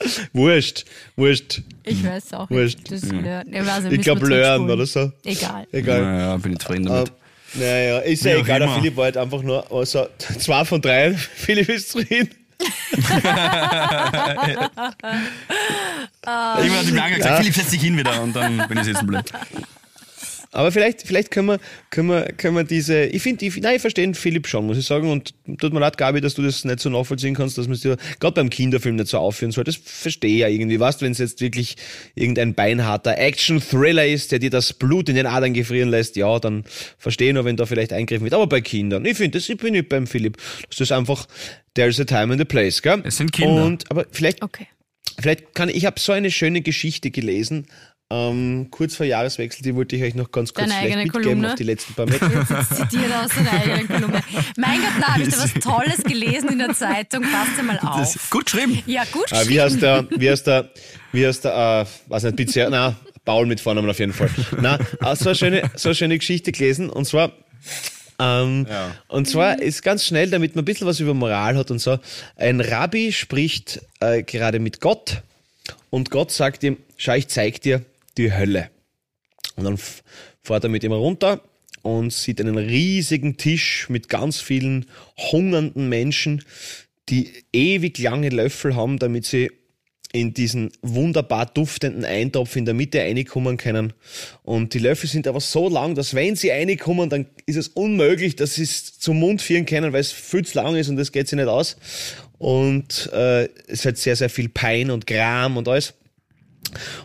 wurscht, 0.32 0.84
wurscht. 1.16 1.62
Ich 1.84 2.04
weiß 2.04 2.32
auch 2.34 2.48
Wurscht. 2.50 2.78
nicht. 2.90 2.92
Das, 3.04 3.10
ja, 3.10 3.42
ich 3.42 3.66
weiß, 3.66 3.84
Ich 3.92 4.00
glaube 4.00 4.26
Learn 4.28 4.70
oder 4.70 4.86
so. 4.86 5.10
Egal. 5.24 5.66
Egal. 5.72 6.02
Naja, 6.02 6.36
bin 6.36 6.52
ich 6.52 6.58
zufrieden 6.60 6.86
Äh, 6.86 6.90
damit. 6.90 7.12
naja, 7.54 7.98
ist 8.00 8.24
ja 8.24 8.36
egal. 8.36 8.60
Der. 8.60 8.68
Philipp 8.70 8.96
war 8.96 9.04
halt 9.04 9.16
einfach 9.16 9.42
nur 9.42 9.70
also, 9.72 10.06
zwei 10.38 10.64
von 10.64 10.80
drei. 10.80 11.12
Philipp 11.34 11.68
ist 11.68 11.94
drin. 11.94 12.28
Irgendwann 16.22 16.78
hat 16.78 16.86
die 16.86 16.90
Blanca 16.92 17.16
gesagt, 17.16 17.38
Philipp, 17.38 17.54
setz 17.54 17.70
dich 17.70 17.80
hin 17.82 17.96
wieder 17.96 18.20
und 18.22 18.34
dann 18.34 18.66
bin 18.68 18.78
ich 18.78 18.84
sitzen 18.84 19.06
bleiben. 19.06 19.26
Aber 20.50 20.72
vielleicht, 20.72 21.02
vielleicht 21.02 21.30
können 21.30 21.48
wir, 21.48 21.60
können 21.90 22.08
wir, 22.08 22.22
können 22.36 22.56
wir 22.56 22.64
diese, 22.64 23.04
ich 23.04 23.22
finde, 23.22 23.44
ich, 23.44 23.56
nein, 23.58 23.76
ich 23.76 23.80
verstehe 23.80 24.06
den 24.06 24.14
Philipp 24.14 24.46
schon, 24.46 24.66
muss 24.66 24.78
ich 24.78 24.86
sagen, 24.86 25.10
und 25.10 25.34
tut 25.58 25.72
mir 25.74 25.80
leid, 25.80 25.98
Gabi, 25.98 26.22
dass 26.22 26.34
du 26.34 26.42
das 26.42 26.64
nicht 26.64 26.80
so 26.80 26.88
nachvollziehen 26.88 27.34
kannst, 27.34 27.58
dass 27.58 27.66
man 27.66 27.74
es 27.74 27.82
dir, 27.82 27.96
gerade 28.18 28.34
beim 28.34 28.48
Kinderfilm 28.48 28.96
nicht 28.96 29.08
so 29.08 29.18
aufführen 29.18 29.52
soll, 29.52 29.64
das 29.64 29.76
verstehe 29.76 30.32
ich 30.32 30.40
ja 30.40 30.48
irgendwie, 30.48 30.80
weißt, 30.80 31.02
wenn 31.02 31.12
es 31.12 31.18
jetzt 31.18 31.42
wirklich 31.42 31.76
irgendein 32.14 32.54
beinharter 32.54 33.18
Action-Thriller 33.18 34.06
ist, 34.06 34.32
der 34.32 34.38
dir 34.38 34.50
das 34.50 34.72
Blut 34.72 35.08
in 35.10 35.16
den 35.16 35.26
Adern 35.26 35.52
gefrieren 35.52 35.90
lässt, 35.90 36.16
ja, 36.16 36.38
dann 36.38 36.64
verstehe 36.96 37.28
ich 37.28 37.34
nur, 37.34 37.44
wenn 37.44 37.56
da 37.56 37.66
vielleicht 37.66 37.92
eingriffen 37.92 38.24
wird, 38.24 38.34
aber 38.34 38.46
bei 38.46 38.62
Kindern, 38.62 39.04
ich 39.04 39.18
finde, 39.18 39.38
das 39.38 39.48
ich 39.48 39.58
bin 39.58 39.72
nicht 39.72 39.90
beim 39.90 40.06
Philipp, 40.06 40.38
das 40.70 40.80
ist 40.80 40.92
einfach, 40.92 41.26
there's 41.74 42.00
a 42.00 42.04
time 42.04 42.32
and 42.32 42.40
a 42.40 42.44
place, 42.44 42.80
gell? 42.80 43.02
Es 43.04 43.18
sind 43.18 43.32
Kinder. 43.32 43.64
Und, 43.64 43.90
aber 43.90 44.06
vielleicht, 44.10 44.42
Okay. 44.42 44.66
Vielleicht 45.20 45.54
kann 45.54 45.68
ich 45.68 45.84
habe 45.84 45.98
so 45.98 46.12
eine 46.12 46.30
schöne 46.30 46.60
Geschichte 46.60 47.10
gelesen. 47.10 47.66
Ähm, 48.10 48.68
kurz 48.70 48.96
vor 48.96 49.04
Jahreswechsel, 49.04 49.62
die 49.62 49.74
wollte 49.74 49.94
ich 49.96 50.02
euch 50.02 50.14
noch 50.14 50.30
ganz 50.32 50.54
kurz 50.54 50.66
Deine 50.66 50.80
vielleicht 50.80 50.96
eigene 50.96 51.02
mitgeben 51.04 51.22
Kolumne? 51.24 51.48
auf 51.50 51.54
die 51.56 51.62
letzten 51.64 51.92
paar 51.92 52.06
Meter. 52.06 52.30
Jetzt 52.32 52.76
zitiert 52.76 53.12
aus 53.22 53.34
seiner 53.34 53.52
eigenen 53.52 53.86
Kolumne. 53.86 54.22
Mein 54.56 54.80
Gott, 54.80 54.92
da 54.98 55.06
habe 55.08 55.22
ich 55.24 55.28
da 55.28 55.36
was 55.38 55.52
Tolles 55.62 56.02
gelesen 56.04 56.48
in 56.52 56.58
der 56.58 56.72
Zeitung. 56.72 57.22
Passt 57.22 57.62
mal 57.62 57.78
auf. 57.80 57.98
Das, 57.98 58.30
gut 58.30 58.46
geschrieben. 58.46 58.82
Ja, 58.86 59.04
gut 59.12 59.26
Ah, 59.30 59.42
wie 59.46 59.60
heißt 59.60 59.82
der, 59.82 60.06
wie 60.16 60.30
heißt 60.30 60.46
der, 60.46 60.70
wie 61.12 61.26
heißt 61.26 61.44
der, 61.44 61.86
äh, 61.86 62.10
weiß 62.10 62.22
nicht, 62.22 62.36
Pizza, 62.36 62.70
na, 62.70 62.96
Paul 63.26 63.44
mit 63.44 63.60
Vornamen 63.60 63.90
auf 63.90 63.98
jeden 63.98 64.14
Fall. 64.14 64.30
Na, 64.58 64.76
äh, 64.76 65.14
so 65.14 65.26
eine 65.28 65.34
schöne, 65.34 65.70
so 65.76 65.90
eine 65.90 65.94
schöne 65.94 66.16
Geschichte 66.18 66.50
gelesen 66.50 66.88
und 66.88 67.04
zwar, 67.04 67.32
ähm, 68.18 68.66
Ja. 68.70 68.90
und 69.08 69.28
zwar 69.28 69.60
ist 69.60 69.82
ganz 69.82 70.06
schnell, 70.06 70.30
damit 70.30 70.56
man 70.56 70.62
ein 70.62 70.64
bisschen 70.64 70.86
was 70.86 70.98
über 70.98 71.12
Moral 71.12 71.58
hat 71.58 71.70
und 71.70 71.78
so, 71.78 71.98
ein 72.36 72.62
Rabbi 72.62 73.12
spricht 73.12 73.82
äh, 74.00 74.22
gerade 74.22 74.60
mit 74.60 74.80
Gott 74.80 75.20
und 75.90 76.10
Gott 76.10 76.32
sagt 76.32 76.62
ihm, 76.62 76.78
schau, 76.96 77.12
ich 77.12 77.28
zeig 77.28 77.60
dir 77.60 77.84
die 78.18 78.32
Hölle. 78.32 78.70
Und 79.56 79.64
dann 79.64 79.78
fährt 80.42 80.64
er 80.64 80.70
mit 80.70 80.84
ihm 80.84 80.92
runter 80.92 81.42
und 81.82 82.12
sieht 82.12 82.40
einen 82.40 82.58
riesigen 82.58 83.36
Tisch 83.36 83.88
mit 83.88 84.08
ganz 84.08 84.40
vielen 84.40 84.86
hungernden 85.16 85.88
Menschen, 85.88 86.44
die 87.08 87.32
ewig 87.52 87.98
lange 87.98 88.28
Löffel 88.28 88.76
haben, 88.76 88.98
damit 88.98 89.24
sie 89.24 89.50
in 90.12 90.32
diesen 90.32 90.72
wunderbar 90.80 91.46
duftenden 91.46 92.04
Eintopf 92.04 92.56
in 92.56 92.64
der 92.64 92.72
Mitte 92.72 92.98
reinkommen 92.98 93.58
können. 93.58 93.92
Und 94.42 94.72
die 94.72 94.78
Löffel 94.78 95.08
sind 95.08 95.26
aber 95.26 95.40
so 95.40 95.68
lang, 95.68 95.94
dass 95.94 96.14
wenn 96.14 96.34
sie 96.34 96.50
reinkommen, 96.50 97.10
dann 97.10 97.26
ist 97.44 97.56
es 97.56 97.68
unmöglich, 97.68 98.34
dass 98.34 98.54
sie 98.54 98.62
es 98.62 98.98
zum 98.98 99.18
Mund 99.18 99.42
führen 99.42 99.66
können, 99.66 99.92
weil 99.92 100.00
es 100.00 100.12
viel 100.12 100.46
zu 100.46 100.58
lang 100.58 100.76
ist 100.76 100.88
und 100.88 100.96
das 100.96 101.12
geht 101.12 101.28
sich 101.28 101.36
nicht 101.36 101.48
aus. 101.48 101.76
Und 102.38 103.10
äh, 103.12 103.48
es 103.66 103.84
hat 103.84 103.98
sehr, 103.98 104.16
sehr 104.16 104.30
viel 104.30 104.48
Pein 104.48 104.90
und 104.90 105.06
Gram 105.06 105.56
und 105.56 105.68
alles. 105.68 105.94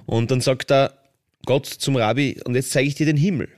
Und 0.06 0.32
dann 0.32 0.40
sagt 0.40 0.72
er 0.72 1.03
Gott 1.46 1.66
zum 1.66 1.96
Rabbi, 1.96 2.40
und 2.46 2.56
jetzt 2.56 2.72
zeige 2.72 2.88
ich 2.88 2.96
dir 2.96 3.06
den 3.06 3.18
Himmel. 3.18 3.50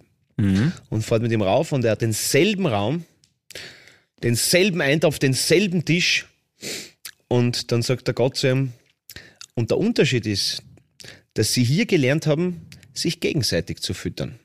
Und 0.90 1.02
fährt 1.04 1.22
mit 1.22 1.32
ihm 1.32 1.42
rauf 1.42 1.72
und 1.72 1.86
er 1.86 1.92
hat 1.92 2.02
denselben 2.02 2.66
Raum, 2.66 3.06
denselben 4.22 4.82
Eintopf, 4.82 5.18
denselben 5.20 5.86
Tisch. 5.86 6.26
Und 7.30 7.72
dann 7.72 7.82
sagt 7.82 8.08
der 8.08 8.14
Gott 8.14 8.36
zu 8.38 8.50
ihm, 8.50 8.74
und 9.54 9.72
der 9.72 9.78
Unterschied 9.78 10.26
ist, 10.26 10.62
dass 11.36 11.54
sie 11.54 11.64
hier 11.64 11.86
gelernt 11.86 12.28
haben, 12.28 12.66
sich 12.94 13.20
gegenseitig 13.22 13.80
zu 13.82 13.94
füttern. 13.94 14.38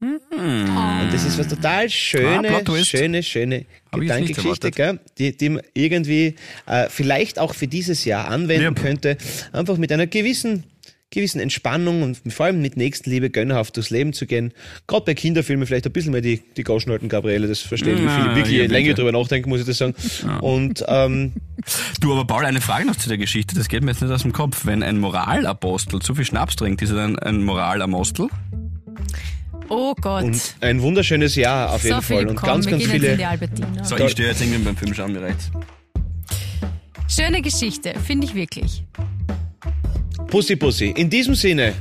Und 0.00 1.10
das 1.12 1.24
ist 1.24 1.38
was 1.38 1.48
total 1.48 1.86
Ah, 1.86 1.88
schöne, 1.88 2.64
Twist. 2.64 2.88
schöne, 2.90 3.22
schöne 3.22 3.66
Gedankengeschichte, 3.92 4.70
gell? 4.72 4.98
Die, 5.18 5.36
die 5.36 5.48
man 5.48 5.62
irgendwie 5.74 6.34
äh, 6.66 6.88
vielleicht 6.88 7.38
auch 7.38 7.54
für 7.54 7.68
dieses 7.68 8.04
Jahr 8.04 8.28
anwenden 8.28 8.74
Ja. 8.76 8.82
könnte. 8.82 9.16
Einfach 9.52 9.76
mit 9.76 9.92
einer 9.92 10.08
gewissen, 10.08 10.64
gewissen 11.12 11.40
Entspannung 11.40 12.02
und 12.02 12.32
vor 12.32 12.46
allem 12.46 12.60
mit 12.60 12.76
Nächstenliebe 12.76 13.30
gönnerhaft 13.30 13.76
durchs 13.76 13.90
Leben 13.90 14.12
zu 14.12 14.26
gehen. 14.26 14.52
Gerade 14.88 15.04
bei 15.04 15.14
Kinderfilmen 15.14 15.66
vielleicht 15.66 15.86
ein 15.86 15.92
bisschen 15.92 16.12
mehr 16.12 16.20
die, 16.20 16.42
die 16.56 16.64
Goschen 16.64 16.90
halten, 16.90 17.08
Gabriele, 17.08 17.46
das 17.46 17.60
verstehe 17.60 17.94
ich, 17.94 18.00
wie 18.00 18.06
Na, 18.06 18.22
viele 18.22 18.36
wirklich 18.36 18.58
ja, 18.58 18.66
länger 18.66 18.94
drüber 18.94 19.12
nachdenken, 19.12 19.48
muss 19.48 19.60
ich 19.60 19.66
das 19.66 19.78
sagen. 19.78 19.94
Und 20.40 20.84
ähm, 20.88 21.32
Du, 22.00 22.12
aber 22.12 22.24
Paul, 22.24 22.44
eine 22.44 22.60
Frage 22.60 22.86
noch 22.86 22.96
zu 22.96 23.08
der 23.08 23.18
Geschichte, 23.18 23.54
das 23.54 23.68
geht 23.68 23.84
mir 23.84 23.92
jetzt 23.92 24.02
nicht 24.02 24.10
aus 24.10 24.22
dem 24.22 24.32
Kopf. 24.32 24.66
Wenn 24.66 24.82
ein 24.82 24.98
Moralapostel 24.98 26.00
zu 26.00 26.14
viel 26.14 26.24
Schnaps 26.24 26.56
trinkt, 26.56 26.82
ist 26.82 26.90
er 26.90 26.96
dann 26.96 27.18
ein 27.18 27.44
Moralapostel? 27.44 28.28
Oh 29.68 29.94
Gott. 30.00 30.24
und 30.24 30.56
ein 30.60 30.82
wunderschönes 30.82 31.34
Jahr 31.36 31.72
auf 31.72 31.82
so, 31.82 31.88
jeden 31.88 32.02
Fall. 32.02 32.26
Und 32.26 32.36
komm, 32.36 32.48
ganz, 32.48 32.66
wir 32.66 32.72
ganz 32.72 32.82
gehen 32.82 33.02
jetzt 33.02 33.20
in 33.20 33.48
viele. 33.56 33.84
So, 33.84 33.96
ich 33.96 34.10
stehe 34.10 34.28
jetzt 34.28 34.42
irgendwie 34.42 34.58
beim 34.58 34.76
Film 34.76 34.92
schauen, 34.92 35.12
mir 35.12 35.22
reicht's. 35.22 35.50
Schöne 37.08 37.42
Geschichte, 37.42 37.94
finde 38.04 38.26
ich 38.26 38.34
wirklich. 38.34 38.84
Pussy 40.28 40.56
Pussy. 40.56 40.90
In 40.96 41.10
diesem 41.10 41.34
Sinne 41.34 41.74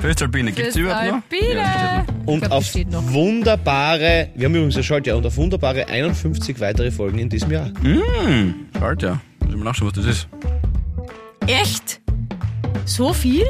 Föstalpine, 0.00 0.52
gibt's 0.52 0.74
die 0.74 0.80
überhaupt 0.80 1.06
noch? 1.30 1.38
Ja, 1.54 2.06
und 2.26 2.40
glaub, 2.40 2.52
auf 2.52 2.74
noch. 2.74 3.12
wunderbare, 3.12 4.28
wir 4.34 4.46
haben 4.46 4.54
übrigens 4.54 4.76
ein 4.76 4.84
Schaltjahr, 4.84 5.16
und 5.16 5.26
auf 5.26 5.36
wunderbare 5.36 5.88
51 5.88 6.60
weitere 6.60 6.90
Folgen 6.90 7.18
in 7.18 7.28
diesem 7.28 7.50
Jahr. 7.50 7.70
Mmh, 7.82 8.54
Schalt 8.78 9.02
ja. 9.02 9.20
Muss 9.40 9.50
ich 9.50 9.56
mal 9.56 9.64
nachschauen, 9.64 9.88
was 9.88 9.94
das 9.94 10.06
ist. 10.06 10.28
Echt? 11.46 12.00
So 12.84 13.12
viel? 13.12 13.46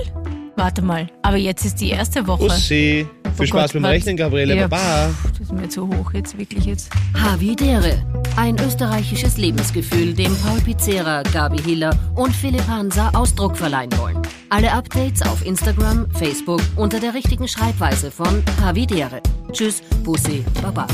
Warte 0.58 0.82
mal, 0.82 1.06
aber 1.22 1.36
jetzt 1.36 1.64
ist 1.64 1.76
die 1.80 1.90
erste 1.90 2.26
Woche. 2.26 2.50
Viel 2.50 3.06
Oh 3.40 3.44
Spaß 3.44 3.50
Gott, 3.50 3.72
beim 3.74 3.82
was- 3.84 3.90
Rechnen, 3.92 4.16
Gabriele. 4.16 4.56
Ja, 4.56 4.66
Baba. 4.66 5.10
Das 5.30 5.38
ist 5.40 5.52
mir 5.52 5.68
zu 5.68 5.86
hoch 5.86 6.12
jetzt, 6.12 6.36
wirklich 6.36 6.64
jetzt. 6.64 6.90
Havidere. 7.14 8.02
Ein 8.36 8.56
österreichisches 8.58 9.36
Lebensgefühl, 9.36 10.14
dem 10.14 10.34
Paul 10.38 10.60
Pizzera, 10.60 11.22
Gabi 11.22 11.58
Hiller 11.62 11.96
und 12.16 12.34
Philipp 12.34 12.66
Hansa 12.66 13.10
Ausdruck 13.14 13.56
verleihen 13.56 13.96
wollen. 13.98 14.18
Alle 14.48 14.72
Updates 14.72 15.22
auf 15.22 15.46
Instagram, 15.46 16.10
Facebook 16.14 16.60
unter 16.74 16.98
der 16.98 17.14
richtigen 17.14 17.46
Schreibweise 17.46 18.10
von 18.10 18.42
Havidere. 18.60 19.22
Tschüss, 19.52 19.80
Bussi, 20.02 20.44
Baba. 20.60 20.88